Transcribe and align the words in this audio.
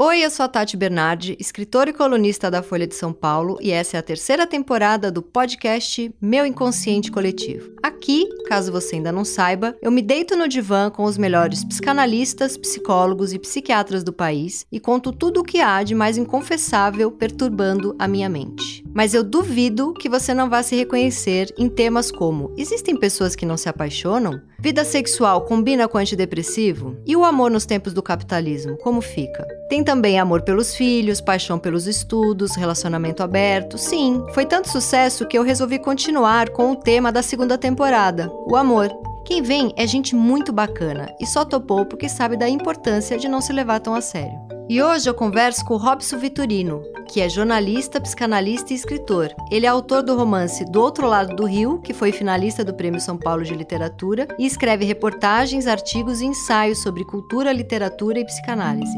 Oi, 0.00 0.24
eu 0.24 0.30
sou 0.30 0.44
a 0.44 0.48
Tati 0.48 0.76
Bernardi, 0.76 1.36
escritora 1.40 1.90
e 1.90 1.92
colunista 1.92 2.48
da 2.48 2.62
Folha 2.62 2.86
de 2.86 2.94
São 2.94 3.12
Paulo, 3.12 3.58
e 3.60 3.72
essa 3.72 3.96
é 3.96 3.98
a 3.98 4.02
terceira 4.02 4.46
temporada 4.46 5.10
do 5.10 5.20
podcast 5.20 6.14
Meu 6.20 6.46
Inconsciente 6.46 7.10
Coletivo. 7.10 7.72
Aqui, 7.82 8.28
caso 8.46 8.70
você 8.70 8.94
ainda 8.94 9.10
não 9.10 9.24
saiba, 9.24 9.74
eu 9.82 9.90
me 9.90 10.00
deito 10.00 10.36
no 10.36 10.46
divã 10.46 10.88
com 10.88 11.02
os 11.02 11.18
melhores 11.18 11.64
psicanalistas, 11.64 12.56
psicólogos 12.56 13.32
e 13.32 13.40
psiquiatras 13.40 14.04
do 14.04 14.12
país 14.12 14.64
e 14.70 14.78
conto 14.78 15.10
tudo 15.10 15.40
o 15.40 15.44
que 15.44 15.60
há 15.60 15.82
de 15.82 15.96
mais 15.96 16.16
inconfessável 16.16 17.10
perturbando 17.10 17.96
a 17.98 18.06
minha 18.06 18.28
mente. 18.28 18.84
Mas 18.94 19.14
eu 19.14 19.24
duvido 19.24 19.94
que 19.94 20.08
você 20.08 20.32
não 20.32 20.48
vá 20.48 20.62
se 20.62 20.76
reconhecer 20.76 21.52
em 21.58 21.68
temas 21.68 22.12
como: 22.12 22.54
existem 22.56 22.96
pessoas 22.96 23.34
que 23.34 23.44
não 23.44 23.56
se 23.56 23.68
apaixonam? 23.68 24.40
Vida 24.60 24.84
sexual 24.84 25.42
combina 25.42 25.86
com 25.86 25.98
antidepressivo? 25.98 26.96
E 27.06 27.14
o 27.14 27.24
amor 27.24 27.48
nos 27.48 27.64
tempos 27.64 27.92
do 27.94 28.02
capitalismo, 28.02 28.76
como 28.78 29.00
fica? 29.00 29.46
Tem 29.68 29.84
também 29.84 30.18
amor 30.18 30.42
pelos 30.42 30.74
filhos, 30.74 31.20
paixão 31.20 31.60
pelos 31.60 31.86
estudos, 31.86 32.56
relacionamento 32.56 33.22
aberto. 33.22 33.78
Sim, 33.78 34.20
foi 34.34 34.44
tanto 34.44 34.68
sucesso 34.68 35.28
que 35.28 35.38
eu 35.38 35.44
resolvi 35.44 35.78
continuar 35.78 36.50
com 36.50 36.72
o 36.72 36.76
tema 36.76 37.12
da 37.12 37.22
segunda 37.22 37.56
temporada, 37.56 38.28
o 38.48 38.56
amor. 38.56 38.90
Quem 39.28 39.42
vem 39.42 39.74
é 39.76 39.86
gente 39.86 40.16
muito 40.16 40.54
bacana 40.54 41.14
e 41.20 41.26
só 41.26 41.44
topou 41.44 41.84
porque 41.84 42.08
sabe 42.08 42.34
da 42.34 42.48
importância 42.48 43.18
de 43.18 43.28
não 43.28 43.42
se 43.42 43.52
levar 43.52 43.78
tão 43.78 43.94
a 43.94 44.00
sério. 44.00 44.32
E 44.70 44.82
hoje 44.82 45.06
eu 45.06 45.12
converso 45.12 45.66
com 45.66 45.74
o 45.74 45.76
Robson 45.76 46.16
Vitorino, 46.16 46.82
que 47.06 47.20
é 47.20 47.28
jornalista, 47.28 48.00
psicanalista 48.00 48.72
e 48.72 48.76
escritor. 48.76 49.28
Ele 49.50 49.66
é 49.66 49.68
autor 49.68 50.02
do 50.02 50.16
romance 50.16 50.64
Do 50.64 50.80
Outro 50.80 51.06
Lado 51.06 51.36
do 51.36 51.44
Rio, 51.44 51.78
que 51.82 51.92
foi 51.92 52.10
finalista 52.10 52.64
do 52.64 52.72
Prêmio 52.72 53.02
São 53.02 53.18
Paulo 53.18 53.44
de 53.44 53.54
Literatura, 53.54 54.26
e 54.38 54.46
escreve 54.46 54.86
reportagens, 54.86 55.66
artigos 55.66 56.22
e 56.22 56.24
ensaios 56.24 56.82
sobre 56.82 57.04
cultura, 57.04 57.52
literatura 57.52 58.20
e 58.20 58.24
psicanálise. 58.24 58.96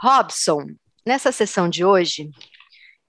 Robson, 0.00 0.66
nessa 1.04 1.32
sessão 1.32 1.68
de 1.68 1.84
hoje, 1.84 2.30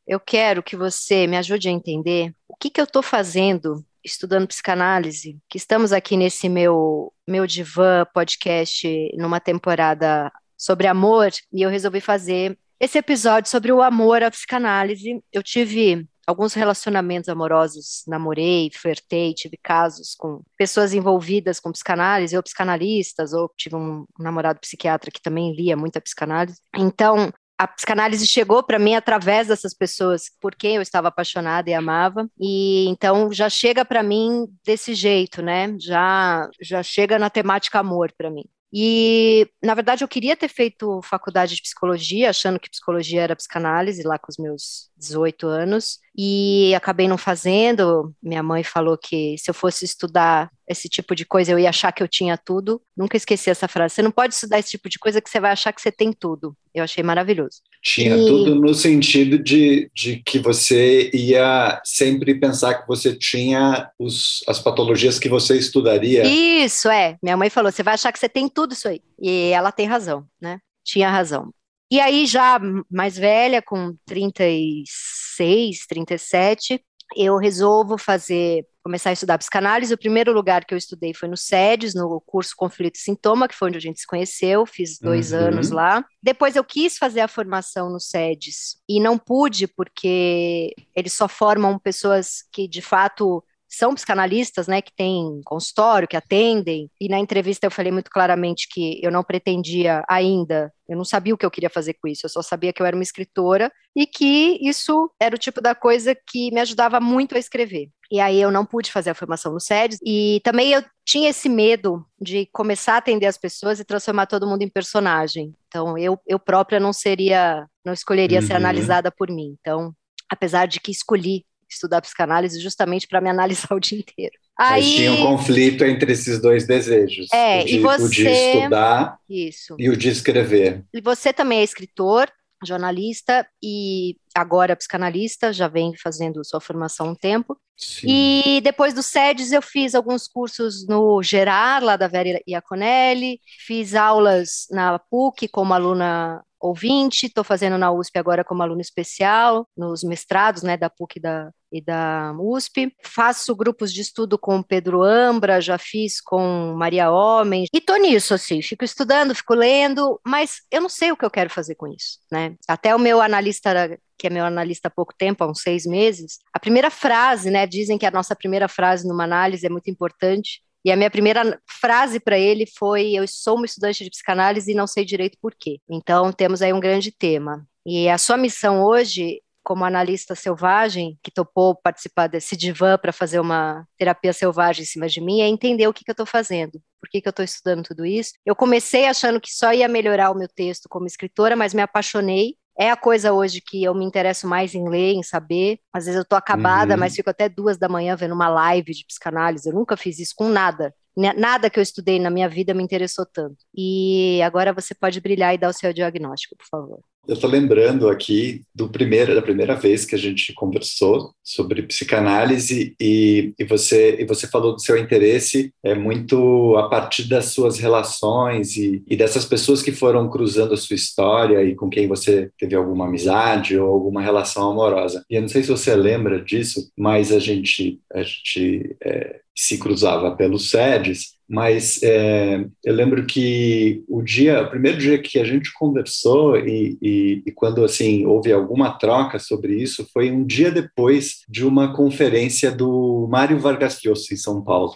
eu 0.07 0.19
quero 0.19 0.63
que 0.63 0.75
você 0.75 1.27
me 1.27 1.37
ajude 1.37 1.67
a 1.69 1.71
entender 1.71 2.33
o 2.47 2.55
que, 2.55 2.69
que 2.69 2.79
eu 2.79 2.85
estou 2.85 3.01
fazendo 3.01 3.85
estudando 4.03 4.47
psicanálise, 4.47 5.39
que 5.49 5.57
estamos 5.57 5.93
aqui 5.93 6.17
nesse 6.17 6.49
meu 6.49 7.13
meu 7.27 7.47
divã 7.47 8.05
podcast 8.13 9.09
numa 9.17 9.39
temporada 9.39 10.31
sobre 10.57 10.87
amor 10.87 11.31
e 11.51 11.61
eu 11.61 11.69
resolvi 11.69 12.01
fazer 12.01 12.57
esse 12.79 12.97
episódio 12.97 13.49
sobre 13.49 13.71
o 13.71 13.81
amor 13.81 14.23
à 14.23 14.29
psicanálise. 14.29 15.23
Eu 15.31 15.41
tive 15.41 16.05
alguns 16.27 16.53
relacionamentos 16.53 17.29
amorosos, 17.29 18.03
namorei, 18.07 18.69
flertei, 18.73 19.33
tive 19.33 19.57
casos 19.57 20.15
com 20.15 20.41
pessoas 20.57 20.93
envolvidas 20.93 21.59
com 21.59 21.71
psicanálise, 21.71 22.35
ou 22.35 22.43
psicanalistas, 22.43 23.33
ou 23.33 23.49
tive 23.57 23.75
um 23.75 24.05
namorado 24.19 24.59
psiquiatra 24.59 25.11
que 25.11 25.21
também 25.21 25.55
lia 25.55 25.77
muita 25.77 26.01
psicanálise. 26.01 26.59
Então, 26.75 27.31
a 27.57 27.67
psicanálise 27.67 28.25
chegou 28.27 28.63
para 28.63 28.79
mim 28.79 28.95
através 28.95 29.47
dessas 29.47 29.73
pessoas 29.73 30.23
por 30.41 30.55
quem 30.55 30.75
eu 30.75 30.81
estava 30.81 31.09
apaixonada 31.09 31.69
e 31.69 31.73
amava. 31.73 32.27
E 32.39 32.87
então 32.89 33.31
já 33.31 33.49
chega 33.49 33.85
para 33.85 34.03
mim 34.03 34.47
desse 34.65 34.93
jeito 34.93 35.41
né? 35.41 35.75
Já 35.79 36.49
já 36.61 36.81
chega 36.81 37.19
na 37.19 37.29
temática 37.29 37.79
amor 37.79 38.11
para 38.17 38.29
mim. 38.29 38.45
E, 38.75 39.47
na 39.63 39.75
verdade, 39.75 40.03
eu 40.03 40.07
queria 40.07 40.35
ter 40.35 40.47
feito 40.47 40.99
faculdade 41.03 41.55
de 41.55 41.61
psicologia, 41.61 42.31
achando 42.31 42.59
que 42.59 42.71
psicologia 42.71 43.21
era 43.21 43.35
psicanálise, 43.35 44.01
lá 44.01 44.17
com 44.17 44.31
os 44.31 44.37
meus 44.39 44.89
18 45.03 45.47
anos, 45.47 45.99
e 46.15 46.73
acabei 46.75 47.07
não 47.07 47.17
fazendo. 47.17 48.13
Minha 48.21 48.43
mãe 48.43 48.63
falou 48.63 48.97
que 48.97 49.35
se 49.37 49.49
eu 49.49 49.53
fosse 49.53 49.83
estudar 49.83 50.49
esse 50.67 50.87
tipo 50.87 51.15
de 51.15 51.25
coisa, 51.25 51.51
eu 51.51 51.59
ia 51.59 51.69
achar 51.69 51.91
que 51.91 52.01
eu 52.01 52.07
tinha 52.07 52.37
tudo. 52.37 52.81
Nunca 52.95 53.17
esqueci 53.17 53.49
essa 53.49 53.67
frase. 53.67 53.95
Você 53.95 54.01
não 54.01 54.11
pode 54.11 54.33
estudar 54.33 54.59
esse 54.59 54.71
tipo 54.71 54.87
de 54.87 54.99
coisa 54.99 55.19
que 55.19 55.29
você 55.29 55.39
vai 55.39 55.51
achar 55.51 55.73
que 55.73 55.81
você 55.81 55.91
tem 55.91 56.13
tudo. 56.13 56.55
Eu 56.73 56.83
achei 56.83 57.03
maravilhoso. 57.03 57.61
Tinha 57.81 58.15
e... 58.15 58.25
tudo 58.25 58.55
no 58.55 58.73
sentido 58.73 59.37
de, 59.37 59.89
de 59.93 60.21
que 60.25 60.39
você 60.39 61.09
ia 61.13 61.81
sempre 61.83 62.35
pensar 62.35 62.75
que 62.75 62.87
você 62.87 63.15
tinha 63.15 63.89
os, 63.99 64.43
as 64.47 64.59
patologias 64.59 65.19
que 65.19 65.29
você 65.29 65.57
estudaria. 65.57 66.23
Isso, 66.25 66.89
é. 66.89 67.17
Minha 67.21 67.37
mãe 67.37 67.49
falou: 67.49 67.71
você 67.71 67.83
vai 67.83 67.95
achar 67.95 68.11
que 68.11 68.19
você 68.19 68.29
tem 68.29 68.47
tudo 68.47 68.73
isso 68.73 68.87
aí. 68.87 69.01
E 69.19 69.49
ela 69.49 69.71
tem 69.71 69.87
razão, 69.87 70.25
né? 70.41 70.59
Tinha 70.83 71.09
razão. 71.09 71.51
E 71.93 71.99
aí, 71.99 72.25
já 72.25 72.59
mais 72.89 73.15
velha, 73.15 73.61
com 73.61 73.95
36, 74.07 75.85
37, 75.85 76.83
eu 77.15 77.37
resolvo 77.37 77.99
fazer 77.99 78.65
começar 78.83 79.11
a 79.11 79.13
estudar 79.13 79.37
psicanálise. 79.37 79.93
O 79.93 79.97
primeiro 79.99 80.33
lugar 80.33 80.65
que 80.65 80.73
eu 80.73 80.77
estudei 80.77 81.13
foi 81.13 81.29
no 81.29 81.37
SEDES, 81.37 81.93
no 81.93 82.19
curso 82.19 82.55
Conflito 82.57 82.95
e 82.95 82.99
Sintoma, 82.99 83.47
que 83.47 83.53
foi 83.53 83.67
onde 83.67 83.77
a 83.77 83.81
gente 83.81 83.99
se 83.99 84.07
conheceu, 84.07 84.65
fiz 84.65 84.97
dois 84.97 85.33
uhum. 85.33 85.37
anos 85.37 85.69
lá. 85.69 86.03
Depois 86.19 86.55
eu 86.55 86.63
quis 86.63 86.97
fazer 86.97 87.19
a 87.19 87.27
formação 87.27 87.91
no 87.91 87.99
SEDES 87.99 88.77
e 88.89 88.99
não 88.99 89.15
pude, 89.15 89.67
porque 89.67 90.73
eles 90.95 91.13
só 91.13 91.27
formam 91.27 91.77
pessoas 91.77 92.43
que 92.51 92.67
de 92.67 92.81
fato 92.81 93.43
são 93.75 93.95
psicanalistas, 93.95 94.67
né, 94.67 94.81
que 94.81 94.93
têm 94.95 95.41
consultório, 95.43 96.07
que 96.07 96.17
atendem, 96.17 96.89
e 97.01 97.09
na 97.09 97.19
entrevista 97.19 97.65
eu 97.65 97.71
falei 97.71 97.91
muito 97.91 98.11
claramente 98.11 98.67
que 98.69 98.99
eu 99.03 99.11
não 99.11 99.23
pretendia 99.23 100.03
ainda, 100.07 100.71
eu 100.87 100.95
não 100.95 101.03
sabia 101.03 101.33
o 101.33 101.37
que 101.37 101.45
eu 101.45 101.51
queria 101.51 101.69
fazer 101.69 101.95
com 101.95 102.07
isso, 102.07 102.25
eu 102.25 102.29
só 102.29 102.41
sabia 102.41 102.71
que 102.71 102.81
eu 102.81 102.85
era 102.85 102.95
uma 102.95 103.03
escritora 103.03 103.71
e 103.95 104.05
que 104.05 104.59
isso 104.61 105.11
era 105.19 105.35
o 105.35 105.39
tipo 105.39 105.61
da 105.61 105.73
coisa 105.73 106.15
que 106.15 106.51
me 106.51 106.59
ajudava 106.59 106.99
muito 106.99 107.35
a 107.35 107.39
escrever. 107.39 107.89
E 108.11 108.19
aí 108.19 108.39
eu 108.39 108.51
não 108.51 108.65
pude 108.65 108.91
fazer 108.91 109.09
a 109.09 109.15
formação 109.15 109.51
no 109.51 109.59
SEDES, 109.59 109.97
e 110.05 110.39
também 110.43 110.71
eu 110.71 110.83
tinha 111.05 111.29
esse 111.29 111.49
medo 111.49 112.05
de 112.21 112.47
começar 112.51 112.93
a 112.93 112.97
atender 112.97 113.25
as 113.25 113.37
pessoas 113.37 113.79
e 113.79 113.85
transformar 113.85 114.27
todo 114.27 114.47
mundo 114.47 114.61
em 114.61 114.69
personagem. 114.69 115.53
Então 115.67 115.97
eu, 115.97 116.19
eu 116.27 116.37
própria 116.37 116.79
não 116.79 116.93
seria, 116.93 117.65
não 117.83 117.93
escolheria 117.93 118.39
uhum. 118.39 118.45
ser 118.45 118.53
analisada 118.53 119.11
por 119.11 119.31
mim. 119.31 119.55
Então, 119.59 119.93
apesar 120.29 120.67
de 120.67 120.79
que 120.79 120.91
escolhi 120.91 121.43
estudar 121.69 122.01
psicanálise 122.01 122.59
justamente 122.59 123.07
para 123.07 123.21
me 123.21 123.29
analisar 123.29 123.73
o 123.75 123.79
dia 123.79 123.99
inteiro. 123.99 124.35
Aí 124.57 124.83
Mas 124.83 124.91
tinha 124.91 125.11
um 125.11 125.25
conflito 125.25 125.83
entre 125.83 126.11
esses 126.11 126.39
dois 126.39 126.67
desejos. 126.67 127.27
É, 127.33 127.61
o 127.61 127.65
de, 127.65 127.75
e 127.75 127.79
você... 127.79 128.03
o 128.03 128.09
de 128.09 128.27
estudar 128.27 129.17
Isso. 129.29 129.75
e 129.79 129.89
o 129.89 129.97
de 129.97 130.09
escrever. 130.09 130.83
E 130.93 131.01
você 131.01 131.33
também 131.33 131.59
é 131.59 131.63
escritor, 131.63 132.31
jornalista 132.65 133.45
e 133.61 134.15
agora 134.35 134.75
psicanalista, 134.75 135.51
já 135.51 135.67
vem 135.67 135.93
fazendo 135.95 136.43
sua 136.43 136.61
formação 136.61 137.07
há 137.07 137.11
um 137.11 137.15
tempo. 137.15 137.57
Sim. 137.75 138.07
E 138.07 138.61
depois 138.61 138.93
do 138.93 139.03
SEDES 139.03 139.51
eu 139.51 139.61
fiz 139.61 139.95
alguns 139.95 140.27
cursos 140.27 140.87
no 140.87 141.21
Gerar, 141.21 141.81
lá 141.83 141.97
da 141.97 142.07
Vera 142.07 142.39
Iaconelli, 142.47 143.39
fiz 143.65 143.95
aulas 143.95 144.67
na 144.71 144.99
PUC 144.99 145.47
como 145.47 145.73
aluna 145.73 146.43
ouvinte, 146.63 147.25
estou 147.25 147.43
fazendo 147.43 147.77
na 147.77 147.91
USP 147.91 148.17
agora 148.17 148.43
como 148.43 148.63
aluno 148.63 148.79
especial, 148.79 149.67
nos 149.75 150.03
mestrados 150.03 150.63
né, 150.63 150.77
da 150.77 150.89
PUC 150.89 151.19
da, 151.19 151.51
e 151.71 151.81
da 151.81 152.33
USP. 152.39 152.95
Faço 153.03 153.55
grupos 153.55 153.91
de 153.91 154.01
estudo 154.01 154.37
com 154.37 154.63
Pedro 154.63 155.03
Ambra, 155.03 155.59
já 155.59 155.77
fiz 155.77 156.21
com 156.21 156.73
Maria 156.77 157.11
Homem, 157.11 157.65
e 157.73 157.81
tô 157.81 157.95
nisso, 157.97 158.33
assim, 158.33 158.61
fico 158.61 158.85
estudando, 158.85 159.35
fico 159.35 159.53
lendo, 159.53 160.19
mas 160.25 160.61
eu 160.71 160.81
não 160.81 160.89
sei 160.89 161.11
o 161.11 161.17
que 161.17 161.25
eu 161.25 161.31
quero 161.31 161.49
fazer 161.49 161.75
com 161.75 161.87
isso, 161.87 162.19
né? 162.31 162.55
Até 162.67 162.95
o 162.95 162.99
meu 162.99 163.21
analista 163.21 163.97
que 164.17 164.27
é 164.27 164.29
meu 164.29 164.45
analista 164.45 164.87
há 164.87 164.91
pouco 164.91 165.13
tempo, 165.17 165.43
há 165.43 165.47
uns 165.49 165.61
seis 165.61 165.85
meses, 165.85 166.37
a 166.53 166.59
primeira 166.59 166.89
frase, 166.89 167.51
né? 167.51 167.67
Dizem 167.67 167.97
que 167.97 168.05
a 168.05 168.11
nossa 168.11 168.33
primeira 168.33 168.69
frase 168.69 169.05
numa 169.05 169.25
análise 169.25 169.65
é 169.65 169.69
muito 169.69 169.89
importante. 169.89 170.61
E 170.85 170.91
a 170.91 170.95
minha 170.95 171.09
primeira 171.09 171.59
frase 171.67 172.19
para 172.19 172.37
ele 172.37 172.65
foi: 172.65 173.13
Eu 173.13 173.27
sou 173.27 173.55
uma 173.55 173.65
estudante 173.65 174.03
de 174.03 174.09
psicanálise 174.09 174.71
e 174.71 174.75
não 174.75 174.87
sei 174.87 175.05
direito 175.05 175.37
por 175.41 175.53
quê. 175.55 175.79
Então, 175.89 176.31
temos 176.31 176.61
aí 176.61 176.73
um 176.73 176.79
grande 176.79 177.11
tema. 177.11 177.65
E 177.85 178.09
a 178.09 178.17
sua 178.17 178.37
missão 178.37 178.83
hoje, 178.83 179.41
como 179.63 179.85
analista 179.85 180.35
selvagem, 180.35 181.17
que 181.23 181.31
topou 181.31 181.75
participar 181.75 182.27
desse 182.27 182.55
divã 182.55 182.97
para 182.97 183.13
fazer 183.13 183.39
uma 183.39 183.85
terapia 183.97 184.33
selvagem 184.33 184.83
em 184.83 184.87
cima 184.87 185.07
de 185.07 185.21
mim, 185.21 185.41
é 185.41 185.47
entender 185.47 185.87
o 185.87 185.93
que, 185.93 186.03
que 186.03 186.11
eu 186.11 186.13
estou 186.13 186.25
fazendo, 186.25 186.81
por 187.01 187.09
que, 187.09 187.21
que 187.21 187.27
eu 187.27 187.31
estou 187.31 187.45
estudando 187.45 187.83
tudo 187.83 188.05
isso. 188.05 188.33
Eu 188.45 188.55
comecei 188.55 189.05
achando 189.05 189.39
que 189.39 189.53
só 189.53 189.73
ia 189.73 189.87
melhorar 189.87 190.31
o 190.31 190.37
meu 190.37 190.47
texto 190.47 190.89
como 190.89 191.07
escritora, 191.07 191.55
mas 191.55 191.73
me 191.73 191.81
apaixonei 191.81 192.55
é 192.77 192.89
a 192.89 192.97
coisa 192.97 193.33
hoje 193.33 193.61
que 193.61 193.83
eu 193.83 193.93
me 193.93 194.05
interesso 194.05 194.47
mais 194.47 194.73
em 194.73 194.87
ler, 194.89 195.13
em 195.13 195.23
saber. 195.23 195.79
Às 195.91 196.05
vezes 196.05 196.17
eu 196.19 196.25
tô 196.25 196.35
acabada, 196.35 196.93
uhum. 196.93 196.99
mas 196.99 197.15
fico 197.15 197.29
até 197.29 197.47
duas 197.47 197.77
da 197.77 197.87
manhã 197.87 198.15
vendo 198.15 198.33
uma 198.33 198.49
live 198.49 198.93
de 198.93 199.05
psicanálise. 199.05 199.69
Eu 199.69 199.75
nunca 199.75 199.95
fiz 199.95 200.19
isso 200.19 200.33
com 200.35 200.49
nada. 200.49 200.93
Nada 201.15 201.69
que 201.69 201.77
eu 201.77 201.83
estudei 201.83 202.19
na 202.19 202.31
minha 202.31 202.49
vida 202.49 202.73
me 202.73 202.83
interessou 202.83 203.25
tanto. 203.25 203.57
E 203.75 204.41
agora 204.41 204.73
você 204.73 204.95
pode 204.95 205.21
brilhar 205.21 205.53
e 205.53 205.57
dar 205.57 205.69
o 205.69 205.73
seu 205.73 205.93
diagnóstico, 205.93 206.55
por 206.57 206.65
favor. 206.67 206.99
Eu 207.25 207.35
estou 207.35 207.49
lembrando 207.49 208.09
aqui 208.09 208.63
do 208.75 208.89
primeiro, 208.89 209.33
da 209.33 209.41
primeira 209.41 209.75
vez 209.75 210.03
que 210.03 210.13
a 210.13 210.17
gente 210.17 210.51
conversou 210.51 211.33
sobre 211.41 211.83
psicanálise 211.83 212.93
e, 212.99 213.53
e, 213.57 213.63
você, 213.63 214.17
e 214.19 214.25
você 214.25 214.45
falou 214.45 214.73
do 214.73 214.81
seu 214.81 214.97
interesse 214.97 215.73
é 215.81 215.95
muito 215.95 216.75
a 216.75 216.89
partir 216.89 217.29
das 217.29 217.45
suas 217.45 217.79
relações 217.79 218.75
e, 218.75 219.01
e 219.07 219.15
dessas 219.15 219.45
pessoas 219.45 219.81
que 219.81 219.93
foram 219.93 220.29
cruzando 220.29 220.73
a 220.73 220.77
sua 220.77 220.97
história 220.97 221.63
e 221.63 221.75
com 221.75 221.89
quem 221.89 222.09
você 222.09 222.51
teve 222.59 222.75
alguma 222.75 223.07
amizade 223.07 223.79
ou 223.79 223.89
alguma 223.89 224.21
relação 224.21 224.69
amorosa. 224.69 225.23
E 225.29 225.35
eu 225.35 225.41
não 225.41 225.47
sei 225.47 225.63
se 225.63 225.71
você 225.71 225.95
lembra 225.95 226.43
disso, 226.43 226.91
mas 226.97 227.31
a 227.31 227.39
gente, 227.39 228.01
a 228.13 228.21
gente 228.21 228.97
é, 229.01 229.39
se 229.55 229.77
cruzava 229.77 230.35
pelos 230.35 230.69
SEDES, 230.71 231.32
mas 231.47 232.01
é, 232.03 232.65
eu 232.83 232.93
lembro 232.93 233.25
que 233.25 234.03
o 234.07 234.21
dia, 234.21 234.63
o 234.63 234.69
primeiro 234.69 234.97
dia 234.97 235.17
que 235.17 235.39
a 235.39 235.43
gente 235.43 235.71
conversou 235.73 236.57
e, 236.57 236.97
e, 237.01 237.43
e, 237.45 237.51
quando 237.51 237.83
assim 237.83 238.25
houve 238.25 238.51
alguma 238.51 238.91
troca 238.91 239.39
sobre 239.39 239.75
isso 239.81 240.07
foi 240.13 240.31
um 240.31 240.43
dia 240.43 240.71
depois 240.71 241.41
de 241.49 241.65
uma 241.65 241.93
conferência 241.93 242.71
do 242.71 243.27
Mário 243.29 243.59
Vargas 243.59 243.99
Llosa 244.03 244.33
em 244.33 244.37
São 244.37 244.61
Paulo. 244.61 244.93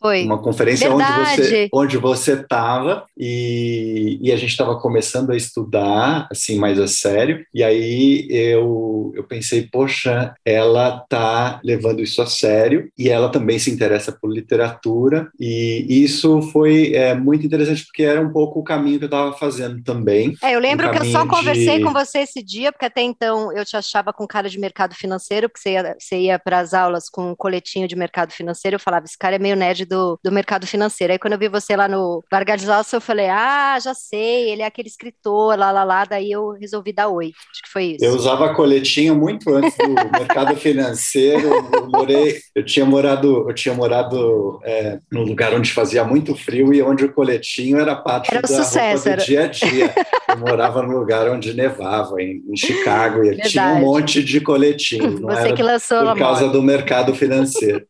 Foi. 0.00 0.22
Uma 0.22 0.38
conferência 0.38 0.88
Verdade. 0.88 1.20
onde 1.20 1.48
você 1.48 1.68
onde 1.72 1.96
você 1.96 2.32
estava 2.34 3.04
e, 3.18 4.18
e 4.22 4.30
a 4.30 4.36
gente 4.36 4.50
estava 4.50 4.78
começando 4.78 5.30
a 5.30 5.36
estudar 5.36 6.28
assim 6.30 6.56
mais 6.56 6.78
a 6.78 6.86
sério 6.86 7.44
e 7.52 7.64
aí 7.64 8.28
eu 8.30 9.12
eu 9.12 9.24
pensei 9.24 9.68
poxa 9.70 10.34
ela 10.44 11.04
tá 11.08 11.60
levando 11.64 12.00
isso 12.00 12.22
a 12.22 12.26
sério 12.26 12.88
e 12.96 13.08
ela 13.08 13.28
também 13.28 13.58
se 13.58 13.72
interessa 13.72 14.12
por 14.12 14.32
literatura 14.32 15.28
e 15.38 15.69
e 15.88 16.04
isso 16.04 16.42
foi 16.52 16.94
é, 16.94 17.14
muito 17.14 17.44
interessante, 17.46 17.84
porque 17.84 18.02
era 18.02 18.20
um 18.20 18.32
pouco 18.32 18.60
o 18.60 18.64
caminho 18.64 18.98
que 18.98 19.04
eu 19.04 19.06
estava 19.06 19.32
fazendo 19.32 19.82
também. 19.82 20.34
É, 20.42 20.54
eu 20.54 20.60
lembro 20.60 20.88
um 20.88 20.90
que 20.90 20.98
eu 20.98 21.04
só 21.06 21.26
conversei 21.26 21.78
de... 21.78 21.84
com 21.84 21.92
você 21.92 22.20
esse 22.20 22.42
dia, 22.42 22.72
porque 22.72 22.86
até 22.86 23.02
então 23.02 23.52
eu 23.52 23.64
te 23.64 23.76
achava 23.76 24.12
com 24.12 24.26
cara 24.26 24.48
de 24.48 24.58
mercado 24.58 24.94
financeiro, 24.94 25.48
porque 25.48 25.60
você 25.60 25.72
ia, 25.72 25.96
você 25.98 26.18
ia 26.18 26.38
para 26.38 26.58
as 26.58 26.74
aulas 26.74 27.08
com 27.08 27.30
um 27.30 27.34
coletinho 27.34 27.86
de 27.86 27.96
mercado 27.96 28.32
financeiro, 28.32 28.76
eu 28.76 28.80
falava, 28.80 29.04
esse 29.04 29.18
cara 29.18 29.36
é 29.36 29.38
meio 29.38 29.56
nerd 29.56 29.84
do, 29.84 30.18
do 30.22 30.32
mercado 30.32 30.66
financeiro. 30.66 31.12
Aí 31.12 31.18
quando 31.18 31.34
eu 31.34 31.38
vi 31.38 31.48
você 31.48 31.76
lá 31.76 31.88
no 31.88 32.22
Vargas 32.30 32.62
Llosa, 32.64 32.96
eu 32.96 33.00
falei, 33.00 33.28
ah, 33.28 33.78
já 33.82 33.94
sei, 33.94 34.50
ele 34.50 34.62
é 34.62 34.66
aquele 34.66 34.88
escritor, 34.88 35.58
lá, 35.58 35.70
lá, 35.70 35.84
lá, 35.84 36.04
daí 36.04 36.30
eu 36.30 36.50
resolvi 36.52 36.92
dar 36.92 37.08
oi. 37.08 37.32
Acho 37.52 37.62
que 37.62 37.70
foi 37.70 37.84
isso. 37.92 38.04
Eu 38.04 38.14
usava 38.14 38.54
coletinho 38.54 39.14
muito 39.14 39.52
antes 39.54 39.76
do 39.76 39.88
mercado 40.18 40.56
financeiro, 40.56 41.48
eu 41.72 41.88
morei, 41.88 42.38
eu 42.54 42.64
tinha 42.64 42.86
morado, 42.86 43.48
eu 43.48 43.54
tinha 43.54 43.74
morado 43.74 44.60
é, 44.64 44.98
no 45.10 45.22
lugar 45.22 45.52
onde 45.52 45.59
fazia 45.68 46.02
muito 46.04 46.34
frio 46.34 46.72
e 46.72 46.80
onde 46.82 47.04
o 47.04 47.12
coletinho 47.12 47.78
era 47.78 47.94
parte 47.94 48.30
era 48.30 48.40
da 48.40 48.48
sucesso, 48.48 49.04
roupa 49.04 49.20
do 49.20 49.26
dia 49.26 49.44
a 49.44 49.46
dia. 49.46 49.94
Eu 50.28 50.38
morava 50.38 50.82
num 50.82 50.98
lugar 50.98 51.28
onde 51.28 51.52
nevava, 51.52 52.20
em, 52.22 52.42
em 52.48 52.56
Chicago, 52.56 53.22
e 53.22 53.28
Verdade. 53.28 53.50
tinha 53.50 53.66
um 53.74 53.80
monte 53.80 54.24
de 54.24 54.40
coletinho. 54.40 55.20
Você 55.26 55.52
que 55.52 55.62
lançou 55.62 56.04
Por 56.06 56.18
causa 56.18 56.48
do 56.48 56.62
mercado 56.62 57.14
financeiro. 57.14 57.84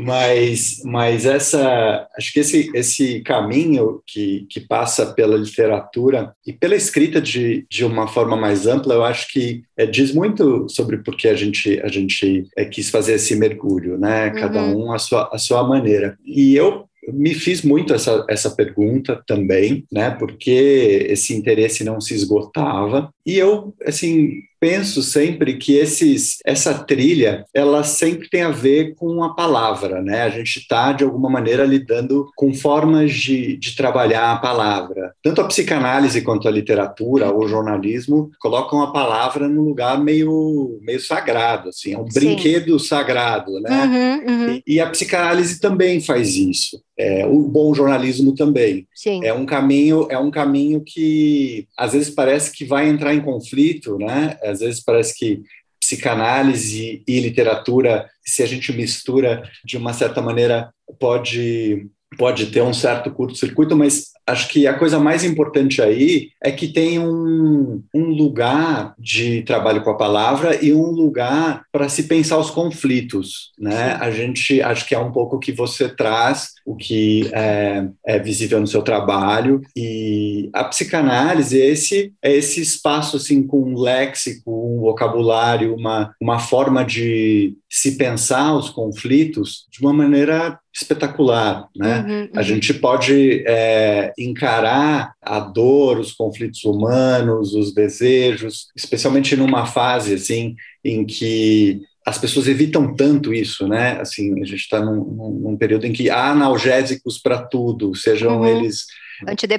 Mas, 0.00 0.82
mas 0.84 1.26
essa, 1.26 2.06
acho 2.16 2.32
que 2.32 2.40
esse, 2.40 2.70
esse 2.74 3.20
caminho 3.20 4.02
que, 4.06 4.46
que 4.50 4.60
passa 4.60 5.06
pela 5.06 5.36
literatura 5.36 6.32
e 6.46 6.52
pela 6.52 6.76
escrita 6.76 7.20
de, 7.20 7.66
de 7.70 7.84
uma 7.84 8.06
forma 8.06 8.36
mais 8.36 8.66
ampla, 8.66 8.94
eu 8.94 9.04
acho 9.04 9.28
que 9.32 9.62
é, 9.76 9.86
diz 9.86 10.12
muito 10.12 10.68
sobre 10.68 10.98
por 10.98 11.16
que 11.16 11.28
a 11.28 11.34
gente, 11.34 11.80
a 11.82 11.88
gente 11.88 12.46
é, 12.56 12.64
quis 12.64 12.90
fazer 12.90 13.14
esse 13.14 13.34
mergulho, 13.36 13.98
né? 13.98 14.30
Cada 14.30 14.62
uhum. 14.62 14.86
um 14.86 14.92
a 14.92 14.98
sua, 14.98 15.30
a 15.32 15.38
sua 15.38 15.62
maneira. 15.66 16.16
E 16.24 16.54
eu 16.54 16.87
me 17.12 17.34
fiz 17.34 17.62
muito 17.62 17.94
essa, 17.94 18.24
essa 18.28 18.50
pergunta 18.50 19.22
também, 19.26 19.84
né? 19.90 20.10
Porque 20.10 21.06
esse 21.08 21.34
interesse 21.34 21.84
não 21.84 22.00
se 22.00 22.14
esgotava. 22.14 23.12
E 23.24 23.36
eu, 23.36 23.74
assim, 23.84 24.42
penso 24.60 25.02
sempre 25.02 25.56
que 25.56 25.76
esses, 25.76 26.38
essa 26.44 26.74
trilha, 26.74 27.44
ela 27.54 27.84
sempre 27.84 28.28
tem 28.28 28.42
a 28.42 28.50
ver 28.50 28.94
com 28.94 29.22
a 29.22 29.34
palavra, 29.34 30.02
né? 30.02 30.22
A 30.22 30.30
gente 30.30 30.58
está, 30.58 30.92
de 30.92 31.04
alguma 31.04 31.30
maneira, 31.30 31.64
lidando 31.64 32.28
com 32.36 32.52
formas 32.52 33.12
de, 33.12 33.56
de 33.56 33.76
trabalhar 33.76 34.32
a 34.32 34.38
palavra. 34.38 35.12
Tanto 35.22 35.40
a 35.40 35.46
psicanálise 35.46 36.22
quanto 36.22 36.48
a 36.48 36.50
literatura 36.50 37.30
ou 37.30 37.44
o 37.44 37.48
jornalismo 37.48 38.30
colocam 38.40 38.82
a 38.82 38.92
palavra 38.92 39.48
num 39.48 39.62
lugar 39.62 40.02
meio, 40.02 40.78
meio 40.82 41.00
sagrado, 41.00 41.68
assim, 41.68 41.94
é 41.94 41.98
um 41.98 42.10
Sim. 42.10 42.20
brinquedo 42.20 42.78
sagrado, 42.78 43.60
né? 43.60 43.84
Uhum, 43.84 44.32
uhum. 44.32 44.62
E, 44.66 44.74
e, 44.74 44.80
a 44.80 44.88
psicanálise 44.88 45.60
também 45.60 46.00
faz 46.00 46.34
isso. 46.34 46.80
É, 46.98 47.24
o 47.24 47.42
bom 47.42 47.72
jornalismo 47.72 48.34
também. 48.34 48.88
Sim. 48.92 49.24
É 49.24 49.32
um 49.32 49.46
caminho, 49.46 50.08
é 50.10 50.18
um 50.18 50.30
caminho 50.30 50.82
que 50.84 51.68
às 51.76 51.92
vezes 51.92 52.10
parece 52.10 52.50
que 52.52 52.64
vai 52.64 52.88
entrar 52.88 53.14
em 53.14 53.20
conflito, 53.20 53.96
né? 53.98 54.36
Às 54.42 54.60
vezes 54.60 54.82
parece 54.82 55.16
que 55.16 55.42
psicanálise 55.80 57.02
e 57.06 57.20
literatura, 57.20 58.08
se 58.24 58.42
a 58.42 58.46
gente 58.46 58.72
mistura 58.72 59.48
de 59.64 59.76
uma 59.76 59.92
certa 59.92 60.20
maneira, 60.20 60.70
pode 60.98 61.86
pode 62.16 62.46
ter 62.46 62.62
um 62.62 62.72
certo 62.72 63.10
curto-circuito, 63.10 63.76
mas 63.76 64.12
acho 64.28 64.48
que 64.48 64.66
a 64.66 64.74
coisa 64.74 64.98
mais 64.98 65.24
importante 65.24 65.80
aí 65.80 66.28
é 66.42 66.52
que 66.52 66.68
tem 66.68 66.98
um, 66.98 67.82
um 67.94 68.04
lugar 68.06 68.94
de 68.98 69.42
trabalho 69.42 69.82
com 69.82 69.90
a 69.90 69.96
palavra 69.96 70.62
e 70.62 70.72
um 70.72 70.90
lugar 70.90 71.62
para 71.72 71.88
se 71.88 72.04
pensar 72.04 72.38
os 72.38 72.50
conflitos, 72.50 73.52
né? 73.58 73.96
A 74.00 74.10
gente 74.10 74.60
acho 74.60 74.86
que 74.86 74.94
é 74.94 74.98
um 74.98 75.10
pouco 75.10 75.36
o 75.36 75.38
que 75.38 75.50
você 75.50 75.88
traz, 75.88 76.48
o 76.64 76.76
que 76.76 77.30
é, 77.32 77.88
é 78.06 78.18
visível 78.18 78.60
no 78.60 78.66
seu 78.66 78.82
trabalho 78.82 79.62
e 79.74 80.50
a 80.52 80.64
psicanálise 80.64 81.60
é 81.60 81.66
esse 81.66 82.12
é 82.22 82.32
esse 82.32 82.60
espaço 82.60 83.16
assim 83.16 83.42
com 83.46 83.62
um 83.62 83.78
léxico, 83.78 84.50
um 84.50 84.80
vocabulário, 84.80 85.74
uma 85.74 86.12
uma 86.20 86.38
forma 86.38 86.84
de 86.84 87.56
se 87.70 87.96
pensar 87.96 88.54
os 88.54 88.68
conflitos 88.68 89.66
de 89.70 89.80
uma 89.80 89.92
maneira 89.92 90.58
espetacular, 90.74 91.68
né? 91.76 92.04
Uhum, 92.06 92.20
uhum. 92.20 92.28
A 92.36 92.42
gente 92.42 92.72
pode 92.74 93.44
é, 93.46 94.12
encarar 94.18 95.14
a 95.22 95.38
dor, 95.40 95.98
os 95.98 96.12
conflitos 96.12 96.64
humanos, 96.64 97.54
os 97.54 97.72
desejos, 97.72 98.68
especialmente 98.76 99.36
numa 99.36 99.66
fase 99.66 100.14
assim 100.14 100.56
em 100.84 101.04
que 101.04 101.82
as 102.08 102.18
pessoas 102.18 102.48
evitam 102.48 102.94
tanto 102.94 103.34
isso, 103.34 103.68
né? 103.68 104.00
Assim, 104.00 104.40
a 104.40 104.44
gente 104.44 104.60
está 104.60 104.80
num, 104.80 105.04
num, 105.42 105.56
período 105.56 105.86
em 105.86 105.92
que 105.92 106.08
há 106.08 106.30
analgésicos 106.30 107.18
para 107.18 107.42
tudo, 107.42 107.94
sejam 107.94 108.40
uhum. 108.40 108.46
eles 108.46 108.86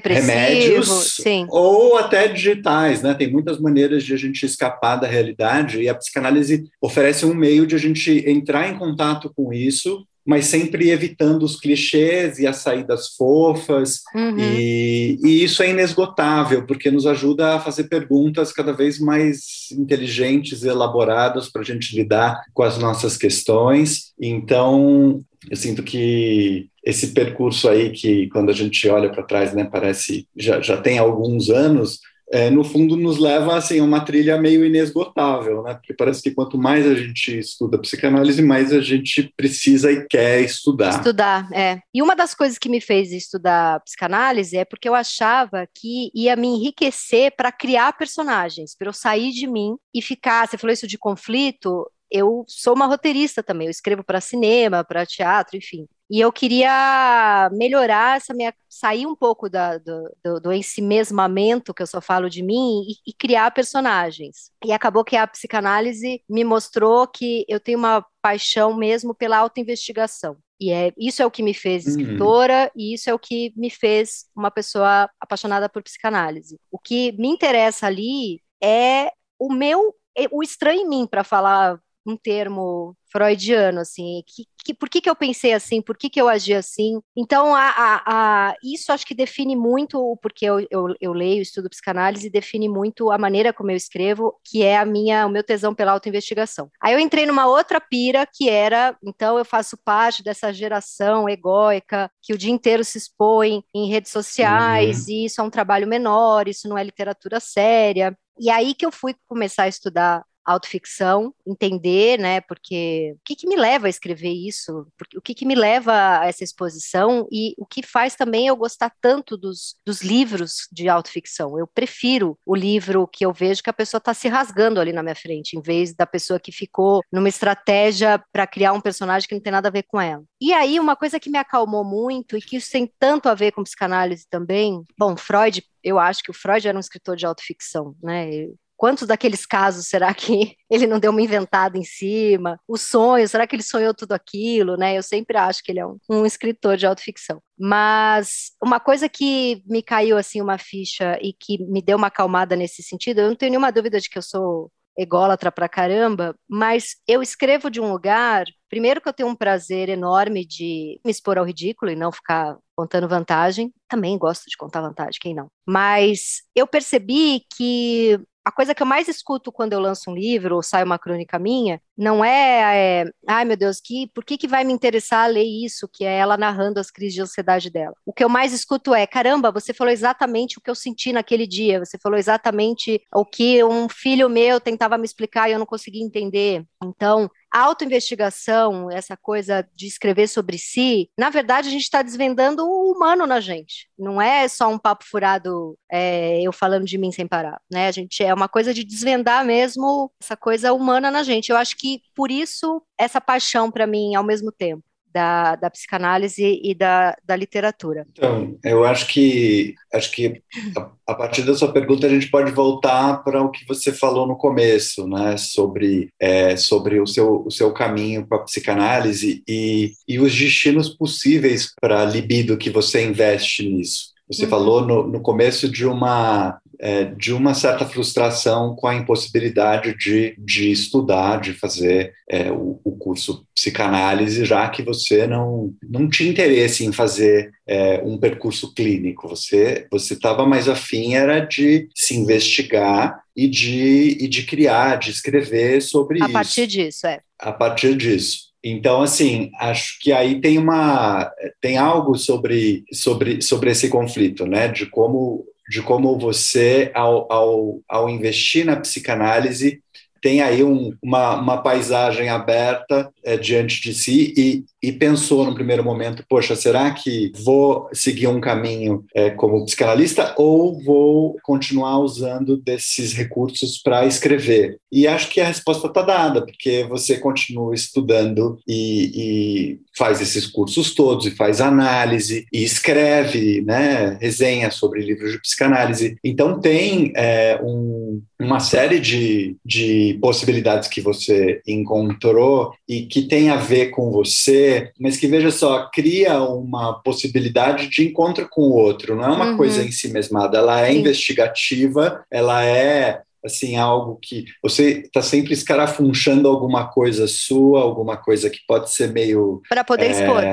remédios 0.04 0.88
sim. 1.22 1.46
ou 1.50 1.98
até 1.98 2.28
digitais, 2.28 3.04
né? 3.04 3.14
Tem 3.14 3.30
muitas 3.30 3.60
maneiras 3.60 4.04
de 4.04 4.14
a 4.14 4.18
gente 4.18 4.46
escapar 4.46 4.96
da 4.96 5.08
realidade 5.08 5.82
e 5.82 5.90
a 5.90 5.96
psicanálise 5.96 6.64
oferece 6.82 7.26
um 7.26 7.36
meio 7.36 7.68
de 7.68 7.76
a 7.76 7.80
gente 7.80 8.24
entrar 8.28 8.68
em 8.68 8.78
contato 8.78 9.32
com 9.36 9.54
isso 9.54 10.06
mas 10.26 10.46
sempre 10.46 10.90
evitando 10.90 11.44
os 11.44 11.60
clichês 11.60 12.40
e 12.40 12.46
as 12.46 12.58
saídas 12.58 13.16
fofas, 13.16 14.02
uhum. 14.14 14.38
e, 14.38 15.18
e, 15.24 15.44
isso 15.44 15.64
é 15.64 15.70
inesgotável, 15.70 16.66
porque 16.66 16.92
nos 16.92 17.06
ajuda 17.06 17.56
a 17.56 17.60
fazer 17.60 17.86
perguntas 17.86 18.52
cada 18.52 18.72
vez 18.72 19.00
mais 19.00 19.72
inteligentes 19.72 20.64
e 20.64 20.68
elaboradas 20.68 21.50
para 21.50 21.62
a 21.62 21.66
gente 21.66 21.96
lidar 21.96 22.42
com 22.54 22.64
as 22.64 22.78
nossas 22.78 23.18
questões. 23.18 24.14
Então, 24.22 25.24
eu 25.50 25.56
sinto 25.56 25.84
que 25.84 26.68
esse 26.84 27.08
percurso 27.08 27.70
aí, 27.70 27.92
que 27.92 28.28
quando 28.30 28.50
a 28.50 28.54
gente 28.54 28.88
olha 28.88 29.10
para 29.10 29.24
trás, 29.24 29.54
né, 29.54 29.68
parece 29.70 30.28
já, 30.36 30.62
já 30.62 30.78
tem 30.78 30.98
alguns 30.98 31.50
anos, 31.50 32.00
é, 32.32 32.50
no 32.50 32.64
fundo 32.64 32.96
nos 32.96 33.18
leva 33.18 33.58
assim, 33.58 33.80
a 33.80 33.84
uma 33.84 34.06
trilha 34.06 34.40
meio 34.40 34.64
inesgotável, 34.64 35.64
né? 35.64 35.74
Porque 35.74 35.94
parece 35.94 36.22
que 36.22 36.32
quanto 36.32 36.58
mais 36.58 36.86
a 36.86 36.94
gente 36.94 37.40
estuda 37.40 37.80
psicanálise, 37.80 38.42
mais 38.42 38.72
a 38.72 38.82
gente 38.82 39.34
precisa 39.36 39.92
e 39.92 40.06
quer 40.08 40.42
estudar. 40.42 40.92
Estudar, 40.92 41.50
é. 41.52 41.80
E 41.94 42.02
uma 42.02 42.16
das 42.16 42.36
coisas 42.36 42.60
que 42.60 42.70
me 42.70 42.80
fez 42.80 43.12
estudar 43.12 43.80
psicanálise 43.82 44.58
é 44.58 44.66
porque 44.66 44.88
eu 44.88 44.94
achava 44.94 45.68
que 45.74 46.12
ia 46.14 46.36
me 46.36 46.48
enriquecer 46.48 47.34
para 47.36 47.52
criar 47.52 47.98
personagens, 47.98 48.76
para 48.78 48.90
eu 48.90 48.94
sair 48.94 49.32
de 49.32 49.48
mim 49.48 49.76
e 49.94 50.02
ficar. 50.02 50.48
Você 50.48 50.58
falou 50.58 50.74
isso 50.74 50.88
de 50.88 50.98
conflito, 50.98 51.90
eu 52.12 52.44
sou 52.48 52.76
uma 52.76 52.86
roteirista 52.86 53.42
também, 53.42 53.68
eu 53.68 53.72
escrevo 53.72 54.04
para 54.04 54.22
cinema, 54.22 54.84
para 54.84 55.06
teatro, 55.06 55.58
enfim. 55.58 55.88
E 56.10 56.20
eu 56.20 56.32
queria 56.32 57.50
melhorar 57.54 58.18
essa 58.18 58.34
minha. 58.34 58.54
sair 58.68 59.06
um 59.06 59.16
pouco 59.16 59.50
da, 59.50 59.78
do, 59.78 60.12
do, 60.24 60.40
do 60.40 60.54
ensimesmamento 60.54 61.74
que 61.74 61.84
eu 61.84 61.88
só 61.88 62.02
falo 62.02 62.30
de 62.30 62.42
mim 62.42 62.82
e, 62.88 63.12
e, 63.12 63.14
criar 63.14 63.52
personagens. 63.52 64.52
E 64.66 64.72
acabou 64.72 65.04
que 65.04 65.16
a 65.16 65.28
psicanálise 65.28 66.22
me 66.28 66.44
mostrou 66.44 67.08
que 67.08 67.46
eu 67.48 67.60
tenho 67.60 67.78
uma 67.78 68.04
paixão 68.22 68.76
mesmo 68.76 69.14
pela 69.14 69.38
autoinvestigação. 69.38 70.38
E 70.60 70.72
é, 70.72 70.92
isso 70.98 71.22
é 71.22 71.26
o 71.26 71.32
que 71.32 71.42
me 71.42 71.54
fez 71.54 71.86
uhum. 71.86 71.92
escritora 71.92 72.64
uhum. 72.64 72.82
e 72.82 72.94
isso 72.94 73.10
é 73.10 73.14
o 73.14 73.20
que 73.20 73.54
me 73.56 73.70
fez 73.70 74.26
uma 74.36 74.52
pessoa 74.52 75.10
apaixonada 75.20 75.70
por 75.70 75.82
psicanálise. 75.82 76.60
O 76.72 76.78
que 76.78 77.14
me 77.14 77.30
interessa 77.30 77.88
ali 77.88 78.42
é 78.62 79.12
o 79.40 79.54
meu, 79.54 79.96
é 80.18 80.26
o 80.32 80.44
estranho 80.44 80.82
em 80.82 80.90
mim, 80.90 81.08
para 81.08 81.24
falar 81.24 81.80
um 82.06 82.16
termo 82.18 82.96
freudiano, 83.12 83.80
assim, 83.80 84.24
que, 84.26 84.46
que, 84.64 84.74
por 84.74 84.90
que, 84.90 85.02
que 85.02 85.10
eu 85.10 85.16
pensei 85.16 85.54
assim, 85.54 85.82
por 85.82 85.98
que, 85.98 86.10
que 86.10 86.22
eu 86.22 86.30
agi 86.30 86.54
assim. 86.54 87.00
Então, 87.16 87.56
a, 87.56 87.70
a, 87.70 88.04
a 88.50 88.56
isso 88.64 88.92
acho 88.92 89.06
que 89.06 89.16
define 89.16 89.56
muito 89.56 90.00
o 90.00 90.16
porquê 90.16 90.46
eu, 90.46 90.60
eu, 90.70 90.96
eu, 91.02 91.14
leio, 91.14 91.42
estudo 91.42 91.70
psicanálise, 91.70 92.30
define 92.30 92.70
muito 92.70 93.12
a 93.12 93.18
maneira 93.18 93.52
como 93.52 93.72
eu 93.72 93.76
escrevo, 93.76 94.40
que 94.46 94.64
é 94.64 94.78
a 94.78 94.86
minha, 94.86 95.26
o 95.26 95.30
meu 95.30 95.44
tesão 95.44 95.74
pela 95.74 95.92
autoinvestigação. 95.92 96.70
Aí 96.82 96.94
eu 96.94 97.00
entrei 97.00 97.26
numa 97.26 97.48
outra 97.48 97.82
pira, 97.82 98.28
que 98.32 98.50
era, 98.50 98.96
então 99.04 99.38
eu 99.38 99.46
faço 99.46 99.78
parte 99.84 100.24
dessa 100.24 100.54
geração 100.54 101.28
egóica, 101.28 102.12
que 102.22 102.34
o 102.34 102.38
dia 102.38 102.52
inteiro 102.52 102.84
se 102.84 102.98
expõe 102.98 103.64
em 103.74 103.90
redes 103.90 104.12
sociais, 104.12 105.08
uhum. 105.08 105.14
e 105.14 105.26
isso 105.26 105.42
é 105.42 105.44
um 105.44 105.50
trabalho 105.50 105.88
menor, 105.88 106.48
isso 106.48 106.68
não 106.68 106.78
é 106.78 106.84
literatura 106.84 107.40
séria. 107.40 108.16
E 108.40 108.50
aí 108.50 108.74
que 108.74 108.86
eu 108.86 108.92
fui 108.92 109.14
começar 109.28 109.64
a 109.64 109.68
estudar 109.68 110.24
autoficção, 110.52 111.34
entender, 111.46 112.20
né, 112.20 112.42
porque 112.42 113.14
o 113.16 113.20
que, 113.24 113.36
que 113.36 113.48
me 113.48 113.56
leva 113.56 113.88
a 113.88 113.90
escrever 113.90 114.32
isso, 114.32 114.88
o 115.16 115.22
que, 115.22 115.34
que 115.34 115.46
me 115.46 115.56
leva 115.56 116.20
a 116.20 116.28
essa 116.28 116.44
exposição 116.44 117.28
e 117.32 117.54
o 117.58 117.66
que 117.66 117.84
faz 117.84 118.16
também 118.16 118.48
eu 118.48 118.56
gostar 118.56 118.92
tanto 119.02 119.38
dos, 119.38 119.76
dos 119.86 120.02
livros 120.02 120.68
de 120.72 120.90
autoficção. 120.90 121.58
Eu 121.58 121.68
prefiro 121.68 122.38
o 122.46 122.56
livro 122.56 123.08
que 123.08 123.26
eu 123.26 123.34
vejo 123.34 123.64
que 123.64 123.70
a 123.70 123.74
pessoa 123.74 124.00
está 124.00 124.14
se 124.14 124.28
rasgando 124.28 124.80
ali 124.80 124.92
na 124.92 125.04
minha 125.04 125.16
frente, 125.16 125.58
em 125.58 125.62
vez 125.62 125.94
da 125.94 126.06
pessoa 126.06 126.40
que 126.40 126.52
ficou 126.52 127.02
numa 127.12 127.30
estratégia 127.30 128.24
para 128.32 128.48
criar 128.48 128.74
um 128.74 128.82
personagem 128.82 129.28
que 129.28 129.36
não 129.36 129.42
tem 129.42 129.52
nada 129.52 129.68
a 129.68 129.72
ver 129.72 129.84
com 129.84 130.00
ela. 130.00 130.24
E 130.42 130.54
aí, 130.54 130.80
uma 130.80 130.96
coisa 130.96 131.20
que 131.20 131.30
me 131.30 131.38
acalmou 131.38 131.84
muito 131.84 132.38
e 132.38 132.42
que 132.42 132.58
isso 132.58 132.72
tem 132.72 132.92
tanto 133.00 133.30
a 133.30 133.36
ver 133.36 133.52
com 133.52 133.64
psicanálise 133.64 134.26
também, 134.30 134.84
bom, 134.98 135.16
Freud 135.16 135.64
eu 135.84 135.98
acho 135.98 136.24
que 136.24 136.32
o 136.32 136.34
Freud 136.34 136.68
era 136.68 136.78
um 136.78 136.82
escritor 136.82 137.16
de 137.16 137.26
autoficção, 137.26 137.96
né? 138.02 138.48
Quantos 138.80 139.06
daqueles 139.06 139.46
casos 139.46 139.88
será 139.88 140.14
que 140.16 140.56
ele 140.70 140.88
não 140.88 141.02
deu 141.02 141.12
uma 141.12 141.22
inventada 141.22 141.78
em 141.78 141.84
cima? 141.84 142.58
O 142.66 142.78
sonho, 142.78 143.28
será 143.28 143.46
que 143.46 143.54
ele 143.54 143.62
sonhou 143.62 143.94
tudo 143.94 144.14
aquilo, 144.14 144.78
né? 144.78 144.98
Eu 144.98 145.04
sempre 145.04 145.38
acho 145.38 145.62
que 145.62 145.70
ele 145.70 145.82
é 145.82 145.86
um, 145.86 145.98
um 146.10 146.26
escritor 146.26 146.78
de 146.78 146.88
autoficção. 146.88 147.42
Mas 147.60 148.52
uma 148.64 148.80
coisa 148.80 149.10
que 149.10 149.62
me 149.68 149.84
caiu 149.84 150.18
assim 150.18 150.42
uma 150.42 150.58
ficha 150.58 151.20
e 151.22 151.34
que 151.34 151.62
me 151.66 151.82
deu 151.82 151.98
uma 151.98 152.08
acalmada 152.08 152.56
nesse 152.56 152.82
sentido, 152.82 153.20
eu 153.20 153.28
não 153.28 153.36
tenho 153.36 153.50
nenhuma 153.52 153.72
dúvida 153.72 154.00
de 154.00 154.10
que 154.10 154.18
eu 154.18 154.22
sou 154.22 154.72
ególatra 154.98 155.52
pra 155.52 155.70
caramba, 155.70 156.36
mas 156.48 156.96
eu 157.08 157.22
escrevo 157.22 157.70
de 157.70 157.80
um 157.80 157.92
lugar, 157.92 158.46
primeiro 158.70 159.00
que 159.00 159.08
eu 159.08 159.14
tenho 159.14 159.30
um 159.30 159.36
prazer 159.36 159.88
enorme 159.88 160.46
de 160.46 161.00
me 161.06 161.12
expor 161.12 161.38
ao 161.38 161.46
ridículo 161.46 161.92
e 161.92 161.96
não 161.96 162.12
ficar 162.12 162.58
contando 162.76 163.08
vantagem, 163.08 163.74
também 163.88 164.18
gosto 164.18 164.44
de 164.50 164.58
contar 164.58 164.82
vantagem, 164.82 165.20
quem 165.22 165.34
não? 165.34 165.50
Mas 165.66 166.42
eu 166.54 166.68
percebi 166.68 167.44
que 167.56 168.20
a 168.44 168.52
coisa 168.52 168.74
que 168.74 168.82
eu 168.82 168.88
mais 168.88 169.08
escuto 169.08 169.52
quando 169.52 169.74
eu 169.74 169.80
lanço 169.80 170.10
um 170.10 170.16
livro 170.16 170.56
ou 170.56 170.64
sai 170.64 170.84
uma 170.84 171.00
crônica 171.00 171.38
minha 171.38 171.82
não 172.00 172.24
é, 172.24 173.02
é 173.02 173.06
ai 173.28 173.44
meu 173.44 173.58
Deus, 173.58 173.82
que, 173.84 174.08
por 174.14 174.24
que, 174.24 174.38
que 174.38 174.48
vai 174.48 174.64
me 174.64 174.72
interessar 174.72 175.30
ler 175.30 175.44
isso, 175.44 175.86
que 175.92 176.06
é 176.06 176.18
ela 176.18 176.38
narrando 176.38 176.80
as 176.80 176.90
crises 176.90 177.14
de 177.14 177.22
ansiedade 177.22 177.70
dela? 177.70 177.94
O 178.06 178.14
que 178.14 178.24
eu 178.24 178.30
mais 178.30 178.54
escuto 178.54 178.96
é, 178.96 179.06
caramba, 179.06 179.52
você 179.52 179.74
falou 179.74 179.92
exatamente 179.92 180.58
o 180.58 180.62
que 180.62 180.70
eu 180.70 180.76
senti 180.76 181.12
naquele 181.12 181.46
dia, 181.46 181.80
você 181.80 181.98
falou 182.02 182.18
exatamente 182.18 183.02
o 183.14 183.26
que 183.26 183.62
um 183.66 183.90
filho 183.90 184.30
meu 184.30 184.62
tentava 184.62 184.98
me 184.98 185.04
explicar 185.04 185.50
e 185.50 185.52
eu 185.52 185.60
não 185.60 185.66
conseguia 185.66 186.02
entender. 186.02 186.64
Então, 186.82 187.30
autoinvestigação, 187.52 188.90
essa 188.92 189.18
coisa 189.18 189.68
de 189.76 189.88
escrever 189.88 190.28
sobre 190.28 190.58
si, 190.58 191.10
na 191.18 191.30
verdade 191.30 191.68
a 191.68 191.72
gente 191.72 191.84
está 191.84 192.02
desvendando 192.02 192.64
o 192.66 192.94
humano 192.94 193.26
na 193.26 193.40
gente. 193.40 193.90
Não 193.98 194.22
é 194.22 194.48
só 194.48 194.70
um 194.70 194.78
papo 194.78 195.04
furado, 195.06 195.78
é, 195.92 196.42
eu 196.42 196.54
falando 196.54 196.86
de 196.86 196.98
mim 196.98 197.12
sem 197.12 197.28
parar, 197.28 197.60
né? 197.72 197.88
A 197.88 197.92
gente 197.92 198.24
é 198.24 198.34
uma 198.34 198.48
coisa 198.48 198.74
de 198.74 198.84
desvendar 198.84 199.44
mesmo 199.44 200.12
essa 200.22 200.38
coisa 200.38 200.72
humana 200.72 201.10
na 201.12 201.24
gente. 201.24 201.50
Eu 201.50 201.58
acho 201.58 201.76
que 201.76 201.89
por 202.16 202.32
isso 202.32 202.82
essa 202.98 203.20
paixão 203.20 203.72
para 203.72 203.88
mim 203.88 204.16
ao 204.16 204.24
mesmo 204.24 204.52
tempo 204.52 204.84
da, 205.14 205.56
da 205.56 205.70
psicanálise 205.70 206.60
e 206.64 206.74
da, 206.74 207.16
da 207.26 207.36
literatura. 207.36 208.06
Então, 208.12 208.58
eu 208.64 208.84
acho 208.84 209.08
que 209.08 209.74
acho 209.94 210.12
que 210.12 210.42
a, 210.78 210.92
a, 211.08 211.16
partir 211.16 211.42
da 211.44 211.56
sua 211.56 211.72
pergunta 211.72 212.06
a 212.06 212.10
gente 212.10 212.30
pode 212.30 212.52
voltar 212.52 213.24
para 213.24 213.42
o 213.42 213.50
que 213.50 213.66
você 213.68 213.92
falou 213.92 214.28
no 214.28 214.38
começo, 214.38 215.08
né, 215.08 215.36
sobre 215.38 216.10
é, 216.20 216.56
sobre 216.56 217.00
o 217.00 217.08
seu 217.08 217.44
o 217.46 217.52
seu 217.52 217.74
caminho 217.74 218.26
para 218.28 218.38
a 218.38 218.44
psicanálise 218.44 219.44
e, 219.48 219.94
e 220.08 220.20
os 220.20 220.36
destinos 220.36 220.90
possíveis 220.90 221.74
para 221.80 222.02
a 222.02 222.06
libido 222.06 222.58
que 222.58 222.70
você 222.70 223.04
investe 223.04 223.68
nisso. 223.68 224.10
Você 224.28 224.44
uhum. 224.44 224.50
falou 224.50 224.86
no, 224.86 225.08
no 225.08 225.22
começo 225.22 225.68
de 225.68 225.88
uma 225.88 226.60
é, 226.80 227.06
de 227.06 227.34
uma 227.34 227.54
certa 227.54 227.86
frustração 227.86 228.76
com 228.76 228.88
a 228.88 228.96
impossibilidade 228.96 229.96
de, 229.98 230.34
de 230.38 230.72
estudar, 230.72 231.42
de 231.42 231.54
fazer 231.54 232.14
é, 232.30 232.50
o, 232.52 232.80
o, 232.84 232.92
curso 232.94 233.46
psicanálise, 233.54 234.46
já 234.46 234.68
que 234.70 234.82
você 234.82 235.28
não, 235.28 235.74
não 235.84 236.10
tinha 236.10 236.30
interesse 236.30 236.86
em 236.86 236.94
fazer 236.94 237.52
é, 237.68 238.02
um 238.04 238.18
percurso 238.18 238.74
clínico. 238.74 239.28
Você 239.28 239.88
você 239.92 240.14
estava 240.14 240.46
mais 240.46 240.70
afim 240.70 241.16
era 241.16 241.40
de 241.40 241.90
se 241.94 242.16
investigar 242.16 243.22
e 243.36 243.48
de, 243.48 244.18
e 244.20 244.28
de 244.28 244.44
criar, 244.44 244.98
de 244.98 245.12
escrever 245.12 245.82
sobre 245.82 246.22
a 246.22 246.26
isso. 246.26 246.30
A 246.30 246.34
partir 246.34 246.68
disso, 246.68 247.08
é. 247.08 247.20
A 247.38 247.52
partir 247.52 247.96
disso. 247.96 248.50
Então, 248.64 249.02
assim, 249.02 249.52
acho 249.58 249.98
que 250.00 250.12
aí 250.12 250.42
tem 250.42 250.58
uma 250.58 251.32
tem 251.62 251.78
algo 251.78 252.18
sobre, 252.18 252.84
sobre, 252.92 253.42
sobre 253.42 253.72
esse 253.72 253.88
conflito, 253.88 254.46
né? 254.46 254.68
De 254.68 254.86
como, 254.86 255.46
de 255.70 255.82
como 255.84 256.18
você, 256.18 256.92
ao, 256.96 257.32
ao, 257.32 257.80
ao 257.88 258.10
investir 258.10 258.66
na 258.66 258.76
psicanálise, 258.76 259.82
tem 260.22 260.42
aí 260.42 260.64
um, 260.64 260.94
uma, 261.02 261.36
uma 261.40 261.62
paisagem 261.62 262.28
aberta 262.28 263.10
é, 263.24 263.38
diante 263.38 263.82
de 263.82 263.94
si 263.94 264.34
e, 264.36 264.66
e 264.82 264.92
pensou 264.92 265.46
no 265.46 265.54
primeiro 265.54 265.84
momento, 265.84 266.24
poxa, 266.28 266.56
será 266.56 266.92
que 266.92 267.32
vou 267.44 267.90
seguir 267.94 268.28
um 268.28 268.40
caminho 268.40 269.04
é, 269.14 269.30
como 269.30 269.66
psicanalista 269.66 270.34
ou 270.38 270.82
vou 270.82 271.38
continuar 271.44 272.00
usando 272.00 272.58
desses 272.58 273.14
recursos 273.14 273.78
para 273.78 274.06
escrever? 274.06 274.78
E 274.92 275.08
acho 275.08 275.30
que 275.30 275.42
a 275.42 275.48
resposta 275.48 275.88
está 275.88 276.02
dada, 276.02 276.46
porque 276.46 276.86
você 276.90 277.18
continua 277.18 277.76
estudando 277.76 278.58
e, 278.68 279.12
e, 279.16 279.80
faz 279.98 280.22
esses 280.22 280.48
cursos 280.48 280.96
todos, 280.96 281.26
e 281.26 281.32
faz 281.32 281.60
análise, 281.60 282.46
e 282.54 282.64
escreve 282.64 283.62
né, 283.62 284.18
resenha 284.22 284.72
sobre 284.72 285.02
livros 285.02 285.34
de 285.34 285.42
psicanálise. 285.42 286.16
Então 286.24 286.60
tem 286.60 287.12
é, 287.16 287.60
um, 287.62 288.22
uma 288.40 288.62
série 288.62 289.00
de, 289.00 289.58
de 289.66 290.18
possibilidades 290.22 290.88
que 290.88 291.02
você 291.02 291.62
encontrou 291.68 292.74
e 292.88 293.02
que 293.02 293.24
tem 293.24 293.50
a 293.50 293.58
ver 293.58 293.88
com 293.88 294.10
você 294.10 294.69
mas 295.00 295.18
que 295.18 295.28
veja 295.28 295.52
só, 295.52 295.90
cria 295.92 296.42
uma 296.42 296.94
possibilidade 297.02 297.90
de 297.90 298.08
encontro 298.08 298.48
com 298.50 298.62
o 298.62 298.74
outro, 298.74 299.16
não 299.16 299.24
é 299.24 299.30
uma 299.30 299.52
uhum. 299.52 299.58
coisa 299.58 299.84
em 299.84 299.92
si 299.92 300.10
mesmada, 300.10 300.58
ela 300.58 300.82
é 300.82 300.92
Sim. 300.92 301.00
investigativa, 301.00 302.24
ela 302.32 302.64
é 302.64 303.22
assim 303.44 303.78
algo 303.78 304.20
que 304.22 304.46
você 304.62 305.00
está 305.00 305.22
sempre 305.22 305.54
escarafunchando 305.54 306.48
alguma 306.48 306.88
coisa 306.88 307.28
sua, 307.28 307.82
alguma 307.82 308.18
coisa 308.18 308.50
que 308.50 308.60
pode 308.68 308.92
ser 308.92 309.12
meio 309.12 309.62
para 309.70 309.84
poder 309.84 310.08
é, 310.08 310.12
expor. 310.12 310.44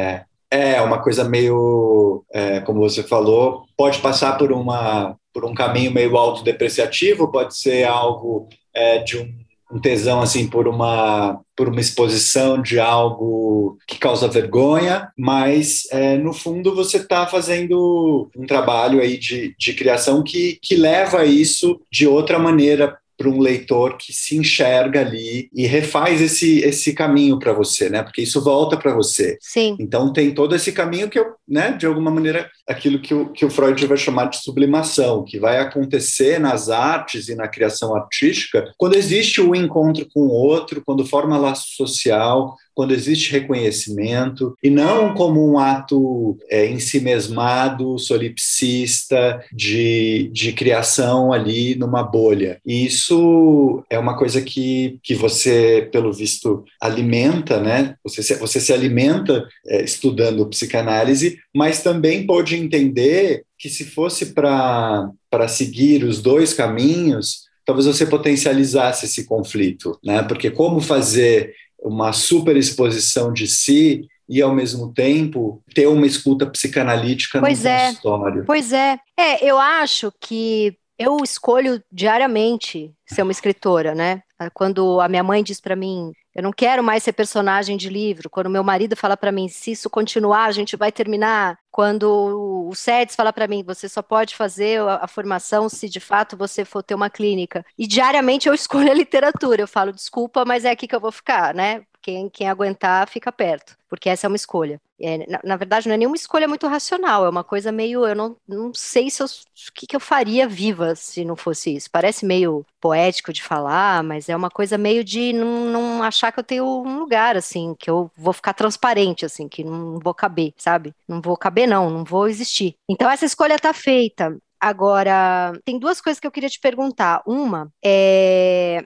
É 0.49 0.81
uma 0.81 1.03
coisa 1.03 1.25
meio, 1.25 2.25
é, 2.33 2.61
como 2.61 2.79
você 2.81 3.03
falou, 3.03 3.65
pode 3.77 3.99
passar 3.99 4.39
por 4.39 4.53
uma 4.53 5.17
por 5.33 5.45
um 5.45 5.53
caminho 5.53 5.93
meio 5.93 6.17
autodepreciativo, 6.17 7.31
pode 7.31 7.55
ser 7.59 7.85
algo 7.85 8.49
é, 8.73 9.01
de 9.01 9.19
um 9.19 9.46
um 9.71 9.81
tesão 9.81 10.21
assim 10.21 10.47
por 10.47 10.69
uma 10.69 11.41
por 11.57 11.69
uma 11.69 11.81
exposição 11.81 12.61
de 12.61 12.79
algo 12.79 13.79
que 13.87 13.99
causa 13.99 14.29
vergonha, 14.29 15.11
mas 15.17 15.85
é, 15.91 16.19
no 16.19 16.33
fundo 16.33 16.75
você 16.75 16.99
está 16.99 17.27
fazendo 17.27 18.29
um 18.37 18.47
trabalho 18.47 19.01
aí 19.01 19.17
de, 19.17 19.55
de 19.59 19.73
criação 19.73 20.23
que, 20.23 20.59
que 20.61 20.77
leva 20.77 21.25
isso 21.25 21.81
de 21.91 22.07
outra 22.07 22.39
maneira 22.39 22.99
para 23.17 23.29
um 23.29 23.41
leitor 23.41 23.97
que 23.97 24.13
se 24.13 24.37
enxerga 24.37 25.01
ali 25.01 25.49
e 25.55 25.67
refaz 25.67 26.21
esse, 26.21 26.61
esse 26.61 26.93
caminho 26.93 27.39
para 27.39 27.53
você, 27.53 27.89
né? 27.89 28.03
Porque 28.03 28.23
isso 28.23 28.43
volta 28.43 28.77
para 28.77 28.95
você. 28.95 29.39
Sim. 29.41 29.77
Então 29.81 30.13
tem 30.13 30.35
todo 30.35 30.55
esse 30.55 30.73
caminho 30.73 31.09
que 31.09 31.19
eu, 31.19 31.27
né, 31.49 31.73
de 31.73 31.87
alguma 31.87 32.11
maneira, 32.11 32.49
aquilo 32.69 33.01
que 33.01 33.15
o, 33.15 33.31
que 33.31 33.45
o 33.45 33.51
Freud 33.51 33.87
vai 33.87 33.97
chamar 33.97 34.27
de 34.27 34.43
sublimação, 34.43 35.25
que 35.25 35.39
vai 35.39 35.59
acontecer 35.59 36.39
nas 36.39 36.69
artes 36.69 37.29
e 37.29 37.35
na 37.35 37.49
criação 37.49 37.95
artística 37.95 38.67
quando 38.77 38.97
existe 38.97 39.41
o 39.41 39.55
encontro 39.55 40.07
com 40.13 40.21
o 40.21 40.33
outro, 40.33 40.83
quando 40.85 41.07
forma 41.07 41.39
laço 41.39 41.75
social, 41.77 42.55
quando 42.77 42.93
existe 42.93 43.33
reconhecimento, 43.33 44.55
e 44.63 44.69
não 44.69 45.15
como 45.15 45.51
um 45.51 45.59
ato 45.59 46.37
é, 46.51 46.67
em 46.67 46.79
si 46.79 47.01
mesmado, 47.01 47.99
solipsista, 47.99 49.43
de, 49.51 50.29
de 50.31 50.53
criação 50.53 51.33
ali 51.33 51.75
numa 51.75 52.03
bolha. 52.03 52.61
E 52.67 52.85
isso 52.85 53.83
é 53.89 53.99
uma 53.99 54.15
coisa 54.15 54.43
que, 54.43 54.99
que 55.03 55.15
você, 55.15 55.89
pelo 55.91 56.13
visto, 56.13 56.65
alimenta, 56.79 57.59
né? 57.59 57.95
Você 58.05 58.23
se, 58.23 58.35
você 58.35 58.61
se 58.61 58.75
alimenta 58.75 59.49
é, 59.67 59.83
estudando 59.83 60.47
psicanálise, 60.47 61.39
mas 61.55 61.83
também 61.83 62.27
pode 62.27 62.57
entender 62.57 63.45
que 63.59 63.71
se 63.71 63.85
fosse 63.85 64.35
para 64.35 65.49
seguir 65.49 66.05
os 66.05 66.21
dois 66.21 66.53
caminhos, 66.53 67.47
talvez 67.65 67.87
você 67.87 68.05
potencializasse 68.05 69.07
esse 69.07 69.25
conflito, 69.25 69.99
né? 70.05 70.23
Porque 70.23 70.51
como 70.51 70.81
fazer 70.81 71.55
uma 71.79 72.13
super 72.13 72.57
exposição 72.57 73.33
de 73.33 73.47
si 73.47 74.09
e 74.29 74.43
ao 74.43 74.55
mesmo 74.55 74.93
tempo 74.93 75.63
ter 75.75 75.87
uma 75.87 76.07
escuta 76.07 76.47
psicanalítica 76.47 77.41
pois 77.41 77.63
no 77.63 77.69
é, 77.69 77.87
consultório. 77.89 78.45
Pois 78.47 78.73
é. 78.73 78.99
É, 79.17 79.45
eu 79.49 79.59
acho 79.59 80.13
que 80.21 80.77
Eu 80.99 81.19
escolho 81.23 81.83
diariamente 81.93 82.95
ser 83.07 83.23
uma 83.23 83.33
escritora, 83.33 83.95
né? 83.95 84.23
Quando 84.55 85.01
a 85.01 85.09
minha 85.09 85.23
mãe 85.23 85.43
diz 85.43 85.61
para 85.61 85.77
mim, 85.77 86.13
eu 86.37 86.43
não 86.43 86.53
quero 86.53 86.85
mais 86.85 87.03
ser 87.03 87.15
personagem 87.15 87.79
de 87.79 87.89
livro. 87.89 88.29
Quando 88.29 88.51
meu 88.51 88.63
marido 88.63 88.95
fala 88.95 89.17
para 89.17 89.33
mim, 89.33 89.49
se 89.49 89.71
isso 89.71 89.89
continuar, 89.89 90.45
a 90.45 90.53
gente 90.53 90.77
vai 90.77 90.93
terminar. 90.93 91.59
Quando 91.71 92.69
o 92.69 92.75
SEDS 92.75 93.17
fala 93.17 93.33
para 93.33 93.49
mim, 93.49 93.65
você 93.65 93.89
só 93.89 94.03
pode 94.03 94.37
fazer 94.37 94.81
a, 94.83 94.97
a, 95.05 95.09
formação 95.09 95.67
se 95.71 95.89
de 95.89 95.99
fato 95.99 96.37
você 96.37 96.63
for 96.63 96.83
ter 96.83 96.95
uma 96.95 97.09
clínica. 97.09 97.65
E 97.79 97.87
diariamente 97.87 98.49
eu 98.49 98.53
escolho 98.55 98.91
a 98.91 98.95
literatura. 98.95 99.63
Eu 99.63 99.69
falo, 99.69 99.93
desculpa, 99.93 100.45
mas 100.45 100.67
é 100.67 100.71
aqui 100.71 100.87
que 100.87 100.95
eu 100.95 101.01
vou 101.01 101.11
ficar, 101.11 101.55
né? 101.55 101.83
Quem, 102.07 102.29
quem 102.31 102.49
aguentar, 102.49 103.09
fica 103.09 103.33
perto, 103.33 103.77
porque 103.89 104.09
essa 104.09 104.27
é 104.27 104.29
uma 104.29 104.37
escolha. 104.37 104.81
É, 105.01 105.27
na, 105.29 105.41
na, 105.43 105.57
verdade, 105.57 105.89
não 105.89 105.95
é 105.95 105.99
nenhuma 105.99 106.15
escolha 106.15 106.47
muito 106.47 106.69
racional, 106.69 107.27
é 107.27 107.29
uma 107.29 107.43
coisa 107.43 107.73
meio. 107.73 108.07
Eu 108.07 108.15
não, 108.15 108.37
não 108.47 108.73
sei 108.73 109.11
se 109.11 109.21
eu, 109.21 109.27
o 109.27 109.73
que, 109.75 109.89
que 109.89 109.97
eu 109.97 109.99
faria 109.99 110.47
viva 110.47 110.95
se 110.95 111.25
não 111.25 111.35
fosse 111.35 111.75
isso. 111.75 111.91
Parece 111.91 112.25
meio 112.25 112.65
poético 112.81 113.33
de 113.33 113.43
falar, 113.43 114.05
mas 114.05 114.29
é 114.29 114.37
uma 114.37 114.49
coisa 114.49 114.79
meio 114.79 115.03
de 115.03 115.33
não, 115.33 115.67
não 115.67 116.03
achar 116.05 116.31
que 116.31 116.39
eu 116.39 116.45
tenho 116.45 116.65
um 116.65 117.01
lugar, 117.01 117.37
assim, 117.37 117.75
que 117.77 117.91
eu 117.91 118.09
vou 118.17 118.33
ficar 118.33 118.53
transparente, 118.55 119.27
assim, 119.27 119.49
que 119.49 119.65
não 119.65 119.99
vou 119.99 120.15
caber, 120.15 120.55
sabe? 120.57 120.95
Não 121.09 121.21
vou 121.21 121.37
caber, 121.37 121.67
não, 121.67 121.91
não 121.91 122.05
vou 122.05 122.29
existir. 122.29 122.77
Então, 122.89 123.11
essa 123.11 123.25
escolha 123.25 123.57
está 123.57 123.73
feita. 123.75 124.39
Agora, 124.61 125.53
tem 125.65 125.79
duas 125.79 126.01
coisas 126.01 126.19
que 126.19 126.27
eu 126.27 126.31
queria 126.31 126.49
te 126.49 126.61
perguntar. 126.61 127.23
Uma 127.27 127.73
é 127.85 128.85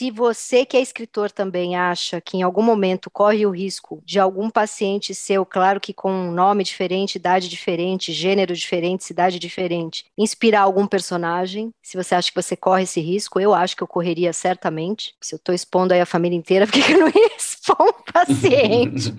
se 0.00 0.10
você 0.10 0.64
que 0.64 0.78
é 0.78 0.80
escritor 0.80 1.30
também 1.30 1.76
acha 1.76 2.22
que 2.22 2.38
em 2.38 2.42
algum 2.42 2.62
momento 2.62 3.10
corre 3.10 3.44
o 3.44 3.50
risco 3.50 4.02
de 4.02 4.18
algum 4.18 4.48
paciente 4.48 5.14
seu, 5.14 5.44
claro 5.44 5.78
que 5.78 5.92
com 5.92 6.10
um 6.10 6.32
nome 6.32 6.64
diferente, 6.64 7.16
idade 7.16 7.50
diferente, 7.50 8.10
gênero 8.10 8.54
diferente, 8.54 9.04
cidade 9.04 9.38
diferente, 9.38 10.06
inspirar 10.16 10.62
algum 10.62 10.86
personagem, 10.86 11.70
se 11.82 11.98
você 11.98 12.14
acha 12.14 12.30
que 12.30 12.42
você 12.42 12.56
corre 12.56 12.84
esse 12.84 12.98
risco, 12.98 13.38
eu 13.38 13.52
acho 13.52 13.76
que 13.76 13.82
eu 13.82 13.86
correria 13.86 14.32
certamente. 14.32 15.14
Se 15.20 15.34
eu 15.34 15.36
estou 15.36 15.54
expondo 15.54 15.92
aí 15.92 16.00
a 16.00 16.06
família 16.06 16.38
inteira, 16.38 16.64
por 16.66 16.72
que 16.72 16.92
eu 16.94 16.98
não 16.98 17.08
ia 17.08 17.36
expor 17.70 17.76
um 17.80 18.12
paciente? 18.12 19.12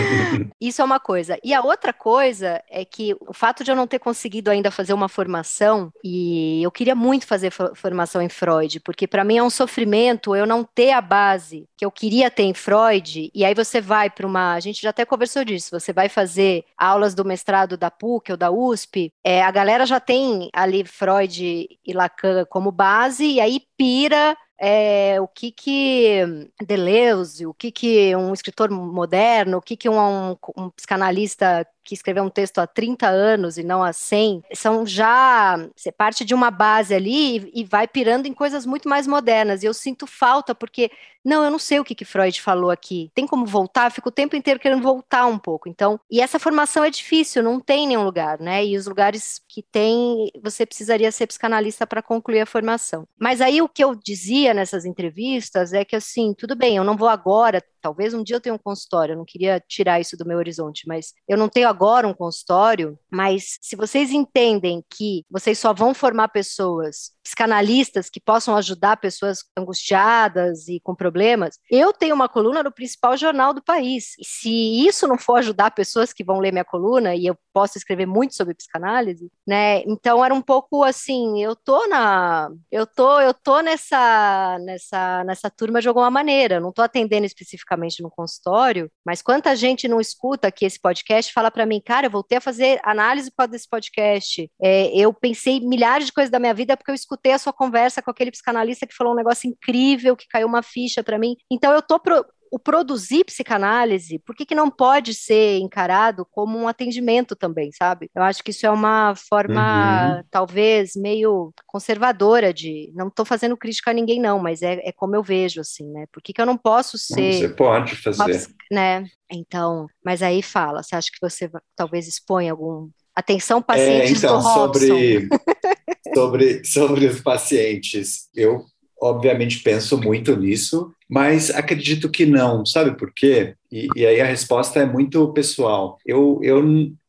Isso 0.60 0.82
é 0.82 0.84
uma 0.84 1.00
coisa. 1.00 1.38
E 1.42 1.54
a 1.54 1.62
outra 1.62 1.92
coisa 1.92 2.62
é 2.68 2.84
que 2.84 3.16
o 3.20 3.32
fato 3.32 3.64
de 3.64 3.70
eu 3.70 3.76
não 3.76 3.86
ter 3.86 3.98
conseguido 3.98 4.50
ainda 4.50 4.70
fazer 4.70 4.92
uma 4.92 5.08
formação, 5.08 5.90
e 6.04 6.62
eu 6.62 6.70
queria 6.70 6.94
muito 6.94 7.26
fazer 7.26 7.50
formação 7.50 8.20
em 8.20 8.28
Freud, 8.28 8.80
porque 8.80 9.06
para 9.06 9.24
mim 9.24 9.38
é 9.38 9.42
um 9.42 9.50
sofrimento 9.50 10.36
eu 10.36 10.46
não 10.46 10.62
ter 10.62 10.92
a 10.92 11.00
base 11.00 11.66
que 11.76 11.84
eu 11.84 11.90
queria 11.90 12.30
ter 12.30 12.42
em 12.42 12.54
Freud, 12.54 13.30
e 13.34 13.44
aí 13.44 13.54
você 13.54 13.80
vai 13.80 14.10
para 14.10 14.26
uma. 14.26 14.54
A 14.54 14.60
gente 14.60 14.82
já 14.82 14.90
até 14.90 15.04
conversou 15.04 15.44
disso, 15.44 15.70
você 15.70 15.92
vai 15.92 16.08
fazer 16.08 16.64
aulas 16.76 17.14
do 17.14 17.24
mestrado 17.24 17.76
da 17.76 17.90
PUC 17.90 18.32
ou 18.32 18.36
da 18.36 18.50
USP, 18.50 19.12
é, 19.24 19.42
a 19.42 19.50
galera 19.50 19.86
já 19.86 20.00
tem 20.00 20.50
ali 20.52 20.84
Freud 20.84 21.68
e 21.84 21.92
Lacan 21.92 22.44
como 22.46 22.70
base, 22.70 23.24
e 23.24 23.40
aí 23.40 23.62
pira 23.76 24.36
é, 24.58 25.20
o 25.20 25.28
que 25.28 25.52
que 25.52 26.50
Deleuze, 26.60 27.46
o 27.46 27.54
que 27.54 27.70
que 27.70 28.14
um 28.16 28.32
escritor 28.32 28.70
moderno, 28.70 29.58
o 29.58 29.62
que 29.62 29.76
que 29.76 29.88
um, 29.88 30.32
um, 30.32 30.36
um 30.56 30.70
psicanalista 30.70 31.66
que 31.88 31.94
escreveu 31.94 32.22
um 32.22 32.28
texto 32.28 32.58
há 32.58 32.66
30 32.66 33.08
anos 33.08 33.56
e 33.56 33.62
não 33.62 33.82
há 33.82 33.94
100, 33.94 34.42
são 34.52 34.84
já, 34.84 35.56
você 35.74 35.90
parte 35.90 36.22
de 36.22 36.34
uma 36.34 36.50
base 36.50 36.94
ali 36.94 37.50
e, 37.54 37.64
vai 37.64 37.88
pirando 37.88 38.26
em 38.26 38.34
coisas 38.34 38.66
muito 38.66 38.86
mais 38.90 39.06
modernas, 39.06 39.62
e 39.62 39.66
eu 39.66 39.72
sinto 39.72 40.06
falta, 40.06 40.54
porque, 40.54 40.90
não, 41.24 41.42
eu 41.42 41.50
não 41.50 41.58
sei 41.58 41.80
o 41.80 41.84
que, 41.84 41.94
que 41.94 42.04
Freud 42.04 42.42
falou 42.42 42.70
aqui, 42.70 43.10
tem 43.14 43.26
como 43.26 43.46
voltar? 43.46 43.90
Fico 43.90 44.10
o 44.10 44.12
tempo 44.12 44.36
inteiro 44.36 44.60
querendo 44.60 44.82
voltar 44.82 45.24
um 45.24 45.38
pouco, 45.38 45.66
então, 45.66 45.98
e 46.10 46.20
essa 46.20 46.38
formação 46.38 46.84
é 46.84 46.90
difícil, 46.90 47.42
não 47.42 47.58
tem 47.58 47.86
nenhum 47.86 48.04
lugar, 48.04 48.38
né, 48.38 48.62
e 48.66 48.76
os 48.76 48.86
lugares 48.86 49.40
que 49.48 49.62
tem, 49.62 50.30
você 50.42 50.66
precisaria 50.66 51.10
ser 51.10 51.26
psicanalista 51.26 51.86
para 51.86 52.02
concluir 52.02 52.40
a 52.40 52.46
formação. 52.46 53.08
Mas 53.18 53.40
aí 53.40 53.62
o 53.62 53.68
que 53.68 53.82
eu 53.82 53.94
dizia 53.94 54.52
nessas 54.52 54.84
entrevistas 54.84 55.72
é 55.72 55.86
que, 55.86 55.96
assim, 55.96 56.34
tudo 56.36 56.54
bem, 56.54 56.76
eu 56.76 56.84
não 56.84 56.98
vou 56.98 57.08
agora 57.08 57.62
Talvez 57.80 58.14
um 58.14 58.22
dia 58.22 58.36
eu 58.36 58.40
tenha 58.40 58.54
um 58.54 58.58
consultório, 58.58 59.12
eu 59.12 59.18
não 59.18 59.24
queria 59.24 59.62
tirar 59.66 60.00
isso 60.00 60.16
do 60.16 60.26
meu 60.26 60.38
horizonte, 60.38 60.86
mas 60.86 61.12
eu 61.28 61.36
não 61.36 61.48
tenho 61.48 61.68
agora 61.68 62.06
um 62.06 62.14
consultório. 62.14 62.98
Mas 63.10 63.58
se 63.62 63.76
vocês 63.76 64.10
entendem 64.10 64.84
que 64.90 65.24
vocês 65.30 65.58
só 65.58 65.72
vão 65.72 65.94
formar 65.94 66.28
pessoas, 66.28 67.12
psicanalistas 67.22 68.10
que 68.10 68.20
possam 68.20 68.56
ajudar 68.56 68.96
pessoas 68.96 69.44
angustiadas 69.56 70.66
e 70.66 70.80
com 70.80 70.94
problemas, 70.94 71.58
eu 71.70 71.92
tenho 71.92 72.14
uma 72.14 72.28
coluna 72.28 72.62
no 72.62 72.72
principal 72.72 73.16
jornal 73.16 73.52
do 73.52 73.62
país. 73.62 74.14
E 74.18 74.24
se 74.24 74.86
isso 74.86 75.06
não 75.06 75.18
for 75.18 75.36
ajudar 75.36 75.70
pessoas 75.70 76.12
que 76.12 76.24
vão 76.24 76.40
ler 76.40 76.52
minha 76.52 76.64
coluna, 76.64 77.14
e 77.14 77.26
eu 77.26 77.36
posso 77.52 77.78
escrever 77.78 78.06
muito 78.06 78.34
sobre 78.34 78.54
psicanálise, 78.54 79.30
né? 79.46 79.82
Então 79.82 80.24
era 80.24 80.34
um 80.34 80.42
pouco 80.42 80.82
assim, 80.82 81.42
eu 81.42 81.54
tô 81.54 81.86
na. 81.86 82.50
Eu 82.70 82.86
tô, 82.86 83.20
eu 83.20 83.34
tô 83.34 83.60
nessa, 83.60 84.58
nessa, 84.60 85.24
nessa 85.24 85.50
turma 85.50 85.80
de 85.80 85.88
alguma 85.88 86.10
maneira, 86.10 86.60
não 86.60 86.72
tô 86.72 86.82
atendendo 86.82 87.26
especificamente 87.26 87.67
especificamente 87.68 88.02
no 88.02 88.10
consultório, 88.10 88.90
mas 89.04 89.20
quanta 89.20 89.54
gente 89.54 89.86
não 89.86 90.00
escuta 90.00 90.48
aqui 90.48 90.64
esse 90.64 90.80
podcast 90.80 91.32
fala 91.32 91.50
para 91.50 91.66
mim, 91.66 91.80
cara, 91.84 92.06
eu 92.06 92.10
voltei 92.10 92.38
a 92.38 92.40
fazer 92.40 92.80
análise 92.82 93.30
por 93.36 93.46
desse 93.46 93.68
podcast. 93.68 94.50
É, 94.60 94.96
eu 94.96 95.12
pensei 95.12 95.60
milhares 95.60 96.06
de 96.06 96.12
coisas 96.12 96.30
da 96.30 96.38
minha 96.38 96.54
vida 96.54 96.76
porque 96.76 96.90
eu 96.90 96.94
escutei 96.94 97.32
a 97.32 97.38
sua 97.38 97.52
conversa 97.52 98.02
com 98.02 98.10
aquele 98.10 98.30
psicanalista 98.30 98.86
que 98.86 98.94
falou 98.94 99.12
um 99.12 99.16
negócio 99.16 99.48
incrível, 99.48 100.16
que 100.16 100.26
caiu 100.28 100.46
uma 100.46 100.62
ficha 100.62 101.02
para 101.02 101.18
mim. 101.18 101.36
Então 101.50 101.72
eu 101.72 101.82
tô 101.82 101.98
pro, 101.98 102.24
o 102.50 102.58
produzir 102.58 103.24
psicanálise, 103.24 104.18
por 104.18 104.34
que, 104.34 104.46
que 104.46 104.54
não 104.54 104.70
pode 104.70 105.14
ser 105.14 105.58
encarado 105.58 106.26
como 106.30 106.58
um 106.58 106.68
atendimento 106.68 107.36
também, 107.36 107.70
sabe? 107.72 108.10
Eu 108.14 108.22
acho 108.22 108.42
que 108.42 108.50
isso 108.50 108.66
é 108.66 108.70
uma 108.70 109.14
forma, 109.14 110.16
uhum. 110.16 110.24
talvez, 110.30 110.92
meio 110.96 111.52
conservadora 111.66 112.52
de. 112.52 112.90
Não 112.94 113.08
estou 113.08 113.24
fazendo 113.24 113.56
crítica 113.56 113.90
a 113.90 113.94
ninguém, 113.94 114.20
não, 114.20 114.38
mas 114.38 114.62
é, 114.62 114.80
é 114.84 114.92
como 114.92 115.14
eu 115.14 115.22
vejo, 115.22 115.60
assim, 115.60 115.90
né? 115.90 116.06
Por 116.12 116.22
que, 116.22 116.32
que 116.32 116.40
eu 116.40 116.46
não 116.46 116.56
posso 116.56 116.98
ser. 116.98 117.34
Você 117.34 117.48
pode 117.48 117.96
fazer. 117.96 118.22
Uma, 118.22 118.48
né? 118.70 119.06
Então, 119.30 119.86
mas 120.04 120.22
aí 120.22 120.42
fala, 120.42 120.82
você 120.82 120.96
acha 120.96 121.10
que 121.10 121.20
você 121.20 121.50
talvez 121.76 122.06
expõe 122.06 122.48
algum. 122.48 122.88
Atenção, 123.14 123.60
pacientes 123.60 124.22
é, 124.22 124.26
então, 124.28 124.38
do 124.38 124.44
sobre, 124.44 125.28
sobre, 126.14 126.64
sobre 126.64 127.06
os 127.06 127.20
pacientes, 127.20 128.28
eu 128.32 128.64
obviamente 129.00 129.62
penso 129.62 129.98
muito 130.00 130.36
nisso, 130.36 130.92
mas 131.08 131.50
acredito 131.50 132.10
que 132.10 132.26
não, 132.26 132.66
sabe 132.66 132.96
por 132.96 133.12
quê? 133.12 133.54
E, 133.72 133.86
e 133.96 134.06
aí 134.06 134.20
a 134.20 134.26
resposta 134.26 134.80
é 134.80 134.86
muito 134.86 135.32
pessoal. 135.32 135.98
Eu, 136.04 136.38
eu, 136.42 136.58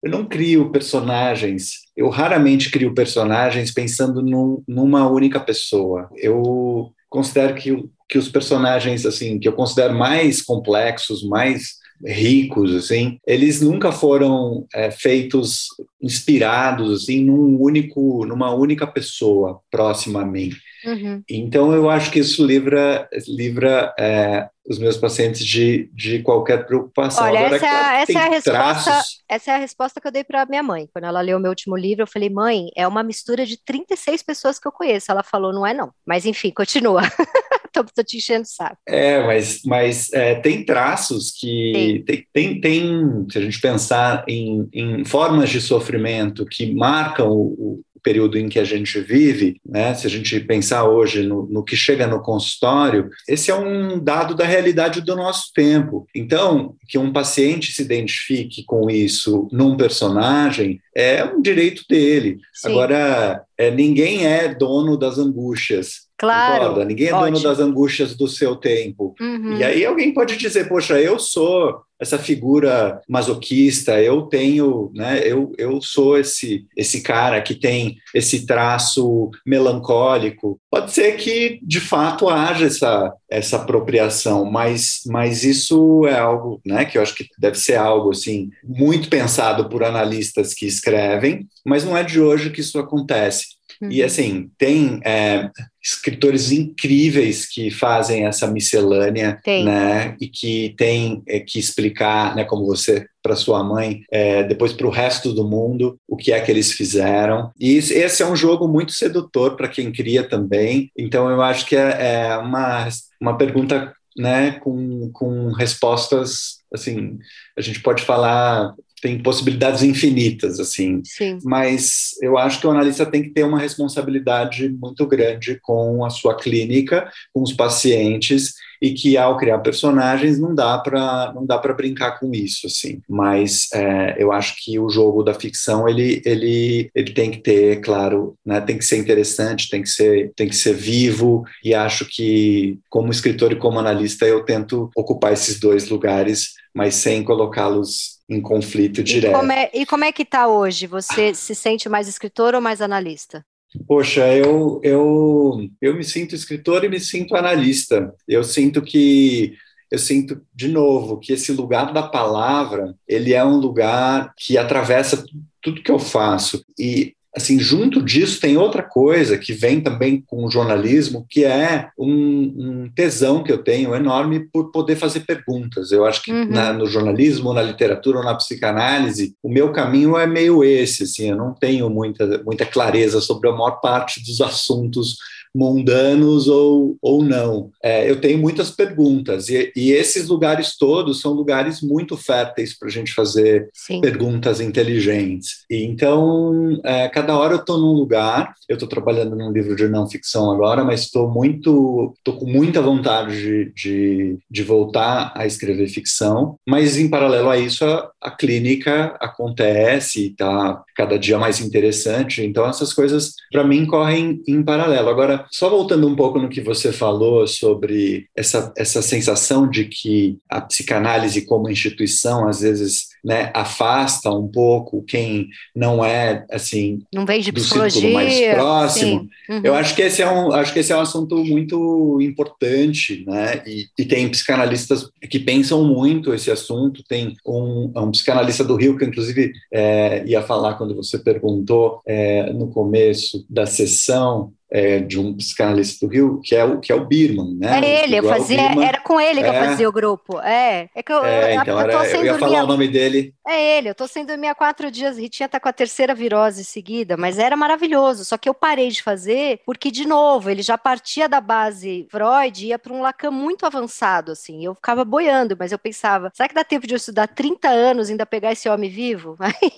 eu 0.04 0.10
não 0.10 0.26
crio 0.26 0.72
personagens, 0.72 1.82
eu 1.96 2.10
raramente 2.10 2.72
crio 2.72 2.94
personagens 2.94 3.72
pensando 3.74 4.22
num, 4.22 4.64
numa 4.68 5.10
única 5.10 5.40
pessoa. 5.40 6.10
Eu 6.16 6.94
considero 7.10 7.56
que, 7.56 7.84
que 8.08 8.18
os 8.18 8.30
personagens, 8.30 9.06
assim, 9.06 9.40
que 9.40 9.48
eu 9.48 9.54
considero 9.54 9.94
mais 9.94 10.42
complexos, 10.42 11.24
mais 11.24 11.80
ricos, 12.06 12.74
assim, 12.74 13.20
eles 13.28 13.62
nunca 13.62 13.92
foram 13.92 14.66
é, 14.74 14.90
feitos 14.90 15.68
inspirados 16.02 17.04
assim, 17.04 17.26
num 17.26 17.62
único, 17.62 18.26
numa 18.26 18.54
única 18.54 18.88
pessoa 18.88 19.60
próxima 19.70 20.22
a 20.22 20.26
mim. 20.26 20.52
Uhum. 20.86 21.24
Então, 21.30 21.74
eu 21.74 21.90
acho 21.90 22.12
que 22.12 22.20
isso 22.20 22.46
livra, 22.46 23.08
livra 23.28 23.94
é, 24.00 24.50
os 24.68 24.78
meus 24.78 24.98
pacientes 24.98 25.46
de, 25.46 25.90
de 25.94 26.20
qualquer 26.20 26.66
preocupação. 26.66 27.26
Olha, 27.26 27.40
Agora, 27.40 27.56
essa, 27.56 27.66
é, 27.66 28.02
essa 28.02 28.12
é 28.12 28.22
a 28.22 28.30
resposta, 28.30 29.02
essa 29.28 29.52
é 29.52 29.56
a 29.56 29.58
resposta 29.58 30.02
que 30.02 30.08
eu 30.08 30.12
dei 30.12 30.24
para 30.24 30.46
minha 30.46 30.64
mãe. 30.64 30.88
Quando 30.94 31.06
ela 31.06 31.22
leu 31.22 31.38
o 31.38 31.42
meu 31.42 31.50
último 31.50 31.76
livro, 31.76 32.04
eu 32.04 32.08
falei, 32.08 32.30
mãe, 32.30 32.70
é 32.76 32.88
uma 32.88 33.04
mistura 33.04 33.46
de 33.46 33.58
36 33.64 34.22
pessoas 34.24 34.60
que 34.60 34.68
eu 34.68 34.72
conheço. 34.72 35.12
Ela 35.12 35.24
falou, 35.24 35.52
não 35.52 35.66
é 35.66 35.74
não. 35.74 35.92
Mas, 36.06 36.26
enfim, 36.26 36.52
continua. 36.52 37.02
tô, 37.74 37.84
tô 37.84 38.04
te 38.04 38.18
enchendo 38.18 38.44
o 38.44 38.48
saco. 38.48 38.78
É, 38.88 39.26
mas, 39.26 39.62
mas 39.66 40.12
é, 40.14 40.36
tem 40.36 40.64
traços 40.64 41.32
que. 41.32 42.04
Tem, 42.06 42.28
tem, 42.34 42.62
tem, 42.62 43.28
se 43.30 43.38
a 43.38 43.42
gente 43.42 43.60
pensar 43.60 44.24
em, 44.28 44.68
em 44.74 45.06
formas 45.06 45.50
de 45.50 45.62
sofrimento 45.62 46.46
que 46.46 46.74
marcam 46.74 47.32
o, 47.32 47.82
período 48.02 48.38
em 48.38 48.50
que 48.50 48.60
a 48.60 48.64
gente 48.64 49.00
vive, 49.00 49.60
né? 49.66 49.94
se 49.94 50.08
a 50.08 50.10
gente 50.10 50.40
pensar 50.42 50.86
hoje 50.86 51.24
no, 51.24 51.48
no, 51.48 51.64
que 51.64 51.76
chega 51.76 52.08
no 52.08 52.22
consultório, 52.22 53.10
esse 53.28 53.52
é 53.52 53.56
um 53.56 54.00
dado 54.00 54.36
da 54.36 54.46
realidade 54.46 55.02
do 55.02 55.16
nosso 55.16 55.52
tempo. 55.54 56.08
Então, 56.16 56.76
que 56.88 56.98
um 56.98 57.12
paciente 57.12 57.72
se 57.72 57.82
identifique 57.82 58.64
com 58.66 58.90
isso 58.90 59.48
num 59.52 59.78
personagem 59.78 60.80
é 60.96 61.24
um 61.24 61.42
direito 61.42 61.84
dele. 61.90 62.40
Sim. 62.54 62.70
Agora, 62.70 63.44
é, 63.58 63.72
ninguém 63.72 64.26
é 64.26 64.54
dono 64.54 64.98
das 64.98 65.18
angústias. 65.18 66.10
Claro. 66.18 66.60
Concorda? 66.60 66.86
Ninguém 66.86 67.08
é 67.08 67.12
dono 67.12 67.40
das 67.42 67.60
angústias 67.60 68.16
do 68.16 68.28
seu 68.28 68.56
tempo. 68.56 69.16
Uhum. 69.20 69.58
E 69.58 69.64
aí 69.64 69.86
alguém 69.86 70.14
pode 70.14 70.36
dizer, 70.36 70.68
poxa, 70.68 71.00
eu 71.00 71.18
sou 71.18 71.82
essa 72.00 72.18
figura 72.18 73.02
masoquista, 73.08 74.00
eu 74.02 74.24
tenho, 74.24 74.92
né, 74.96 75.22
eu, 75.24 75.52
eu 75.58 75.82
sou 75.82 76.18
esse, 76.18 76.66
esse 76.76 77.02
cara 77.02 77.42
que 77.42 77.54
tem 77.54 77.98
esse 78.16 78.46
traço 78.46 79.30
melancólico. 79.46 80.60
Pode 80.72 80.92
ser 80.92 81.18
que, 81.18 81.60
de 81.62 81.80
fato, 81.80 82.30
haja 82.30 82.66
essa, 82.66 83.14
essa 83.30 83.58
apropriação, 83.58 84.46
mas, 84.46 85.02
mas 85.08 85.44
isso 85.44 86.08
é 86.08 86.18
algo, 86.18 86.62
né, 86.66 86.86
que 86.86 86.98
eu 86.98 87.02
acho 87.02 87.16
que 87.16 87.28
deve 87.38 87.58
ser 87.58 87.76
algo, 87.76 88.12
assim, 88.12 88.50
muito 88.64 89.10
pensado 89.10 89.68
por 89.68 89.84
analistas 89.84 90.54
que 90.54 90.66
escrevem, 90.66 91.48
mas 91.66 91.84
não 91.84 91.98
é 91.98 92.04
de 92.04 92.22
hoje 92.22 92.50
que 92.50 92.62
isso 92.62 92.80
acontece. 92.80 93.59
Uhum. 93.82 93.92
E 93.92 94.04
assim, 94.04 94.50
tem 94.58 95.00
é, 95.06 95.50
escritores 95.82 96.52
incríveis 96.52 97.46
que 97.46 97.72
fazem 97.72 98.26
essa 98.26 98.48
miscelânea, 98.48 99.40
tem. 99.44 99.64
né? 99.64 100.16
E 100.20 100.28
que 100.28 100.74
tem 100.78 101.24
é, 101.28 101.40
que 101.40 101.58
explicar, 101.58 102.36
né, 102.36 102.44
como 102.44 102.66
você 102.66 103.06
para 103.22 103.36
sua 103.36 103.64
mãe, 103.64 104.02
é, 104.12 104.44
depois 104.44 104.74
para 104.74 104.88
o 104.88 104.92
resto 104.92 105.34
do 105.34 105.48
mundo, 105.48 105.98
o 106.08 106.16
que 106.18 106.32
é 106.32 106.40
que 106.40 106.52
eles 106.52 106.72
fizeram. 106.72 107.52
E 107.60 107.76
esse 107.76 108.24
é 108.24 108.26
um 108.26 108.36
jogo 108.36 108.68
muito 108.68 108.92
sedutor 108.92 109.56
para 109.56 109.68
quem 109.68 109.92
cria 109.92 110.24
também. 110.24 110.92
Então 110.98 111.30
eu 111.30 111.42
acho 111.42 111.66
que 111.66 111.76
é, 111.76 112.28
é 112.28 112.38
uma, 112.38 112.88
uma 113.20 113.38
pergunta 113.38 113.94
né, 114.18 114.52
com, 114.60 115.10
com 115.14 115.52
respostas 115.52 116.60
assim, 116.74 117.18
a 117.58 117.62
gente 117.62 117.82
pode 117.82 118.04
falar 118.04 118.74
tem 119.02 119.20
possibilidades 119.20 119.84
infinitas, 119.84 120.60
assim. 120.60 121.02
Sim. 121.04 121.40
Mas 121.44 122.12
eu 122.22 122.38
acho 122.38 122.60
que 122.60 122.68
o 122.68 122.72
analista 122.72 123.06
tem 123.06 123.24
que 123.24 123.30
ter 123.30 123.44
uma 123.44 123.60
responsabilidade 123.60 124.70
muito 124.70 125.06
grande 125.06 125.60
com 125.62 126.04
a 126.06 126.10
sua 126.10 126.36
clínica, 126.36 127.10
com 127.34 127.42
os 127.42 127.54
pacientes 127.54 128.54
e 128.82 128.94
que 128.94 129.18
ao 129.18 129.38
criar 129.38 129.60
personagens 129.60 130.40
não 130.40 130.56
dá 130.56 130.78
para 130.78 131.34
não 131.34 131.46
dá 131.46 131.58
para 131.58 131.74
brincar 131.74 132.20
com 132.20 132.34
isso 132.34 132.68
assim 132.68 133.02
mas 133.08 133.68
é, 133.74 134.16
eu 134.18 134.32
acho 134.32 134.56
que 134.64 134.80
o 134.80 134.90
jogo 134.90 135.24
da 135.24 135.34
ficção 135.34 135.88
ele 135.88 136.22
ele 136.26 136.90
ele 136.96 137.12
tem 137.12 137.30
que 137.30 137.40
ter 137.40 137.82
claro 137.82 138.36
né 138.46 138.62
tem 138.62 138.78
que 138.78 138.86
ser 138.86 138.98
interessante 138.98 139.70
tem 139.70 139.82
que 139.82 139.90
ser 139.90 140.32
tem 140.36 140.48
que 140.48 140.56
ser 140.56 140.74
vivo 140.74 141.44
e 141.64 141.74
acho 141.74 142.06
que 142.06 142.80
como 142.90 143.12
escritor 143.12 143.52
e 143.52 143.58
como 143.58 143.80
analista 143.80 144.26
eu 144.26 144.44
tento 144.44 144.90
ocupar 144.96 145.34
esses 145.34 145.60
dois 145.60 145.90
lugares 145.90 146.54
mas 146.74 146.96
sem 146.96 147.24
colocá-los 147.24 148.19
em 148.30 148.40
conflito 148.40 149.04
direto. 149.04 149.32
E 149.32 149.36
como, 149.36 149.52
é, 149.52 149.72
e 149.74 149.86
como 149.86 150.04
é 150.04 150.12
que 150.12 150.22
está 150.22 150.48
hoje? 150.48 150.86
Você 150.88 151.34
se 151.34 151.56
sente 151.56 151.90
mais 151.90 152.08
escritor 152.08 152.54
ou 152.54 152.62
mais 152.62 152.82
analista? 152.82 153.44
Poxa, 153.88 154.28
eu, 154.36 154.80
eu, 154.84 155.68
eu 155.82 155.96
me 155.96 156.04
sinto 156.04 156.36
escritor 156.36 156.84
e 156.84 156.90
me 156.90 157.00
sinto 157.00 157.36
analista. 157.36 158.14
Eu 158.28 158.44
sinto 158.44 158.82
que 158.82 159.56
eu 159.92 159.98
sinto 159.98 160.42
de 160.54 160.68
novo 160.68 161.20
que 161.20 161.34
esse 161.34 161.52
lugar 161.52 161.92
da 161.92 162.04
palavra 162.04 162.96
ele 163.08 163.34
é 163.34 163.44
um 163.44 163.58
lugar 163.58 164.34
que 164.38 164.58
atravessa 164.58 165.24
tudo 165.62 165.82
que 165.82 165.92
eu 165.92 165.98
faço 165.98 166.64
e 166.78 167.16
assim, 167.36 167.60
junto 167.60 168.02
disso 168.02 168.40
tem 168.40 168.58
outra 168.58 168.82
coisa 168.82 169.38
que 169.38 169.54
vem 169.54 169.80
também 169.80 170.24
com 170.26 170.44
o 170.44 170.52
jornalismo, 170.52 171.26
que 171.30 171.46
é 171.46 171.90
um, 171.98 172.08
um 172.08 172.90
tesão 172.94 173.44
que 173.44 173.52
eu 173.52 173.60
tenho 173.60 173.94
enorme 173.96 174.48
por 174.52 174.72
poder 174.72 174.96
fazer 174.96 175.22
perguntas. 175.22 175.92
Eu 175.92 176.06
acho 176.06 176.24
que 176.24 176.32
uhum. 176.32 176.50
na, 176.50 176.74
no 176.74 176.88
jornalismo, 176.88 177.54
na 177.54 177.62
literatura 177.62 178.20
ou 178.20 178.24
na 178.26 178.36
psicanálise, 178.36 179.36
o 179.44 179.50
meu 179.50 179.72
caminho 179.72 180.18
é 180.18 180.26
meio 180.26 180.64
esse, 180.64 181.04
assim, 181.04 181.30
eu 181.30 181.36
não 181.36 181.54
tenho 181.54 181.90
muita, 181.90 182.42
muita 182.44 182.66
clareza 182.66 183.22
sobre 183.22 183.50
a 183.50 183.54
maior 183.54 183.80
parte 183.80 184.24
dos 184.24 184.42
assuntos 184.42 185.18
mundanos 185.54 186.48
ou, 186.48 186.98
ou 187.02 187.24
não. 187.24 187.72
É, 187.84 188.10
eu 188.10 188.20
tenho 188.22 188.38
muitas 188.38 188.72
perguntas, 188.72 189.50
e, 189.50 189.72
e, 189.76 189.92
esses 189.92 190.28
lugares 190.28 190.78
todos 190.78 191.22
são 191.22 191.34
lugares 191.34 191.82
muito 191.82 192.16
férteis 192.16 192.78
para 192.78 192.88
a 192.88 192.92
gente 192.92 193.14
fazer 193.14 193.70
Sim. 193.74 194.02
perguntas 194.02 194.62
inteligentes. 194.62 195.66
E, 195.70 195.84
então, 195.84 196.80
é, 196.84 197.08
cada 197.10 197.38
hora 197.38 197.54
eu 197.54 197.60
estou 197.60 197.78
num 197.78 197.94
lugar, 197.94 198.54
eu 198.68 198.76
estou 198.76 198.88
trabalhando 198.88 199.36
num 199.36 199.52
livro 199.52 199.76
de 199.76 199.88
não 199.88 200.08
ficção 200.08 200.52
agora, 200.52 200.84
mas 200.84 201.02
estou 201.02 201.30
muito, 201.30 202.14
estou 202.18 202.38
com 202.38 202.46
muita 202.46 202.82
vontade 202.82 203.36
de, 203.36 203.74
de, 203.74 204.38
de, 204.50 204.64
voltar 204.64 205.32
a 205.36 205.46
escrever 205.46 205.88
ficção, 205.88 206.56
mas 206.68 206.98
em 206.98 207.10
paralelo 207.10 207.50
a 207.50 207.58
isso, 207.58 207.86
a, 207.86 208.12
a 208.22 208.32
clínica 208.32 209.16
acontece 209.20 210.22
e 210.22 210.28
está 210.28 210.84
cada 210.96 211.18
dia 211.18 211.40
mais 211.40 211.60
interessante, 211.60 212.44
então 212.44 212.68
essas 212.68 212.94
coisas, 212.94 213.34
para 213.52 213.64
mim, 213.64 213.86
correm 213.86 214.42
em 214.48 214.62
paralelo. 214.62 215.10
Agora, 215.10 215.39
só 215.52 215.70
voltando 215.70 216.08
um 216.08 216.16
pouco 216.16 216.40
no 216.40 216.50
que 216.50 216.62
você 216.62 216.92
falou 216.92 217.48
sobre 217.48 218.28
essa, 218.36 218.74
essa 218.78 219.02
sensação 219.02 219.70
de 219.70 219.86
que 219.86 220.38
a 220.50 220.62
psicanálise 220.62 221.46
como 221.46 221.70
instituição 221.70 222.48
às 222.48 222.62
vezes 222.62 223.10
né, 223.24 223.52
afasta 223.54 224.30
um 224.32 224.48
pouco 224.48 225.04
quem 225.04 225.50
não 225.76 226.04
é 226.04 226.46
assim 226.50 227.00
não 227.14 227.26
vem 227.26 227.42
de 227.42 227.52
do 227.52 227.60
círculo 227.60 228.14
mais 228.14 228.40
próximo. 228.54 229.28
Uhum. 229.50 229.62
Eu 229.64 229.76
acho 229.76 229.96
que 229.96 230.02
esse 230.02 230.22
é 230.22 230.30
um 230.30 230.52
acho 230.54 230.74
que 230.74 230.80
esse 230.80 230.92
é 230.92 230.96
um 230.96 231.02
assunto 231.02 231.44
muito 231.44 232.20
importante, 232.22 233.24
né? 233.28 233.62
E, 233.66 233.88
e 233.98 234.06
tem 234.06 234.30
psicanalistas 234.30 235.10
que 235.30 235.40
pensam 235.40 235.84
muito 235.84 236.34
esse 236.34 236.52
assunto. 236.52 237.04
Tem 237.08 237.36
um, 237.46 237.92
um 237.96 238.12
psicanalista 238.12 238.64
do 238.64 238.76
Rio 238.76 238.98
que 238.98 239.06
inclusive 239.06 239.52
é, 239.72 240.24
ia 240.26 240.42
falar 240.42 240.76
quando 240.76 240.96
você 240.96 241.18
perguntou 241.18 242.02
é, 242.06 242.52
no 242.54 242.68
começo 242.70 243.46
da 243.50 243.66
sessão 243.66 244.54
é, 244.72 245.00
de 245.00 245.20
um 245.20 245.36
psicanalista 245.36 246.06
do 246.06 246.12
Rio, 246.12 246.42
que 246.44 246.56
é 246.56 246.64
o, 246.64 246.80
que 246.80 246.92
é 246.92 246.96
o 246.96 247.06
Birman, 247.06 247.56
né? 247.56 247.80
É 247.80 248.04
ele, 248.04 248.18
eu 248.18 248.24
fazia, 248.24 248.70
Birman, 248.70 248.88
era 248.88 249.00
com 249.00 249.20
ele 249.20 249.42
que 249.42 249.48
é, 249.48 249.50
eu 249.50 249.66
fazia 249.66 249.90
o 249.90 249.92
grupo. 249.92 250.40
É, 250.42 250.90
é 250.96 251.02
que 251.02 251.12
eu, 251.12 251.26
é, 251.26 251.56
então 251.56 251.74
eu, 251.74 251.80
era, 251.80 251.94
eu 251.94 252.26
ia 252.26 252.34
falar 252.36 252.50
minha, 252.50 252.64
o 252.64 252.68
nome 252.68 252.88
dele. 252.88 253.34
É 253.48 253.78
ele, 253.78 253.90
eu 253.90 253.96
tô 253.96 254.08
sem 254.08 254.26
dormir 254.26 254.48
há 254.48 254.56
quatro 254.56 254.92
dias, 254.92 255.18
Ritinha 255.18 255.50
tá 255.50 255.60
com 255.60 255.68
a 255.68 255.74
terceira 255.74 256.14
virose 256.14 256.64
seguida, 256.64 257.18
mas 257.18 257.40
era 257.40 257.56
maravilhoso, 257.56 258.24
só 258.24 258.38
que 258.38 258.48
eu 258.48 258.54
parei 258.54 258.90
de 258.90 259.02
fazer, 259.02 259.62
porque, 259.66 259.90
de 259.90 260.08
novo, 260.08 260.50
ele 260.50 260.62
já 260.62 260.78
partia 260.78 261.28
da 261.28 261.42
base 261.42 262.08
Freud 262.12 262.64
e 262.64 262.68
ia 262.70 262.80
para 262.80 262.94
um 262.94 263.02
Lacan 263.02 263.32
muito 263.32 263.66
avançado, 263.66 264.34
assim, 264.34 264.64
eu 264.66 264.76
ficava 264.76 265.04
boiando, 265.04 265.56
mas 265.58 265.72
eu 265.72 265.80
pensava, 265.80 266.32
será 266.34 266.48
que 266.48 266.56
dá 266.56 266.64
tempo 266.64 266.86
de 266.86 266.94
eu 266.94 266.98
estudar 266.98 267.28
30 267.28 267.70
anos 267.70 268.08
e 268.08 268.12
ainda 268.12 268.26
pegar 268.26 268.52
esse 268.52 268.70
homem 268.70 268.90
vivo? 268.90 269.36
Aí 269.40 269.72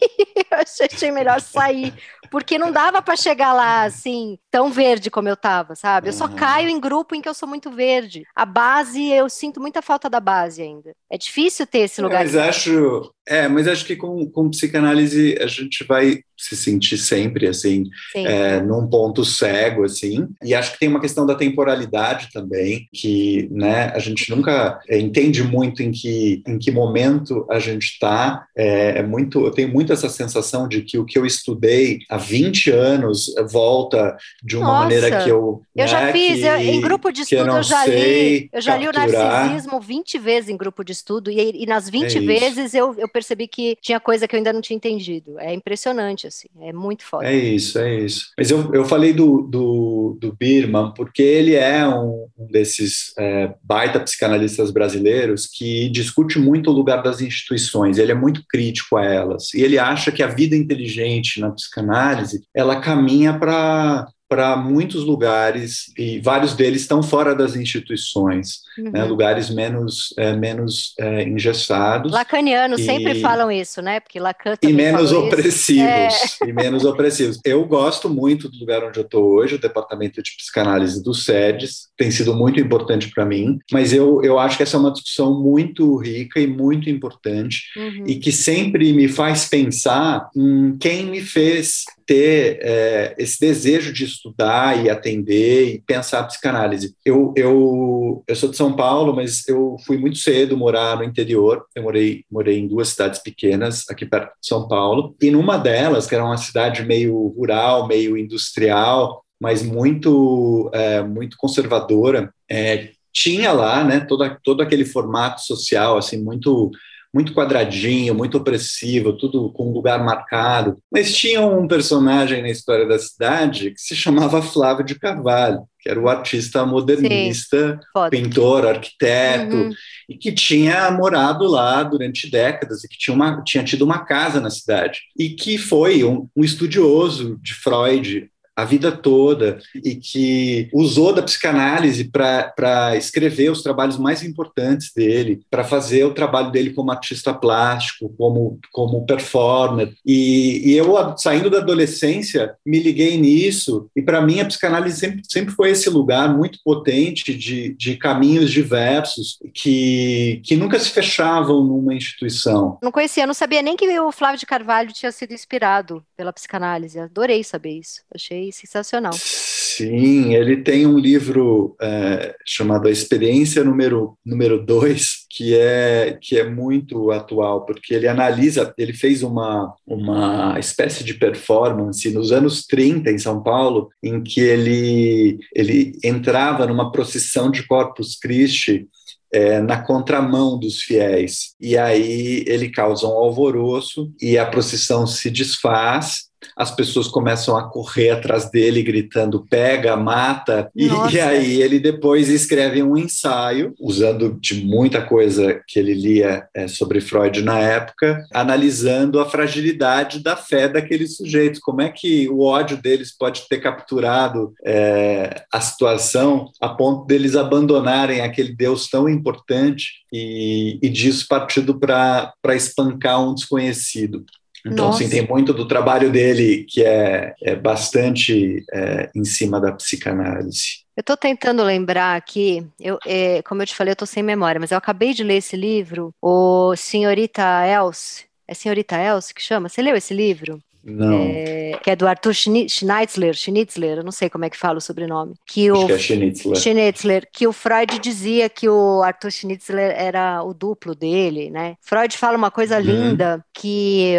eu 0.51 0.57
achei 0.57 1.11
melhor 1.11 1.39
sair, 1.39 1.93
porque 2.29 2.57
não 2.57 2.71
dava 2.71 3.01
para 3.01 3.15
chegar 3.15 3.53
lá, 3.53 3.83
assim, 3.83 4.37
tão 4.49 4.69
verde 4.81 5.11
como 5.11 5.29
eu 5.29 5.37
tava, 5.37 5.75
sabe? 5.75 6.09
Eu 6.09 6.13
só 6.13 6.25
uhum. 6.25 6.35
caio 6.35 6.67
em 6.67 6.79
grupo 6.79 7.13
em 7.13 7.21
que 7.21 7.29
eu 7.29 7.35
sou 7.35 7.47
muito 7.47 7.69
verde. 7.69 8.25
A 8.35 8.45
base, 8.45 9.11
eu 9.11 9.29
sinto 9.29 9.61
muita 9.61 9.79
falta 9.79 10.09
da 10.09 10.19
base 10.19 10.61
ainda. 10.61 10.95
É 11.07 11.17
difícil 11.19 11.67
ter 11.67 11.79
esse 11.79 12.01
lugar. 12.01 12.23
Mas 12.23 12.35
acho, 12.35 13.13
é, 13.27 13.47
mas 13.47 13.67
acho 13.67 13.85
que 13.85 13.95
com, 13.95 14.25
com 14.29 14.49
psicanálise 14.49 15.37
a 15.39 15.47
gente 15.47 15.83
vai 15.83 16.19
se 16.41 16.55
sentir 16.55 16.97
sempre 16.97 17.47
assim, 17.47 17.83
é, 18.15 18.59
num 18.61 18.87
ponto 18.87 19.23
cego 19.23 19.83
assim. 19.83 20.27
E 20.43 20.55
acho 20.55 20.73
que 20.73 20.79
tem 20.79 20.89
uma 20.89 20.99
questão 20.99 21.25
da 21.25 21.35
temporalidade 21.35 22.29
também, 22.33 22.87
que, 22.91 23.47
né, 23.51 23.91
a 23.93 23.99
gente 23.99 24.29
nunca 24.31 24.79
entende 24.89 25.43
muito 25.43 25.83
em 25.83 25.91
que 25.91 26.41
em 26.47 26.57
que 26.57 26.71
momento 26.71 27.45
a 27.49 27.59
gente 27.59 27.83
está. 27.83 28.45
É, 28.57 28.99
é, 28.99 29.03
muito, 29.03 29.45
eu 29.45 29.51
tenho 29.51 29.69
muito 29.69 29.93
essa 29.93 30.09
sensação 30.09 30.67
de 30.67 30.81
que 30.81 30.97
o 30.97 31.05
que 31.05 31.17
eu 31.17 31.25
estudei 31.25 31.99
há 32.09 32.17
20 32.17 32.71
anos 32.71 33.25
volta 33.51 34.17
de 34.43 34.57
uma 34.57 34.65
Nossa, 34.65 34.79
maneira 34.81 35.23
que 35.23 35.29
eu 35.29 35.61
eu 35.75 35.83
né, 35.83 35.87
já 35.87 36.11
fiz 36.11 36.39
que, 36.39 36.45
eu, 36.45 36.55
em 36.57 36.81
grupo 36.81 37.11
de 37.11 37.21
estudo 37.21 37.47
eu, 37.47 37.55
eu 37.57 37.63
já 37.63 37.85
li, 37.85 38.49
eu 38.51 38.61
já 38.61 38.77
li 38.77 38.87
o 38.87 38.91
narcisismo 38.91 39.79
20 39.79 40.17
vezes 40.17 40.49
em 40.49 40.57
grupo 40.57 40.83
de 40.83 40.91
estudo 40.91 41.29
e, 41.31 41.63
e 41.63 41.65
nas 41.65 41.89
20 41.89 42.17
é 42.17 42.21
vezes 42.21 42.73
eu, 42.73 42.95
eu 42.97 43.07
percebi 43.11 43.47
que 43.47 43.77
tinha 43.81 43.99
coisa 43.99 44.27
que 44.27 44.35
eu 44.35 44.37
ainda 44.37 44.53
não 44.53 44.61
tinha 44.61 44.77
entendido. 44.77 45.39
É 45.39 45.53
impressionante, 45.53 46.27
assim, 46.27 46.47
é 46.61 46.73
muito 46.73 47.03
foda. 47.03 47.25
É 47.25 47.35
isso, 47.35 47.77
é 47.79 47.99
isso. 47.99 48.31
Mas 48.37 48.49
eu, 48.49 48.73
eu 48.73 48.85
falei 48.85 49.13
do, 49.13 49.41
do, 49.41 50.17
do 50.19 50.33
Birman 50.33 50.93
porque 50.95 51.21
ele 51.21 51.55
é 51.55 51.87
um, 51.87 52.27
um 52.37 52.47
desses 52.47 53.13
é, 53.17 53.53
baita 53.63 53.99
psicanalistas 53.99 54.71
brasileiros 54.71 55.47
que 55.47 55.89
discute 55.89 56.39
muito 56.39 56.69
o 56.69 56.73
lugar 56.73 57.03
das 57.03 57.21
instituições, 57.21 57.97
ele 57.97 58.11
é 58.11 58.15
muito 58.15 58.43
crítico 58.47 58.97
a 58.97 59.05
elas, 59.05 59.53
e 59.53 59.61
ele 59.61 59.77
acha 59.77 60.11
que 60.11 60.23
a 60.23 60.27
vida 60.27 60.55
inteligente 60.55 61.39
na 61.39 61.51
psicanálise, 61.51 62.41
ela 62.53 62.79
caminha 62.79 63.37
para 63.37 64.07
para 64.31 64.55
muitos 64.55 65.03
lugares 65.03 65.91
e 65.97 66.17
vários 66.21 66.53
deles 66.53 66.83
estão 66.83 67.03
fora 67.03 67.35
das 67.35 67.53
instituições, 67.53 68.61
né, 68.77 68.83
uhum. 68.85 68.91
né, 68.91 69.03
lugares 69.03 69.49
menos 69.49 70.13
é, 70.17 70.33
menos 70.33 70.93
é, 70.97 71.23
engessados. 71.23 72.13
Lacanianos 72.13 72.79
e, 72.79 72.85
sempre 72.85 73.19
falam 73.19 73.51
isso, 73.51 73.81
né? 73.81 73.99
Porque 73.99 74.21
Lacan 74.21 74.55
e 74.63 74.71
menos 74.71 75.11
opressivos 75.11 75.81
é. 75.83 76.47
e 76.47 76.53
menos 76.53 76.85
opressivos. 76.85 77.41
Eu 77.43 77.65
gosto 77.65 78.09
muito 78.09 78.47
do 78.47 78.57
lugar 78.57 78.81
onde 78.85 78.99
eu 78.99 79.03
estou 79.03 79.33
hoje, 79.33 79.55
o 79.55 79.59
departamento 79.59 80.23
de 80.23 80.31
psicanálise 80.37 81.03
do 81.03 81.13
SEDES, 81.13 81.89
tem 81.97 82.09
sido 82.09 82.33
muito 82.33 82.57
importante 82.57 83.11
para 83.13 83.25
mim, 83.25 83.59
mas 83.69 83.91
eu, 83.91 84.23
eu 84.23 84.39
acho 84.39 84.55
que 84.55 84.63
essa 84.63 84.77
é 84.77 84.79
uma 84.79 84.93
discussão 84.93 85.43
muito 85.43 85.97
rica 85.97 86.39
e 86.39 86.47
muito 86.47 86.89
importante 86.89 87.63
uhum. 87.75 88.05
e 88.07 88.15
que 88.15 88.31
sempre 88.31 88.93
me 88.93 89.09
faz 89.09 89.49
pensar 89.49 90.29
em 90.33 90.77
quem 90.77 91.07
me 91.07 91.19
fez 91.19 91.83
ter 92.11 92.59
é, 92.61 93.15
esse 93.17 93.39
desejo 93.39 93.93
de 93.93 94.03
estudar 94.03 94.83
e 94.83 94.89
atender 94.89 95.75
e 95.75 95.79
pensar 95.79 96.19
a 96.19 96.23
psicanálise. 96.25 96.93
Eu, 97.05 97.33
eu, 97.37 98.21
eu 98.27 98.35
sou 98.35 98.49
de 98.49 98.57
São 98.57 98.75
Paulo, 98.75 99.15
mas 99.15 99.47
eu 99.47 99.77
fui 99.85 99.97
muito 99.97 100.17
cedo 100.17 100.57
morar 100.57 100.97
no 100.97 101.05
interior. 101.05 101.63
Eu 101.73 101.83
morei, 101.83 102.25
morei 102.29 102.59
em 102.59 102.67
duas 102.67 102.89
cidades 102.89 103.21
pequenas 103.21 103.85
aqui 103.89 104.05
perto 104.05 104.33
de 104.41 104.45
São 104.45 104.67
Paulo. 104.67 105.15
E 105.21 105.31
numa 105.31 105.57
delas, 105.57 106.05
que 106.05 106.13
era 106.13 106.25
uma 106.25 106.35
cidade 106.35 106.83
meio 106.83 107.27
rural, 107.27 107.87
meio 107.87 108.17
industrial, 108.17 109.23
mas 109.39 109.63
muito, 109.63 110.69
é, 110.73 111.01
muito 111.01 111.37
conservadora, 111.37 112.33
é, 112.49 112.89
tinha 113.13 113.53
lá 113.53 113.85
né, 113.85 114.01
todo, 114.01 114.37
todo 114.43 114.61
aquele 114.61 114.83
formato 114.83 115.39
social 115.41 115.97
assim 115.97 116.21
muito 116.21 116.71
muito 117.13 117.33
quadradinho, 117.33 118.15
muito 118.15 118.37
opressivo, 118.37 119.17
tudo 119.17 119.51
com 119.51 119.69
um 119.69 119.73
lugar 119.73 120.03
marcado. 120.03 120.77
Mas 120.91 121.13
tinha 121.13 121.41
um 121.41 121.67
personagem 121.67 122.41
na 122.41 122.49
história 122.49 122.87
da 122.87 122.97
cidade 122.97 123.71
que 123.71 123.81
se 123.81 123.95
chamava 123.95 124.41
Flávio 124.41 124.85
de 124.85 124.95
Carvalho, 124.95 125.63
que 125.79 125.89
era 125.89 125.99
o 125.99 126.07
artista 126.07 126.65
modernista, 126.65 127.79
Sim, 127.97 128.09
pintor, 128.09 128.65
arquiteto, 128.65 129.55
uhum. 129.55 129.71
e 130.07 130.17
que 130.17 130.31
tinha 130.31 130.89
morado 130.91 131.45
lá 131.47 131.83
durante 131.83 132.29
décadas 132.29 132.83
e 132.83 132.87
que 132.87 132.97
tinha, 132.97 133.13
uma, 133.13 133.43
tinha 133.43 133.63
tido 133.63 133.83
uma 133.83 134.05
casa 134.05 134.39
na 134.39 134.49
cidade. 134.49 135.01
E 135.17 135.29
que 135.29 135.57
foi 135.57 136.03
um, 136.03 136.29
um 136.35 136.43
estudioso 136.43 137.37
de 137.41 137.53
Freud, 137.53 138.29
a 138.61 138.65
vida 138.65 138.91
toda 138.91 139.59
e 139.83 139.95
que 139.95 140.69
usou 140.73 141.13
da 141.13 141.21
psicanálise 141.21 142.05
para 142.05 142.95
escrever 142.95 143.51
os 143.51 143.61
trabalhos 143.61 143.97
mais 143.97 144.23
importantes 144.23 144.91
dele, 144.95 145.41
para 145.49 145.63
fazer 145.63 146.03
o 146.05 146.13
trabalho 146.13 146.51
dele 146.51 146.71
como 146.71 146.91
artista 146.91 147.33
plástico, 147.33 148.13
como, 148.17 148.59
como 148.71 149.05
performer. 149.05 149.93
E, 150.05 150.71
e 150.71 150.77
eu, 150.77 150.95
saindo 151.17 151.49
da 151.49 151.57
adolescência, 151.57 152.55
me 152.65 152.79
liguei 152.79 153.17
nisso, 153.17 153.89
e 153.95 154.01
para 154.01 154.21
mim 154.21 154.39
a 154.39 154.45
psicanálise 154.45 154.99
sempre, 154.99 155.21
sempre 155.27 155.53
foi 155.53 155.71
esse 155.71 155.89
lugar 155.89 156.35
muito 156.35 156.59
potente 156.63 157.33
de, 157.33 157.75
de 157.75 157.97
caminhos 157.97 158.51
diversos 158.51 159.37
que, 159.53 160.41
que 160.43 160.55
nunca 160.55 160.79
se 160.79 160.89
fechavam 160.89 161.63
numa 161.63 161.93
instituição. 161.93 162.77
Não 162.81 162.91
conhecia, 162.91 163.25
não 163.25 163.33
sabia 163.33 163.61
nem 163.61 163.75
que 163.75 163.99
o 163.99 164.11
Flávio 164.11 164.39
de 164.39 164.45
Carvalho 164.45 164.93
tinha 164.93 165.11
sido 165.11 165.33
inspirado 165.33 166.03
pela 166.15 166.33
psicanálise. 166.33 166.99
Adorei 166.99 167.43
saber 167.43 167.79
isso. 167.79 168.01
Achei 168.13 168.50
sensacional. 168.51 169.13
Sim, 169.13 170.35
ele 170.35 170.57
tem 170.57 170.85
um 170.85 170.97
livro 170.97 171.75
é, 171.81 172.35
chamado 172.45 172.87
A 172.87 172.91
Experiência 172.91 173.63
número 173.63 174.17
número 174.25 174.63
dois, 174.63 175.25
que 175.29 175.55
é 175.55 176.17
que 176.21 176.37
é 176.37 176.47
muito 176.49 177.09
atual, 177.11 177.65
porque 177.65 177.93
ele 177.93 178.07
analisa, 178.07 178.73
ele 178.77 178.93
fez 178.93 179.23
uma 179.23 179.73
uma 179.87 180.59
espécie 180.59 181.03
de 181.03 181.13
performance 181.13 182.11
nos 182.11 182.31
anos 182.31 182.65
30 182.65 183.11
em 183.11 183.17
São 183.17 183.41
Paulo, 183.41 183.89
em 184.03 184.21
que 184.21 184.41
ele 184.41 185.39
ele 185.55 185.93
entrava 186.03 186.67
numa 186.67 186.91
procissão 186.91 187.49
de 187.49 187.65
Corpus 187.65 188.17
Christi 188.19 188.87
é, 189.31 189.61
na 189.61 189.81
contramão 189.81 190.59
dos 190.59 190.81
fiéis. 190.81 191.55
E 191.59 191.77
aí 191.77 192.43
ele 192.45 192.69
causa 192.69 193.07
um 193.07 193.11
alvoroço 193.11 194.11
e 194.21 194.37
a 194.37 194.45
procissão 194.45 195.07
se 195.07 195.29
desfaz 195.29 196.30
as 196.55 196.71
pessoas 196.71 197.07
começam 197.07 197.55
a 197.55 197.69
correr 197.69 198.11
atrás 198.11 198.49
dele, 198.49 198.83
gritando 198.83 199.45
pega, 199.49 199.95
mata, 199.95 200.69
e, 200.75 200.87
e, 201.11 201.19
aí 201.21 201.61
ele 201.61 201.79
depois 201.79 202.29
escreve 202.29 202.81
um 202.83 202.97
ensaio, 202.97 203.73
usando 203.79 204.37
de 204.39 204.65
muita 204.65 205.01
coisa 205.01 205.61
que 205.67 205.79
ele 205.79 205.93
lia 205.93 206.47
é, 206.53 206.67
sobre 206.67 207.01
Freud 207.01 207.41
na 207.41 207.59
época, 207.59 208.25
analisando 208.33 209.19
a 209.19 209.29
fragilidade 209.29 210.23
da 210.23 210.35
fé 210.35 210.67
daqueles 210.67 211.17
sujeitos, 211.17 211.59
como 211.59 211.81
é 211.81 211.89
que 211.89 212.29
o 212.29 212.41
ódio 212.41 212.77
deles 212.77 213.15
pode 213.15 213.47
ter 213.47 213.59
capturado 213.59 214.53
é, 214.65 215.43
a 215.51 215.61
situação 215.61 216.49
a 216.59 216.69
ponto 216.69 217.05
deles 217.05 217.35
abandonarem 217.35 218.21
aquele 218.21 218.53
Deus 218.55 218.87
tão 218.87 219.07
importante 219.07 220.01
e, 220.11 220.79
e 220.81 220.89
disso 220.89 221.25
partindo 221.27 221.79
para 221.79 222.33
espancar 222.49 223.21
um 223.23 223.33
desconhecido. 223.33 224.25
Então, 224.65 224.87
Nossa. 224.87 225.03
assim, 225.03 225.09
tem 225.09 225.27
muito 225.27 225.53
do 225.53 225.67
trabalho 225.67 226.11
dele 226.11 226.65
que 226.67 226.83
é, 226.83 227.33
é 227.41 227.55
bastante 227.55 228.63
é, 228.71 229.09
em 229.15 229.23
cima 229.23 229.59
da 229.59 229.71
psicanálise. 229.71 230.81
Eu 230.95 231.01
estou 231.01 231.17
tentando 231.17 231.63
lembrar 231.63 232.15
aqui, 232.15 232.65
eu, 232.79 232.99
é, 233.05 233.41
como 233.43 233.61
eu 233.61 233.65
te 233.65 233.75
falei, 233.75 233.91
eu 233.91 233.93
estou 233.93 234.07
sem 234.07 234.21
memória, 234.21 234.59
mas 234.59 234.71
eu 234.71 234.77
acabei 234.77 235.13
de 235.13 235.23
ler 235.23 235.37
esse 235.37 235.55
livro, 235.55 236.13
o 236.21 236.75
Senhorita 236.75 237.65
Else. 237.65 238.25
É 238.47 238.53
Senhorita 238.53 238.97
Else 238.97 239.33
que 239.33 239.41
chama? 239.41 239.69
Você 239.69 239.81
leu 239.81 239.95
esse 239.95 240.13
livro? 240.13 240.59
Não. 240.83 241.13
É, 241.13 241.79
que 241.81 241.91
é 241.91 241.95
do 241.95 242.07
Arthur 242.07 242.33
Schnitzler, 242.33 243.33
Schnitzler, 243.35 243.99
eu 243.99 244.03
não 244.03 244.11
sei 244.11 244.29
como 244.29 244.45
é 244.45 244.49
que 244.49 244.57
fala 244.57 244.79
o 244.79 244.81
sobrenome. 244.81 245.35
Que 245.45 245.69
Acho 245.69 245.83
o, 245.83 245.85
que 245.85 245.93
é 245.93 245.97
Schnitzler. 245.97 246.57
Schnitzler. 246.57 247.27
Que 247.31 247.47
o 247.47 247.53
Freud 247.53 247.99
dizia 247.99 248.49
que 248.49 248.67
o 248.67 249.03
Arthur 249.03 249.31
Schnitzler 249.31 249.93
era 249.95 250.43
o 250.43 250.53
duplo 250.53 250.95
dele, 250.95 251.49
né? 251.51 251.75
Freud 251.81 252.17
fala 252.17 252.37
uma 252.37 252.49
coisa 252.49 252.77
uhum. 252.77 252.83
linda, 252.83 253.45
que 253.53 254.15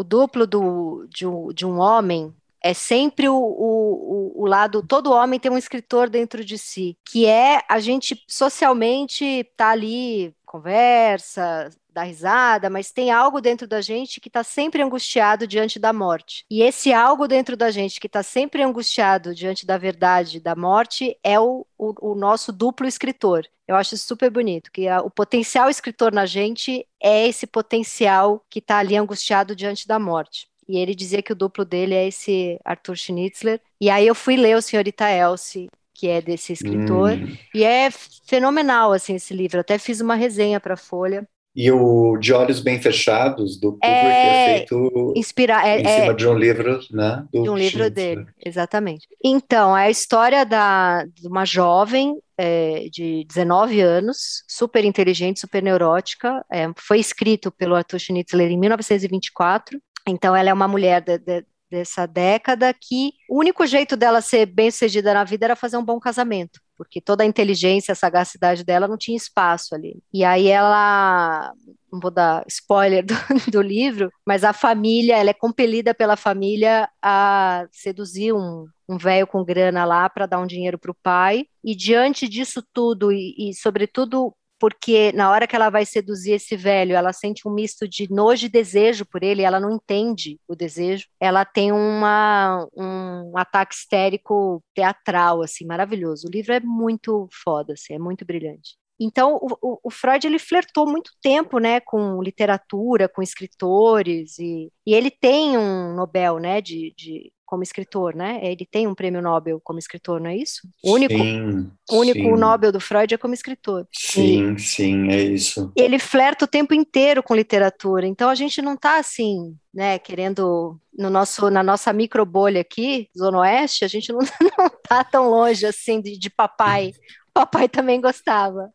o 0.00 0.04
duplo 0.04 0.46
do, 0.46 1.06
de, 1.08 1.26
um, 1.26 1.52
de 1.52 1.66
um 1.66 1.78
homem 1.78 2.34
é 2.62 2.74
sempre 2.74 3.28
o, 3.28 3.36
o, 3.36 4.42
o, 4.42 4.46
lado, 4.46 4.82
todo 4.86 5.12
homem 5.12 5.40
tem 5.40 5.50
um 5.50 5.56
escritor 5.56 6.10
dentro 6.10 6.44
de 6.44 6.58
si, 6.58 6.96
que 7.04 7.26
é 7.26 7.62
a 7.68 7.80
gente 7.80 8.22
socialmente 8.28 9.44
tá 9.56 9.70
ali, 9.70 10.34
conversa, 10.44 11.70
dá 12.00 12.02
risada, 12.02 12.70
mas 12.70 12.90
tem 12.90 13.10
algo 13.10 13.40
dentro 13.40 13.66
da 13.66 13.80
gente 13.80 14.20
que 14.20 14.28
está 14.28 14.42
sempre 14.42 14.82
angustiado 14.82 15.46
diante 15.46 15.78
da 15.78 15.92
morte. 15.92 16.44
E 16.50 16.62
esse 16.62 16.92
algo 16.92 17.28
dentro 17.28 17.56
da 17.56 17.70
gente 17.70 18.00
que 18.00 18.06
está 18.06 18.22
sempre 18.22 18.62
angustiado 18.62 19.34
diante 19.34 19.66
da 19.66 19.76
verdade 19.76 20.40
da 20.40 20.56
morte 20.56 21.16
é 21.22 21.38
o, 21.38 21.66
o, 21.78 22.12
o 22.12 22.14
nosso 22.14 22.52
duplo 22.52 22.86
escritor. 22.86 23.46
Eu 23.68 23.76
acho 23.76 23.96
super 23.96 24.30
bonito, 24.30 24.72
que 24.72 24.88
a, 24.88 25.00
o 25.00 25.10
potencial 25.10 25.68
escritor 25.70 26.12
na 26.12 26.26
gente 26.26 26.86
é 27.00 27.28
esse 27.28 27.46
potencial 27.46 28.44
que 28.48 28.58
está 28.58 28.78
ali 28.78 28.96
angustiado 28.96 29.54
diante 29.54 29.86
da 29.86 29.98
morte. 29.98 30.48
E 30.68 30.78
ele 30.78 30.94
dizia 30.94 31.22
que 31.22 31.32
o 31.32 31.36
duplo 31.36 31.64
dele 31.64 31.94
é 31.94 32.08
esse 32.08 32.58
Arthur 32.64 32.96
Schnitzler. 32.96 33.60
E 33.80 33.90
aí 33.90 34.06
eu 34.06 34.14
fui 34.14 34.36
ler 34.36 34.56
o 34.56 34.62
Senhorita 34.62 35.10
Elsie, 35.10 35.68
que 35.92 36.08
é 36.08 36.22
desse 36.22 36.52
escritor, 36.52 37.12
hum. 37.12 37.36
e 37.54 37.62
é 37.62 37.90
fenomenal 37.90 38.92
assim 38.92 39.16
esse 39.16 39.34
livro. 39.34 39.60
até 39.60 39.76
fiz 39.76 40.00
uma 40.00 40.14
resenha 40.14 40.58
para 40.58 40.74
a 40.74 40.76
Folha. 40.76 41.28
E 41.54 41.70
o 41.70 42.16
De 42.16 42.32
Olhos 42.32 42.60
Bem 42.60 42.80
Fechados, 42.80 43.58
do 43.58 43.72
Kubrick, 43.72 43.86
é, 43.88 44.52
é 44.52 44.56
feito 44.58 45.12
inspira 45.16 45.66
é, 45.66 45.80
em 45.80 45.84
cima 45.84 46.12
é, 46.12 46.14
de 46.14 46.28
um 46.28 46.34
livro, 46.34 46.80
né? 46.92 47.26
de 47.32 47.50
um 47.50 47.56
livro 47.56 47.90
dele, 47.90 48.26
exatamente. 48.44 49.08
Então, 49.22 49.76
é 49.76 49.86
a 49.86 49.90
história 49.90 50.46
da, 50.46 51.04
de 51.06 51.26
uma 51.26 51.44
jovem 51.44 52.16
é, 52.38 52.88
de 52.90 53.24
19 53.24 53.80
anos, 53.80 54.44
super 54.48 54.84
inteligente, 54.84 55.40
super 55.40 55.62
neurótica. 55.62 56.44
É, 56.50 56.70
foi 56.76 57.00
escrito 57.00 57.50
pelo 57.50 57.74
Arthur 57.74 57.98
Schnitzler 57.98 58.50
em 58.50 58.58
1924. 58.58 59.80
Então, 60.06 60.34
ela 60.34 60.50
é 60.50 60.52
uma 60.52 60.68
mulher 60.68 61.02
de, 61.02 61.18
de, 61.18 61.44
dessa 61.70 62.06
década 62.06 62.72
que 62.72 63.12
o 63.28 63.38
único 63.38 63.66
jeito 63.66 63.96
dela 63.96 64.20
ser 64.20 64.46
bem-sucedida 64.46 65.12
na 65.12 65.24
vida 65.24 65.46
era 65.46 65.56
fazer 65.56 65.76
um 65.76 65.84
bom 65.84 66.00
casamento, 66.00 66.60
porque 66.80 66.98
toda 66.98 67.22
a 67.22 67.26
inteligência, 67.26 67.92
a 67.92 67.94
sagacidade 67.94 68.64
dela 68.64 68.88
não 68.88 68.96
tinha 68.96 69.14
espaço 69.14 69.74
ali. 69.74 70.02
E 70.10 70.24
aí 70.24 70.48
ela, 70.48 71.52
não 71.92 72.00
vou 72.00 72.10
dar 72.10 72.42
spoiler 72.48 73.04
do, 73.04 73.14
do 73.50 73.60
livro, 73.60 74.10
mas 74.26 74.44
a 74.44 74.54
família, 74.54 75.18
ela 75.18 75.28
é 75.28 75.34
compelida 75.34 75.92
pela 75.92 76.16
família 76.16 76.88
a 77.02 77.66
seduzir 77.70 78.32
um, 78.32 78.66
um 78.88 78.96
velho 78.96 79.26
com 79.26 79.44
grana 79.44 79.84
lá 79.84 80.08
para 80.08 80.24
dar 80.24 80.38
um 80.38 80.46
dinheiro 80.46 80.78
para 80.78 80.90
o 80.90 80.96
pai. 81.02 81.44
E 81.62 81.76
diante 81.76 82.26
disso 82.26 82.64
tudo, 82.72 83.12
e, 83.12 83.34
e, 83.36 83.52
sobretudo 83.52 84.34
porque 84.60 85.10
na 85.12 85.30
hora 85.30 85.46
que 85.46 85.56
ela 85.56 85.70
vai 85.70 85.86
seduzir 85.86 86.32
esse 86.32 86.54
velho, 86.56 86.94
ela 86.94 87.12
sente 87.14 87.48
um 87.48 87.52
misto 87.52 87.88
de 87.88 88.08
nojo 88.12 88.46
e 88.46 88.48
desejo 88.48 89.06
por 89.06 89.22
ele, 89.22 89.42
ela 89.42 89.58
não 89.58 89.70
entende 89.72 90.38
o 90.46 90.54
desejo. 90.54 91.06
Ela 91.18 91.44
tem 91.46 91.72
uma, 91.72 92.68
um 92.76 93.36
ataque 93.38 93.74
histérico 93.74 94.62
teatral, 94.74 95.42
assim, 95.42 95.64
maravilhoso. 95.66 96.28
O 96.28 96.30
livro 96.30 96.52
é 96.52 96.60
muito 96.60 97.26
foda, 97.42 97.72
assim, 97.72 97.94
é 97.94 97.98
muito 97.98 98.24
brilhante. 98.24 98.76
Então, 99.00 99.38
o, 99.40 99.78
o, 99.82 99.90
Freud 99.90 100.26
ele 100.26 100.38
flertou 100.38 100.86
muito 100.86 101.10
tempo, 101.22 101.58
né, 101.58 101.80
com 101.80 102.22
literatura, 102.22 103.08
com 103.08 103.22
escritores 103.22 104.38
e, 104.38 104.70
e 104.86 104.94
ele 104.94 105.10
tem 105.10 105.56
um 105.56 105.94
Nobel, 105.94 106.38
né, 106.38 106.60
de, 106.60 106.92
de 106.94 107.32
como 107.50 107.64
escritor, 107.64 108.14
né? 108.14 108.38
Ele 108.44 108.64
tem 108.64 108.86
um 108.86 108.94
prêmio 108.94 109.20
Nobel 109.20 109.60
como 109.64 109.80
escritor, 109.80 110.20
não 110.20 110.30
é 110.30 110.36
isso? 110.36 110.60
O 110.84 110.92
único, 110.92 111.14
sim, 111.14 111.68
o 111.90 111.96
único 111.96 112.20
sim. 112.20 112.36
Nobel 112.36 112.70
do 112.70 112.78
Freud 112.78 113.12
é 113.12 113.18
como 113.18 113.34
escritor. 113.34 113.88
Sim, 113.92 114.54
e 114.54 114.60
sim, 114.60 115.10
é 115.10 115.20
isso. 115.20 115.72
Ele 115.74 115.98
flerta 115.98 116.44
o 116.44 116.48
tempo 116.48 116.72
inteiro 116.72 117.24
com 117.24 117.34
literatura, 117.34 118.06
então 118.06 118.28
a 118.28 118.36
gente 118.36 118.62
não 118.62 118.74
está 118.74 119.00
assim, 119.00 119.56
né, 119.74 119.98
querendo 119.98 120.78
no 120.96 121.10
nosso 121.10 121.50
na 121.50 121.62
nossa 121.62 121.92
micro 121.92 122.24
bolha 122.24 122.60
aqui, 122.60 123.08
Zona 123.18 123.38
Oeste, 123.38 123.84
a 123.84 123.88
gente 123.88 124.12
não, 124.12 124.20
não 124.56 124.70
tá 124.88 125.02
tão 125.02 125.28
longe 125.28 125.66
assim 125.66 126.00
de, 126.00 126.16
de 126.16 126.30
papai 126.30 126.92
papai 127.34 127.68
também 127.68 128.00
gostava 128.00 128.70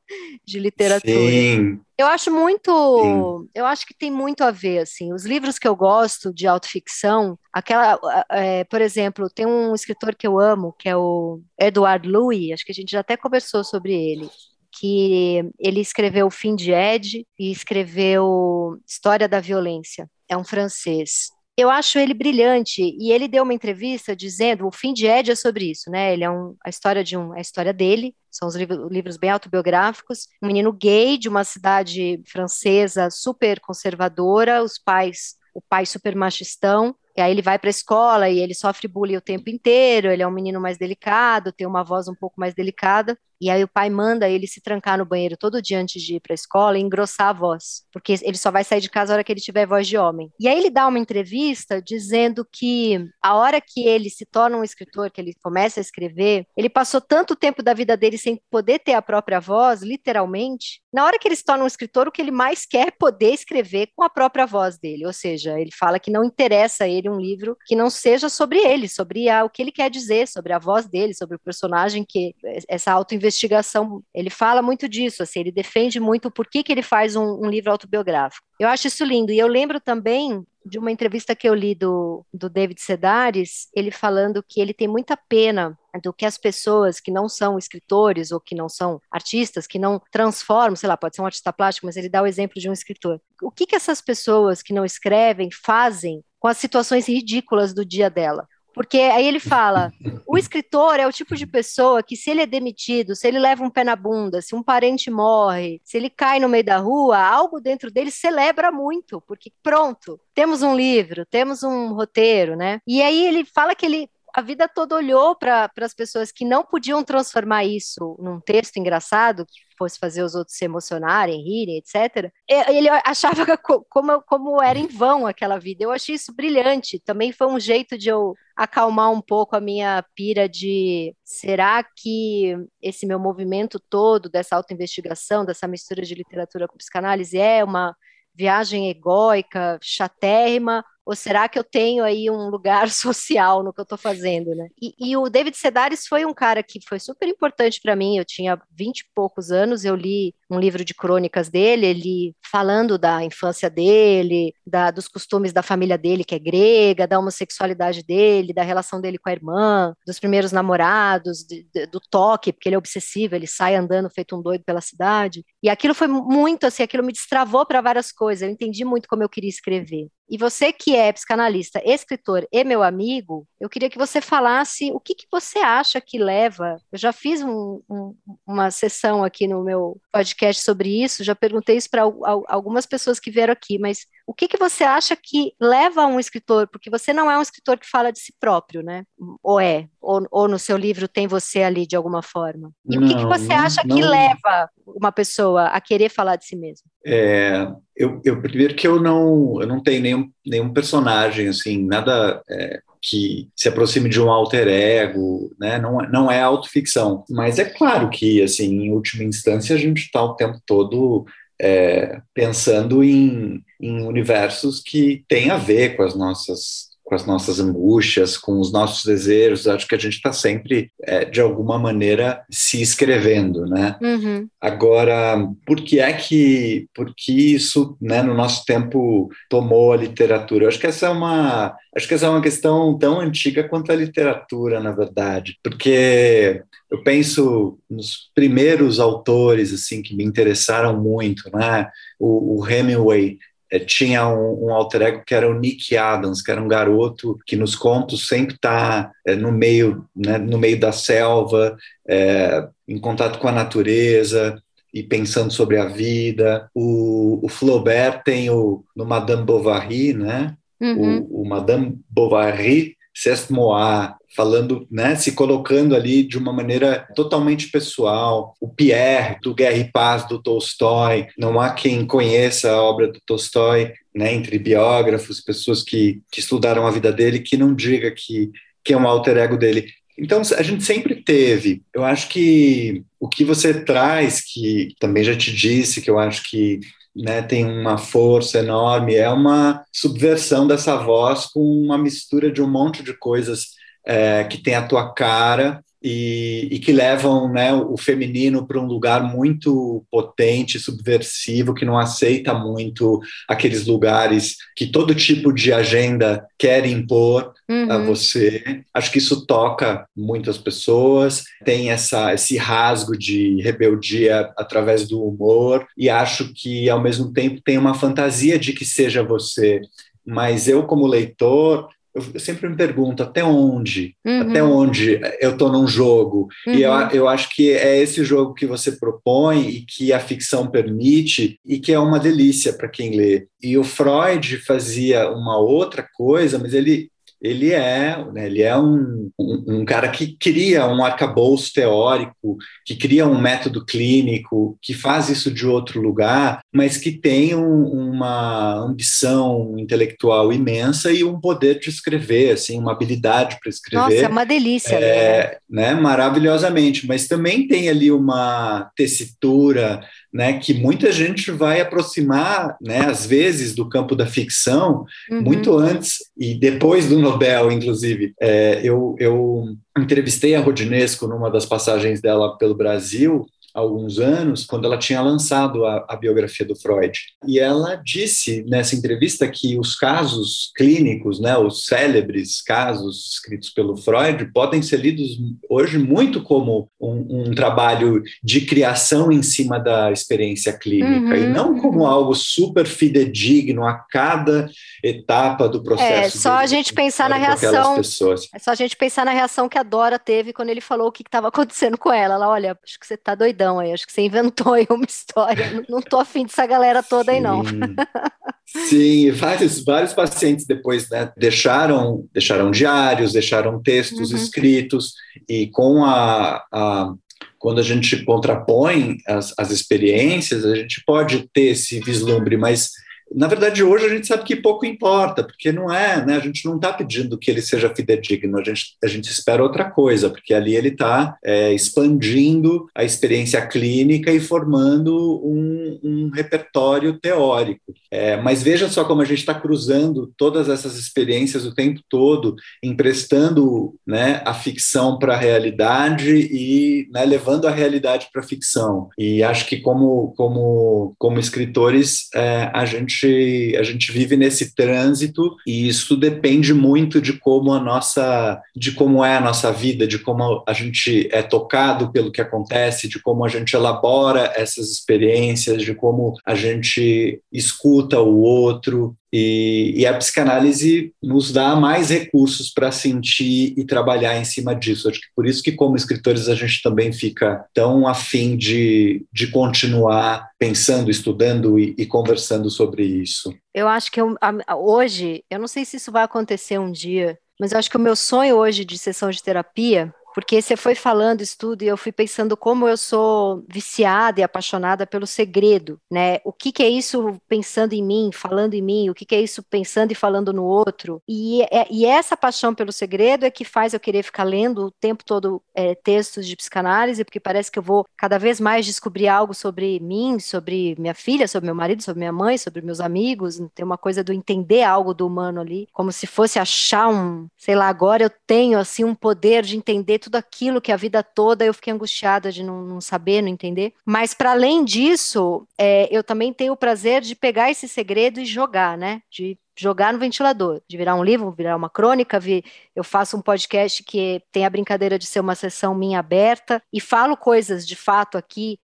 de 0.46 0.60
literatura. 0.60 1.14
Sim. 1.14 1.80
Eu 1.98 2.08
acho 2.08 2.30
muito, 2.32 2.72
Sim. 3.02 3.50
eu 3.56 3.66
acho 3.66 3.86
que 3.86 3.94
tem 3.94 4.12
muito 4.12 4.44
a 4.44 4.52
ver, 4.52 4.80
assim, 4.80 5.14
os 5.14 5.26
livros 5.26 5.58
que 5.58 5.68
eu 5.68 5.76
gosto 5.76 6.34
de 6.34 6.46
autoficção, 6.46 7.40
aquela, 7.54 7.98
é, 8.30 8.64
por 8.66 8.82
exemplo, 8.82 9.30
tem 9.30 9.46
um 9.46 9.74
escritor 9.74 10.14
que 10.16 10.28
eu 10.28 10.40
amo, 10.40 10.74
que 10.78 10.90
é 10.90 10.96
o 10.98 11.42
Edward 11.60 12.08
Louis, 12.08 12.52
acho 12.52 12.66
que 12.66 12.72
a 12.72 12.76
gente 12.76 12.92
já 12.92 13.00
até 13.00 13.16
conversou 13.16 13.64
sobre 13.64 13.94
ele, 13.94 14.30
que 14.78 15.42
ele 15.58 15.80
escreveu 15.80 16.28
O 16.28 16.32
Fim 16.32 16.56
de 16.56 16.72
Ed 16.72 17.26
e 17.40 17.52
escreveu 17.52 18.78
História 18.86 19.28
da 19.28 19.40
Violência, 19.40 20.10
é 20.30 20.36
um 20.36 20.44
francês. 20.44 21.30
Eu 21.58 21.70
acho 21.70 21.98
ele 21.98 22.14
brilhante 22.14 22.82
e 22.82 23.12
ele 23.12 23.28
deu 23.28 23.44
uma 23.44 23.54
entrevista 23.54 24.16
dizendo, 24.16 24.68
o 24.68 24.72
fim 24.72 24.94
de 24.94 25.08
Ed 25.08 25.32
é 25.32 25.36
sobre 25.36 25.72
isso, 25.72 25.90
né? 25.90 26.12
Ele 26.14 26.24
é 26.24 26.30
um, 26.30 26.56
a 26.66 26.70
história 26.70 27.04
de 27.04 27.16
um, 27.16 27.32
a 27.32 27.40
história 27.40 27.72
dele, 27.74 28.14
são 28.30 28.48
os 28.48 28.56
livros, 28.56 28.92
livros 28.92 29.18
bem 29.18 29.30
autobiográficos, 29.30 30.28
um 30.44 30.48
menino 30.48 30.74
gay 30.74 31.18
de 31.18 31.30
uma 31.30 31.46
cidade 31.46 32.22
francesa 32.28 33.10
super 33.10 33.62
conservadora, 33.62 34.62
os 34.62 34.78
pais, 34.78 35.36
o 35.54 35.62
pai 35.62 35.86
super 35.86 36.14
machistão, 36.14 36.94
e 37.16 37.22
aí 37.22 37.32
ele 37.32 37.42
vai 37.42 37.58
para 37.58 37.70
a 37.70 37.72
escola 37.72 38.30
e 38.30 38.40
ele 38.40 38.54
sofre 38.54 38.90
bullying 38.90 39.16
o 39.16 39.22
tempo 39.22 39.50
inteiro, 39.50 40.10
ele 40.10 40.22
é 40.22 40.28
um 40.28 40.32
menino 40.32 40.60
mais 40.60 40.78
delicado, 40.78 41.54
tem 41.54 41.66
uma 41.66 41.84
voz 41.84 42.10
um 42.10 42.16
pouco 42.16 42.38
mais 42.38 42.54
delicada, 42.54 43.18
e 43.40 43.50
aí 43.50 43.64
o 43.64 43.68
pai 43.68 43.90
manda 43.90 44.30
ele 44.30 44.48
se 44.48 44.62
trancar 44.62 44.98
no 44.98 45.06
banheiro 45.06 45.38
todo 45.38 45.62
dia 45.62 45.80
antes 45.80 46.02
de 46.02 46.16
ir 46.16 46.20
para 46.20 46.34
a 46.34 46.36
escola 46.36 46.78
e 46.78 46.82
engrossar 46.82 47.30
a 47.30 47.34
voz, 47.34 47.84
porque 47.92 48.16
ele 48.22 48.38
só 48.38 48.52
vai 48.52 48.64
sair 48.64 48.82
de 48.82 48.90
casa 48.90 49.14
a 49.14 49.16
hora 49.16 49.24
que 49.24 49.32
ele 49.32 49.42
tiver 49.42 49.66
voz 49.66 49.88
de 49.88 49.98
homem. 49.98 50.32
E 50.40 50.48
aí 50.48 50.58
ele 50.58 50.70
dá 50.70 50.88
uma 50.88 51.00
entrevista 51.00 51.82
dizendo 51.82 52.48
que 52.52 53.06
a 53.22 53.36
hora 53.36 53.60
que 53.62 53.88
ele 53.88 54.10
se 54.10 54.26
torna 54.26 54.58
um 54.58 54.64
escritor, 54.64 55.12
que 55.12 55.20
ele 55.20 55.34
começa 55.42 55.80
a 55.80 55.82
escrever, 55.82 56.46
ele 56.58 56.70
passou 56.70 57.02
tanto 57.02 57.36
tempo 57.36 57.62
da 57.62 57.74
vida 57.74 57.98
dele 57.98 58.18
sem 58.18 58.42
poder 58.50 58.80
ter 58.80 58.94
a 58.94 59.02
própria 59.02 59.40
voz, 59.40 59.82
literalmente. 59.82 60.82
Na 60.94 61.04
hora 61.04 61.20
que 61.20 61.28
ele 61.28 61.36
se 61.36 61.44
torna 61.44 61.64
um 61.64 61.68
escritor, 61.68 62.08
o 62.08 62.12
que 62.12 62.22
ele 62.22 62.32
mais 62.32 62.66
quer 62.66 62.88
é 62.88 62.92
poder 62.92 63.34
escrever 63.34 63.90
com 63.96 64.04
a 64.04 64.10
própria 64.10 64.46
voz 64.46 64.78
dele, 64.78 65.06
ou 65.06 65.14
seja, 65.14 65.60
ele 65.60 65.72
fala 65.72 66.00
que 66.00 66.12
não 66.12 66.24
interessa 66.24 66.86
a 66.86 66.88
ele 66.88 67.10
um 67.10 67.20
livro 67.20 67.58
que 67.66 67.76
não 67.76 67.90
seja 67.90 68.30
sobre 68.30 68.60
ele, 68.60 68.88
sobre 68.88 69.30
a, 69.30 69.44
o 69.44 69.50
que 69.50 69.62
ele 69.62 69.72
quer 69.72 69.90
dizer, 69.90 70.28
sobre 70.28 70.54
a 70.54 70.60
voz 70.60 70.88
dele, 70.88 71.14
sobre 71.14 71.36
o 71.36 71.40
personagem 71.40 72.06
que 72.08 72.34
essa 72.68 72.92
auto 72.92 73.14
investigação, 73.26 74.04
ele 74.14 74.30
fala 74.30 74.62
muito 74.62 74.88
disso, 74.88 75.24
assim, 75.24 75.40
ele 75.40 75.52
defende 75.52 76.00
muito 76.00 76.32
por 76.32 76.48
que, 76.48 76.64
que 76.64 76.72
ele 76.72 76.82
faz 76.82 77.16
um, 77.16 77.46
um 77.46 77.50
livro 77.50 77.72
autobiográfico. 77.72 78.46
Eu 78.60 78.68
acho 78.70 78.88
isso 78.88 79.04
lindo, 79.04 79.32
e 79.32 79.40
eu 79.40 79.48
lembro 79.48 79.80
também 79.80 80.46
de 80.66 80.80
uma 80.80 80.92
entrevista 80.92 81.36
que 81.36 81.48
eu 81.48 81.54
li 81.54 81.76
do, 81.76 82.26
do 82.34 82.50
David 82.50 82.82
Sedaris, 82.82 83.68
ele 83.76 83.92
falando 83.92 84.44
que 84.48 84.60
ele 84.60 84.74
tem 84.74 84.88
muita 84.88 85.16
pena 85.16 85.78
do 86.02 86.12
que 86.12 86.26
as 86.26 86.38
pessoas 86.38 87.00
que 87.00 87.12
não 87.12 87.30
são 87.30 87.58
escritores 87.58 88.32
ou 88.32 88.40
que 88.40 88.56
não 88.56 88.68
são 88.68 89.00
artistas, 89.12 89.68
que 89.68 89.78
não 89.78 90.02
transformam, 90.12 90.76
sei 90.76 90.90
lá, 90.90 90.98
pode 90.98 91.16
ser 91.16 91.22
um 91.22 91.26
artista 91.26 91.54
plástico, 91.54 91.86
mas 91.86 91.96
ele 91.96 92.10
dá 92.10 92.22
o 92.22 92.28
exemplo 92.28 92.60
de 92.60 92.68
um 92.68 92.74
escritor. 92.74 93.22
O 93.42 93.52
que, 93.52 93.68
que 93.68 93.76
essas 93.76 94.02
pessoas 94.02 94.64
que 94.64 94.74
não 94.74 94.84
escrevem 94.84 95.50
fazem 95.52 96.24
com 96.40 96.48
as 96.48 96.58
situações 96.58 97.08
ridículas 97.08 97.74
do 97.74 97.86
dia 97.86 98.10
dela? 98.10 98.48
Porque 98.76 98.98
aí 98.98 99.26
ele 99.26 99.40
fala: 99.40 99.92
o 100.28 100.38
escritor 100.38 101.00
é 101.00 101.08
o 101.08 101.12
tipo 101.12 101.36
de 101.36 101.48
pessoa 101.48 102.04
que, 102.04 102.18
se 102.18 102.30
ele 102.30 102.42
é 102.42 102.46
demitido, 102.46 103.16
se 103.16 103.28
ele 103.28 103.40
leva 103.40 103.64
um 103.64 103.70
pé 103.70 103.86
na 103.86 103.96
bunda, 103.96 104.42
se 104.42 104.54
um 104.54 104.62
parente 104.62 105.10
morre, 105.10 105.82
se 105.84 105.96
ele 105.98 106.10
cai 106.10 106.40
no 106.40 106.50
meio 106.50 106.66
da 106.66 106.78
rua, 106.78 107.18
algo 107.18 107.62
dentro 107.62 107.90
dele 107.90 108.12
celebra 108.12 108.72
muito, 108.72 109.22
porque 109.22 109.52
pronto, 109.64 110.20
temos 110.34 110.62
um 110.62 110.76
livro, 110.76 111.26
temos 111.26 111.64
um 111.64 111.94
roteiro, 111.94 112.58
né? 112.58 112.80
E 112.86 113.02
aí 113.02 113.26
ele 113.26 113.46
fala 113.46 113.74
que 113.74 113.86
ele 113.86 114.10
a 114.36 114.42
vida 114.42 114.68
toda 114.68 114.96
olhou 114.96 115.34
para 115.34 115.72
as 115.80 115.94
pessoas 115.94 116.30
que 116.30 116.44
não 116.44 116.62
podiam 116.62 117.02
transformar 117.06 117.64
isso 117.64 118.18
num 118.20 118.38
texto 118.42 118.76
engraçado, 118.76 119.46
que 119.46 119.62
fosse 119.78 119.98
fazer 119.98 120.24
os 120.24 120.36
outros 120.36 120.58
se 120.58 120.66
emocionarem, 120.66 121.42
rirem, 121.42 121.78
etc. 121.78 122.30
Ele 122.46 122.90
achava 123.06 123.46
como, 123.90 124.22
como 124.24 124.62
era 124.62 124.78
em 124.78 124.88
vão 124.88 125.26
aquela 125.26 125.58
vida. 125.58 125.86
Eu 125.86 125.92
achei 125.92 126.16
isso 126.16 126.36
brilhante. 126.36 127.00
Também 127.00 127.32
foi 127.32 127.48
um 127.48 127.58
jeito 127.58 127.98
de 127.98 128.10
eu 128.10 128.36
acalmar 128.56 129.12
um 129.12 129.22
pouco 129.22 129.56
a 129.56 129.62
minha 129.62 130.04
pira 130.16 130.48
de 130.48 131.16
será 131.24 131.84
que 131.84 132.56
esse 132.82 133.06
meu 133.06 133.20
movimento 133.20 133.80
todo 133.80 134.30
dessa 134.30 134.56
autoinvestigação, 134.56 135.44
dessa 135.44 135.68
mistura 135.68 136.02
de 136.04 136.16
literatura 136.16 136.68
com 136.68 136.78
psicanálise 136.78 137.38
é 137.38 137.64
uma 137.64 137.96
viagem 138.34 138.90
egóica, 138.90 139.80
chatérrima, 139.82 140.84
ou 141.06 141.16
será 141.16 141.48
que 141.48 141.58
eu 141.58 141.64
tenho 141.64 142.04
aí 142.04 142.30
um 142.30 142.50
lugar 142.50 142.90
social 142.90 143.64
no 143.64 143.72
que 143.72 143.80
eu 143.80 143.84
estou 143.84 143.98
fazendo, 143.98 144.56
né? 144.56 144.68
E, 144.82 144.94
e, 145.00 145.16
o 145.16 145.30
David 145.30 145.56
Sedaris 145.56 146.08
foi 146.08 146.26
um 146.26 146.34
cara 146.34 146.64
que 146.64 146.80
foi 146.86 147.00
super 147.00 147.30
importante 147.30 147.80
para 147.82 147.96
mim. 147.96 148.18
Eu 148.18 148.26
tinha 148.26 148.60
vinte 148.72 149.02
e 149.02 149.06
poucos 149.14 149.52
anos, 149.52 149.86
eu 149.86 149.96
li 149.96 150.34
um 150.50 150.60
livro 150.60 150.86
de 150.86 150.94
crônicas 150.94 151.50
dele, 151.50 151.86
ele 151.86 152.36
falando 152.52 152.98
da 152.98 153.24
infância 153.24 153.70
dele, 153.70 154.54
da, 154.66 154.92
dos 154.92 155.08
costumes 155.08 155.52
da 155.52 155.64
família 155.64 155.98
dele, 155.98 156.24
que 156.24 156.36
é 156.36 156.40
grega, 156.40 157.08
da 157.08 157.20
homossexualidade 157.20 158.04
dele, 158.04 158.54
da 158.54 158.64
relação 158.64 159.02
dele 159.02 159.18
com 159.18 159.30
a 159.30 159.34
irmã, 159.34 159.94
dos 160.06 160.20
primeiros 160.20 160.52
namorados, 160.52 161.40
de, 161.40 161.68
de, 161.74 161.88
do 161.88 162.00
toque, 162.00 162.54
porque 162.54 162.70
ele 162.70 162.76
é 162.76 162.78
obsessivo, 162.78 163.36
ele 163.36 163.48
sai 163.48 163.76
andando 163.76 164.10
feito 164.10 164.36
um 164.36 164.42
doido 164.42 164.64
pela 164.64 164.82
cidade. 164.82 165.44
E 165.62 165.70
aquilo 165.70 165.94
foi 165.96 166.08
muito 166.08 166.66
assim, 166.66 166.84
aquilo 166.84 167.04
me 167.04 167.14
destravou 167.14 167.66
para 167.66 167.82
várias 167.82 168.12
coisas. 168.12 168.44
Eu 168.44 168.50
entendi 168.50 168.86
muito 168.86 169.08
como 169.08 169.24
eu 169.24 169.30
queria 169.30 169.50
escrever. 169.50 170.08
E 170.30 170.38
você 170.38 170.74
que 170.74 170.96
é 170.96 171.12
psicanalista, 171.12 171.82
escritor 171.86 172.48
e 172.52 172.64
meu 172.64 172.82
amigo, 172.82 173.48
eu 173.60 173.70
queria 173.70 173.90
que 173.90 173.98
você 173.98 174.20
falasse 174.20 174.92
o 174.92 175.00
que, 175.00 175.16
que 175.16 175.28
você 175.32 175.60
acha 175.60 176.02
que 176.02 176.18
leva. 176.18 176.78
Eu 176.92 176.98
já 176.98 177.14
fiz 177.14 177.42
um, 177.42 177.82
um, 177.90 178.16
uma 178.46 178.70
sessão 178.70 179.24
aqui 179.24 179.48
no 179.48 179.64
meu 179.64 179.98
podcast 180.12 180.64
sobre 180.64 181.04
isso, 181.04 181.24
já 181.24 181.36
perguntei 181.36 181.78
isso 181.78 181.90
para 181.90 182.04
algumas 182.48 182.86
pessoas 182.86 183.20
que 183.20 183.32
vieram 183.32 183.54
aqui, 183.54 183.80
mas 183.80 184.06
o 184.28 184.34
que, 184.34 184.48
que 184.48 184.58
você 184.58 184.84
acha 184.84 185.16
que 185.16 185.54
leva 185.62 186.06
um 186.06 186.20
escritor? 186.20 186.68
Porque 186.68 186.90
você 186.90 187.14
não 187.14 187.30
é 187.30 187.38
um 187.38 187.42
escritor 187.42 187.78
que 187.78 187.90
fala 187.90 188.12
de 188.12 188.20
si 188.20 188.34
próprio, 188.40 188.82
né? 188.82 189.04
Ou 189.42 189.60
é? 189.60 189.88
Ou, 190.02 190.26
ou 190.32 190.48
no 190.48 190.58
seu 190.58 190.78
livro 190.78 191.08
tem 191.08 191.28
você 191.28 191.62
ali 191.62 191.86
de 191.86 191.96
alguma 191.96 192.22
forma? 192.22 192.72
E 192.90 192.98
não, 192.98 193.04
o 193.04 193.08
que, 193.08 193.16
que 193.16 193.26
você 193.26 193.54
acha 193.54 193.82
não, 193.86 193.96
que 193.96 194.04
leva 194.04 194.70
uma 194.86 195.12
pessoa 195.12 195.68
a 195.68 195.80
querer 195.80 196.10
falar 196.10 196.36
de 196.36 196.46
si 196.46 196.56
mesmo? 196.56 196.90
É, 197.06 197.68
eu, 197.96 198.20
eu 198.26 198.42
primeiro 198.42 198.76
que 198.76 198.88
eu 198.88 199.00
não, 199.00 199.62
eu 199.62 199.68
não 199.68 199.82
tenho 199.82 200.02
nenhum, 200.02 200.32
nenhum 200.46 200.74
personagem 200.74 201.48
assim, 201.48 201.86
nada 201.86 202.42
é, 202.50 202.82
que 203.08 203.50
se 203.56 203.70
aproxime 203.70 204.10
de 204.10 204.20
um 204.20 204.32
alter 204.32 204.68
ego, 204.68 205.54
né? 205.60 205.78
Não, 205.78 205.98
não 206.10 206.32
é 206.32 206.42
autoficção, 206.42 207.24
mas 207.30 207.60
é 207.60 207.66
claro 207.66 208.10
que 208.10 208.42
assim, 208.42 208.86
em 208.86 208.92
última 208.92 209.24
instância 209.24 209.76
a 209.76 209.80
gente 209.80 210.00
está 210.02 210.24
o 210.24 210.36
tempo 210.36 210.60
todo 210.66 211.26
é, 211.62 212.22
pensando 212.34 213.04
em, 213.04 213.64
em 213.80 214.02
universos 214.02 214.82
que 214.82 215.24
têm 215.28 215.52
a 215.52 215.58
ver 215.58 215.96
com 215.96 216.04
as 216.04 216.16
nossas 216.16 216.95
com 217.06 217.14
as 217.14 217.26
nossas 217.26 217.60
angústias, 217.60 218.36
com 218.36 218.60
os 218.60 218.74
nossos 218.74 219.06
desejos. 219.06 219.68
Acho 219.68 219.88
que 219.88 219.94
a 219.94 220.00
gente 220.00 220.16
está 220.16 220.34
sempre, 220.34 220.92
é, 221.04 221.24
de 221.24 221.40
alguma 221.40 221.78
maneira, 221.78 222.44
se 222.50 222.82
escrevendo, 222.82 223.68
né? 223.68 223.96
Uhum. 224.02 224.48
Agora, 224.60 225.48
por 225.68 225.82
que 225.82 226.00
é 226.00 226.12
que, 226.12 226.88
por 226.96 227.14
que 227.16 227.54
isso, 227.54 227.96
né, 228.02 228.24
no 228.24 228.34
nosso 228.34 228.66
tempo, 228.66 229.30
tomou 229.48 229.94
a 229.94 229.98
literatura? 229.98 230.68
Acho 230.68 230.80
que 230.80 230.88
essa 230.88 231.06
é 231.06 231.10
uma, 231.10 231.78
acho 231.96 232.08
que 232.08 232.16
essa 232.16 232.26
é 232.26 232.30
uma 232.30 232.42
questão 232.42 232.98
tão 232.98 233.20
antiga 233.20 233.64
quanto 233.64 233.92
a 233.92 233.96
literatura, 233.96 234.80
na 234.80 234.92
verdade, 234.92 235.60
porque 235.64 236.64
eu 236.90 237.04
penso 237.04 237.78
nos 237.88 238.32
primeiros 238.34 239.00
autores 239.00 239.72
assim 239.72 240.02
que 240.02 240.16
me 240.16 240.24
interessaram 240.24 241.00
muito, 241.00 241.50
né? 241.54 241.88
O, 242.20 242.60
o 242.60 242.68
Hemingway 242.68 243.38
tinha 243.80 244.28
um, 244.28 244.66
um, 244.66 244.74
alter 244.74 245.02
ego 245.02 245.24
que 245.26 245.34
era 245.34 245.50
o 245.50 245.60
Nick 245.60 245.96
Adams, 245.98 246.42
que 246.42 246.52
era 246.52 246.62
um 246.62 246.68
garoto 246.68 247.40
que 247.46 247.56
nos 247.56 247.76
contos 247.76 248.28
sempre 248.28 248.56
está 248.56 249.12
é, 249.26 249.36
no 249.36 249.52
meio, 249.52 250.06
né, 250.16 250.38
no 250.38 250.58
meio 250.58 250.80
da 250.80 250.92
selva, 250.92 251.78
é, 252.08 252.68
em 252.88 253.00
contato 253.00 253.40
com 253.40 253.48
a 253.48 253.52
natureza 253.52 254.62
e 254.94 255.04
pensando 255.04 255.52
sobre 255.52 255.78
a 255.78 255.86
vida. 255.86 256.70
O, 256.74 257.40
o 257.44 257.50
Flaubert 257.50 258.24
tem 258.24 258.50
o 258.50 258.84
no 258.96 259.06
Madame 259.06 259.44
Bovary, 259.44 260.14
né? 260.14 260.56
Uhum. 260.80 261.28
O, 261.30 261.42
o 261.42 261.48
Madame 261.48 261.98
Bovary 262.10 262.96
Sestmoir, 263.16 264.16
falando, 264.36 264.86
né, 264.92 265.16
se 265.16 265.32
colocando 265.32 265.96
ali 265.96 266.24
de 266.24 266.38
uma 266.38 266.52
maneira 266.52 267.08
totalmente 267.16 267.70
pessoal. 267.70 268.54
O 268.60 268.68
Pierre, 268.68 269.38
do 269.42 269.56
Guerra 269.56 269.78
e 269.78 269.92
Paz, 269.92 270.28
do 270.28 270.42
Tolstói. 270.42 271.28
Não 271.38 271.60
há 271.60 271.72
quem 271.72 272.06
conheça 272.06 272.72
a 272.72 272.82
obra 272.82 273.08
do 273.08 273.20
Tolstói, 273.26 273.94
né, 274.14 274.34
entre 274.34 274.60
biógrafos, 274.60 275.40
pessoas 275.40 275.82
que, 275.82 276.22
que 276.30 276.42
estudaram 276.42 276.86
a 276.86 276.92
vida 276.92 277.12
dele, 277.12 277.40
que 277.40 277.56
não 277.56 277.74
diga 277.74 278.12
que, 278.12 278.52
que 278.84 278.94
é 278.94 278.98
um 278.98 279.08
alter 279.08 279.38
ego 279.38 279.58
dele. 279.58 279.88
Então, 280.18 280.42
a 280.58 280.62
gente 280.62 280.84
sempre 280.84 281.16
teve. 281.16 281.84
Eu 281.94 282.04
acho 282.06 282.30
que 282.30 283.04
o 283.20 283.28
que 283.28 283.44
você 283.44 283.84
traz, 283.84 284.42
que 284.42 284.94
também 285.00 285.24
já 285.24 285.36
te 285.36 285.54
disse, 285.54 286.02
que 286.02 286.10
eu 286.10 286.18
acho 286.18 286.44
que 286.50 286.80
né, 287.16 287.42
tem 287.42 287.66
uma 287.66 287.98
força 287.98 288.60
enorme, 288.60 289.16
é 289.16 289.30
uma 289.30 289.84
subversão 289.92 290.68
dessa 290.68 290.98
voz 290.98 291.46
com 291.46 291.62
uma 291.62 291.98
mistura 291.98 292.52
de 292.52 292.62
um 292.62 292.70
monte 292.70 293.02
de 293.02 293.18
coisas 293.18 293.70
é, 294.06 294.44
que 294.44 294.58
tem 294.62 294.76
a 294.76 294.86
tua 294.86 295.14
cara 295.14 295.84
e, 296.02 296.68
e 296.72 296.80
que 296.80 296.92
levam 296.92 297.52
né, 297.52 297.74
o 297.74 297.98
feminino 297.98 298.66
para 298.66 298.80
um 298.80 298.86
lugar 298.86 299.24
muito 299.24 300.06
potente, 300.12 300.80
subversivo, 300.80 301.74
que 301.74 301.86
não 301.86 301.98
aceita 301.98 302.54
muito 302.54 303.20
aqueles 303.48 303.86
lugares 303.88 304.58
que 304.76 304.88
todo 304.88 305.16
tipo 305.16 305.52
de 305.52 305.74
agenda 305.74 306.46
quer 306.58 306.86
impor 306.86 307.54
uhum. 307.70 307.92
a 307.92 307.98
você. 307.98 308.84
Acho 308.94 309.12
que 309.12 309.18
isso 309.18 309.46
toca 309.46 310.08
muitas 310.16 310.58
pessoas, 310.58 311.44
tem 311.64 311.90
essa, 311.90 312.34
esse 312.34 312.58
rasgo 312.58 313.18
de 313.18 313.62
rebeldia 313.62 314.52
através 314.58 315.08
do 315.08 315.24
humor, 315.24 315.86
e 315.98 316.10
acho 316.10 316.54
que, 316.54 316.90
ao 316.90 317.02
mesmo 317.02 317.34
tempo, 317.34 317.62
tem 317.64 317.78
uma 317.78 317.94
fantasia 317.94 318.60
de 318.60 318.74
que 318.74 318.86
seja 318.86 319.24
você 319.24 319.82
mas 320.26 320.68
eu, 320.68 320.84
como 320.88 321.06
leitor, 321.06 321.88
eu, 322.16 322.40
sempre 322.40 322.70
me 322.70 322.78
pergunto 322.78 323.22
até 323.22 323.44
onde, 323.44 324.16
uhum. 324.26 324.42
até 324.42 324.64
onde 324.64 325.20
eu 325.42 325.52
estou 325.52 325.70
num 325.70 325.86
jogo. 325.86 326.48
Uhum. 326.66 326.74
E 326.74 326.84
eu, 326.84 326.92
uhum. 326.92 327.10
eu 327.12 327.28
acho 327.28 327.50
que 327.54 327.72
é 327.72 328.02
esse 328.02 328.24
jogo 328.24 328.54
que 328.54 328.66
você 328.66 328.94
propõe 328.94 329.68
e 329.68 329.82
que 329.82 330.14
a 330.14 330.20
ficção 330.20 330.68
permite 330.68 331.60
e 331.66 331.78
que 331.78 331.92
é 331.92 332.00
uma 332.00 332.20
delícia 332.20 332.72
para 332.72 332.88
quem 332.88 333.16
lê. 333.16 333.48
E 333.62 333.78
o 333.78 333.84
Freud 333.84 334.58
fazia 334.60 335.30
uma 335.30 335.58
outra 335.58 336.08
coisa, 336.16 336.58
mas 336.58 336.74
ele 336.74 337.10
ele 337.46 337.72
é, 337.72 338.26
né, 338.34 338.48
ele 338.48 338.64
é 338.64 338.76
um, 338.76 339.30
um, 339.40 339.64
um, 339.68 339.86
cara 339.86 340.10
que 340.10 340.36
cria 340.38 340.88
um 340.88 341.04
arcabouço 341.06 341.72
teórico, 341.72 342.58
que 342.84 342.96
cria 342.96 343.28
um 343.28 343.40
método 343.40 343.86
clínico, 343.86 344.78
que 344.82 344.96
faz 344.96 345.30
isso 345.30 345.52
de 345.52 345.68
outro 345.68 346.02
lugar, 346.02 346.60
mas 346.74 346.98
que 346.98 347.12
tem 347.12 347.54
um, 347.54 347.84
uma 347.84 348.74
ambição 348.74 349.76
intelectual 349.78 350.52
imensa 350.52 351.12
e 351.12 351.24
um 351.24 351.40
poder 351.40 351.80
de 351.80 351.90
escrever, 351.90 352.54
assim, 352.54 352.80
uma 352.80 352.94
habilidade 352.94 353.58
para 353.62 353.70
escrever. 353.70 354.04
Nossa, 354.04 354.26
é 354.26 354.28
uma 354.28 354.46
delícia. 354.46 354.96
É, 354.96 355.60
né? 355.70 355.94
né, 355.94 356.02
maravilhosamente, 356.02 357.08
mas 357.08 357.28
também 357.28 357.68
tem 357.68 357.90
ali 357.90 358.12
uma 358.12 358.90
tessitura, 358.96 360.02
né, 360.36 360.60
que 360.60 360.74
muita 360.74 361.14
gente 361.14 361.50
vai 361.50 361.80
aproximar, 361.80 362.76
né, 362.82 363.06
às 363.06 363.26
vezes, 363.26 363.74
do 363.74 363.88
campo 363.88 364.18
da 364.18 364.26
ficção, 364.26 365.06
uhum. 365.32 365.42
muito 365.42 365.78
antes 365.78 366.18
e 366.38 366.54
depois 366.54 367.08
do 367.08 367.18
Nobel, 367.20 367.72
inclusive. 367.72 368.34
É, 368.42 368.82
eu, 368.84 369.16
eu 369.18 369.64
entrevistei 369.98 370.54
a 370.54 370.60
Rodinesco 370.60 371.26
numa 371.26 371.50
das 371.50 371.66
passagens 371.66 372.20
dela 372.20 372.58
pelo 372.58 372.76
Brasil, 372.76 373.46
alguns 373.76 374.20
anos, 374.20 374.66
quando 374.66 374.86
ela 374.86 374.98
tinha 374.98 375.22
lançado 375.22 375.86
a, 375.86 376.06
a, 376.08 376.16
biografia 376.16 376.66
do 376.66 376.78
Freud. 376.78 377.20
E 377.46 377.60
ela 377.60 377.96
disse 377.96 378.64
nessa 378.70 378.96
entrevista 378.96 379.46
que 379.50 379.78
os 379.78 379.96
casos 379.96 380.72
clínicos, 380.78 381.42
né, 381.42 381.58
os 381.58 381.86
célebres 381.86 382.62
casos 382.62 383.34
escritos 383.34 383.70
pelo 383.70 383.98
Freud, 383.98 384.50
podem 384.54 384.82
ser 384.82 385.02
lidos 385.02 385.38
hoje 385.70 385.98
muito 385.98 386.42
como 386.42 386.90
um, 387.00 387.42
um 387.42 387.52
trabalho 387.52 388.24
de 388.42 388.62
criação 388.62 389.30
em 389.30 389.44
cima 389.44 389.78
da 389.78 390.10
experiência 390.10 390.72
clínica, 390.72 391.36
uhum, 391.36 391.36
e 391.36 391.48
não 391.48 391.78
como 391.78 392.06
algo 392.06 392.34
super 392.34 392.86
fidedigno 392.86 393.86
a 393.86 393.94
cada 394.10 394.70
etapa 395.04 395.68
do 395.68 395.84
processo. 395.84 396.38
É 396.38 396.40
só 396.40 396.54
a 396.54 396.66
gente 396.66 396.94
pensar 396.94 397.30
na 397.30 397.36
reação. 397.36 398.00
É 398.00 398.60
só 398.60 398.72
a 398.72 398.76
gente 398.76 398.96
pensar 398.96 399.26
na 399.26 399.32
reação 399.32 399.68
que 399.68 399.78
a 399.78 399.84
Dora 399.84 400.18
teve 400.18 400.54
quando 400.54 400.70
ele 400.70 400.82
falou 400.82 401.10
o 401.10 401.12
que 401.12 401.24
estava 401.24 401.50
acontecendo 401.50 401.98
com 401.98 402.12
ela. 402.12 402.36
Ela, 402.36 402.48
olha, 402.48 402.78
acho 402.82 402.98
que 402.98 403.06
você 403.06 403.16
está 403.16 403.36
doidão 403.36 403.65
aí. 403.80 403.92
Acho 403.92 404.06
que 404.06 404.14
você 404.14 404.22
inventou 404.22 404.74
aí 404.74 404.88
uma 404.90 405.06
história. 405.06 405.72
Não, 405.72 405.84
não 405.90 406.02
tô 406.02 406.20
afim 406.20 406.46
dessa 406.46 406.66
galera 406.66 407.02
toda 407.02 407.32
Sim. 407.32 407.38
aí, 407.38 407.42
não. 407.42 407.64
Sim, 408.90 409.32
vários, 409.32 409.84
vários 409.84 410.14
pacientes 410.14 410.66
depois 410.66 411.10
né, 411.10 411.32
deixaram, 411.38 412.28
deixaram 412.34 412.72
diários, 412.72 413.34
deixaram 413.34 413.82
textos 413.82 414.32
uhum. 414.32 414.38
escritos, 414.38 415.14
e 415.48 415.68
com 415.68 416.04
a, 416.04 416.64
a 416.72 417.14
quando 417.58 417.80
a 417.80 417.84
gente 417.84 418.24
contrapõe 418.24 419.18
as, 419.28 419.54
as 419.58 419.72
experiências, 419.72 420.66
a 420.66 420.76
gente 420.76 421.02
pode 421.06 421.50
ter 421.52 421.72
esse 421.72 422.00
vislumbre, 422.00 422.58
mas 422.58 422.92
na 423.34 423.48
verdade, 423.48 423.84
hoje 423.84 424.06
a 424.06 424.10
gente 424.10 424.28
sabe 424.28 424.44
que 424.44 424.56
pouco 424.56 424.86
importa, 424.86 425.44
porque 425.44 425.72
não 425.72 425.92
é, 425.92 426.24
né? 426.26 426.36
A 426.36 426.40
gente 426.40 426.66
não 426.66 426.76
está 426.76 426.94
pedindo 426.94 427.38
que 427.38 427.50
ele 427.50 427.62
seja 427.62 427.94
fidedigno, 427.94 428.60
a 428.60 428.64
gente, 428.64 428.96
a 429.04 429.08
gente 429.08 429.30
espera 429.30 429.64
outra 429.64 429.90
coisa, 429.90 430.30
porque 430.30 430.54
ali 430.54 430.76
ele 430.76 430.90
está 430.90 431.36
é, 431.44 431.74
expandindo 431.74 432.88
a 432.94 433.04
experiência 433.04 433.66
clínica 433.66 434.32
e 434.32 434.40
formando 434.40 435.42
um, 435.44 436.00
um 436.04 436.30
repertório 436.30 437.20
teórico. 437.20 437.94
É, 438.12 438.38
mas 438.38 438.62
veja 438.62 438.88
só 438.88 439.04
como 439.04 439.22
a 439.22 439.26
gente 439.26 439.40
está 439.40 439.54
cruzando 439.54 440.32
todas 440.38 440.70
essas 440.70 440.98
experiências 440.98 441.66
o 441.66 441.74
tempo 441.74 442.02
todo, 442.08 442.56
emprestando 442.82 443.96
né, 444.06 444.42
a 444.46 444.54
ficção 444.54 445.18
para 445.18 445.34
a 445.34 445.38
realidade 445.38 446.32
e 446.32 447.08
né, 447.12 447.26
levando 447.26 447.68
a 447.68 447.72
realidade 447.72 448.30
para 448.32 448.42
a 448.42 448.48
ficção. 448.48 449.10
E 449.18 449.44
acho 449.44 449.66
que 449.66 449.82
como, 449.82 450.34
como, 450.38 451.16
como 451.18 451.40
escritores, 451.40 452.30
é, 452.34 452.70
a 452.74 452.86
gente 452.86 453.15
gente, 453.16 453.76
a 453.78 453.84
gente 453.84 454.12
vive 454.12 454.36
nesse 454.36 454.76
trânsito 454.76 455.56
e 455.66 455.88
isso 455.88 456.16
depende 456.18 456.74
muito 456.74 457.22
de 457.22 457.34
como 457.34 457.74
a 457.74 457.80
nossa, 457.80 458.62
de 458.76 458.92
como 458.92 459.24
é 459.24 459.38
a 459.38 459.42
nossa 459.42 459.72
vida, 459.72 460.08
de 460.08 460.20
como 460.20 460.64
a 460.68 460.74
gente 460.74 461.30
é 461.32 461.42
tocado 461.42 462.12
pelo 462.12 462.32
que 462.32 462.42
acontece, 462.42 463.08
de 463.08 463.20
como 463.22 463.46
a 463.46 463.48
gente 463.48 463.76
elabora 463.76 464.52
essas 464.56 464.92
experiências, 464.92 465.82
de 465.82 465.94
como 465.96 466.34
a 466.46 466.56
gente 466.56 467.42
escuta 467.52 468.20
o 468.20 468.42
outro. 468.42 469.16
E, 469.38 469.92
e, 469.98 470.06
a 470.06 470.14
psicanálise 470.14 471.14
nos 471.22 471.52
dá 471.52 471.76
mais 471.76 472.10
recursos 472.10 472.70
para 472.70 472.90
sentir 472.90 473.74
e 473.76 473.84
trabalhar 473.84 474.38
em 474.38 474.46
cima 474.46 474.74
disso. 474.74 475.10
Acho 475.10 475.20
que 475.20 475.28
por 475.36 475.46
isso 475.46 475.62
que, 475.62 475.74
como 475.74 475.98
escritores, 475.98 476.48
a 476.48 476.56
gente 476.56 476.82
também 476.82 477.12
fica 477.12 477.66
tão 477.74 478.08
afim 478.08 478.56
de, 478.56 479.26
de 479.34 479.48
continuar 479.48 480.52
pensando, 480.58 481.12
estudando 481.12 481.78
e, 481.78 481.94
e 481.98 482.06
conversando 482.06 482.70
sobre 482.70 483.04
isso. 483.04 483.54
Eu 483.74 483.90
acho 483.90 484.10
que 484.10 484.22
eu, 484.22 484.38
hoje, 484.78 485.44
eu 485.52 485.60
não 485.60 485.68
sei 485.68 485.84
se 485.84 485.98
isso 485.98 486.14
vai 486.14 486.24
acontecer 486.24 486.80
um 486.80 486.90
dia, 486.90 487.38
mas 487.60 487.74
eu 487.74 487.78
acho 487.78 487.90
que 487.90 487.98
o 487.98 488.00
meu 488.00 488.16
sonho 488.16 488.56
hoje 488.56 488.86
de 488.86 488.98
sessão 488.98 489.30
de 489.30 489.44
terapia 489.44 490.14
porque 490.36 490.62
você 490.62 490.76
foi 490.76 490.96
falando 490.96 491.40
isso 491.40 491.58
tudo 491.58 491.82
e 491.82 491.88
eu 491.88 491.96
fui 491.96 492.12
pensando 492.12 492.58
como 492.58 492.90
eu 492.90 492.98
sou 492.98 493.64
viciada 493.70 494.42
e 494.42 494.44
apaixonada 494.44 495.08
pelo 495.08 495.26
segredo, 495.26 495.98
né? 496.12 496.42
O 496.44 496.52
que, 496.52 496.74
que 496.74 496.84
é 496.84 496.90
isso 496.90 497.40
pensando 497.48 497.94
em 497.94 498.04
mim, 498.04 498.32
falando 498.34 498.74
em 498.74 498.82
mim? 498.82 499.10
O 499.10 499.14
que, 499.14 499.24
que 499.24 499.34
é 499.34 499.40
isso 499.40 499.64
pensando 499.64 500.12
e 500.12 500.16
falando 500.16 500.52
no 500.52 500.66
outro? 500.66 501.22
E, 501.26 501.64
é, 501.72 501.88
e 501.90 502.06
essa 502.06 502.36
paixão 502.36 502.76
pelo 502.76 502.92
segredo 502.92 503.46
é 503.46 503.50
que 503.50 503.64
faz 503.64 503.94
eu 503.94 504.00
querer 504.00 504.24
ficar 504.24 504.44
lendo 504.44 504.88
o 504.88 504.92
tempo 504.92 505.24
todo 505.24 505.62
é, 505.74 505.96
textos 505.96 506.46
de 506.46 506.58
psicanálise, 506.58 507.24
porque 507.24 507.40
parece 507.40 507.72
que 507.72 507.80
eu 507.80 507.84
vou 507.84 508.06
cada 508.18 508.38
vez 508.38 508.60
mais 508.60 508.86
descobrir 508.86 509.30
algo 509.30 509.54
sobre 509.54 510.02
mim, 510.02 510.38
sobre 510.38 510.98
minha 511.00 511.14
filha, 511.14 511.48
sobre 511.48 511.68
meu 511.68 511.76
marido, 511.76 512.04
sobre 512.04 512.20
minha 512.20 512.34
mãe, 512.34 512.58
sobre 512.58 512.82
meus 512.82 513.00
amigos. 513.00 513.58
Tem 513.74 513.86
uma 513.86 513.98
coisa 513.98 514.22
do 514.22 514.34
entender 514.34 514.84
algo 514.84 515.14
do 515.14 515.26
humano 515.26 515.62
ali, 515.62 515.88
como 515.94 516.12
se 516.12 516.28
fosse 516.28 516.60
achar 516.60 517.08
um, 517.08 517.48
sei 517.56 517.74
lá, 517.74 517.88
agora 517.88 518.24
eu 518.24 518.32
tenho 518.46 518.78
assim 518.78 519.06
um 519.06 519.16
poder 519.16 519.64
de 519.64 519.78
entender 519.78 520.25
tudo 520.26 520.38
aquilo 520.38 520.82
que 520.82 520.92
a 520.92 520.98
vida 520.98 521.22
toda 521.22 521.64
eu 521.64 521.74
fiquei 521.74 521.94
angustiada 521.94 522.52
de 522.52 522.64
não, 522.64 522.82
não 522.82 523.00
saber, 523.00 523.44
não 523.44 523.50
entender. 523.50 523.94
Mas 524.04 524.34
para 524.34 524.52
além 524.52 524.84
disso, 524.84 525.68
é, 525.78 526.08
eu 526.10 526.24
também 526.24 526.52
tenho 526.52 526.74
o 526.74 526.78
prazer 526.78 527.22
de 527.22 527.36
pegar 527.36 527.70
esse 527.70 527.88
segredo 527.88 528.40
e 528.40 528.46
jogar, 528.46 528.98
né? 528.98 529.22
De 529.30 529.56
jogar 529.78 530.14
no 530.14 530.20
ventilador, 530.20 530.82
de 530.88 530.98
virar 530.98 531.16
um 531.16 531.24
livro, 531.24 531.52
virar 531.52 531.76
uma 531.76 531.90
crônica, 531.90 532.40
vi, 532.40 532.64
eu 532.96 533.04
faço 533.04 533.36
um 533.36 533.42
podcast 533.42 534.02
que 534.04 534.42
tem 534.52 534.66
a 534.66 534.70
brincadeira 534.70 535.20
de 535.20 535.26
ser 535.26 535.40
uma 535.40 535.56
sessão 535.56 535.94
minha 535.94 536.20
aberta 536.20 536.82
e 536.92 537.02
falo 537.02 537.36
coisas 537.36 537.86
de 537.86 537.96
fato 537.96 538.38
aqui. 538.38 538.80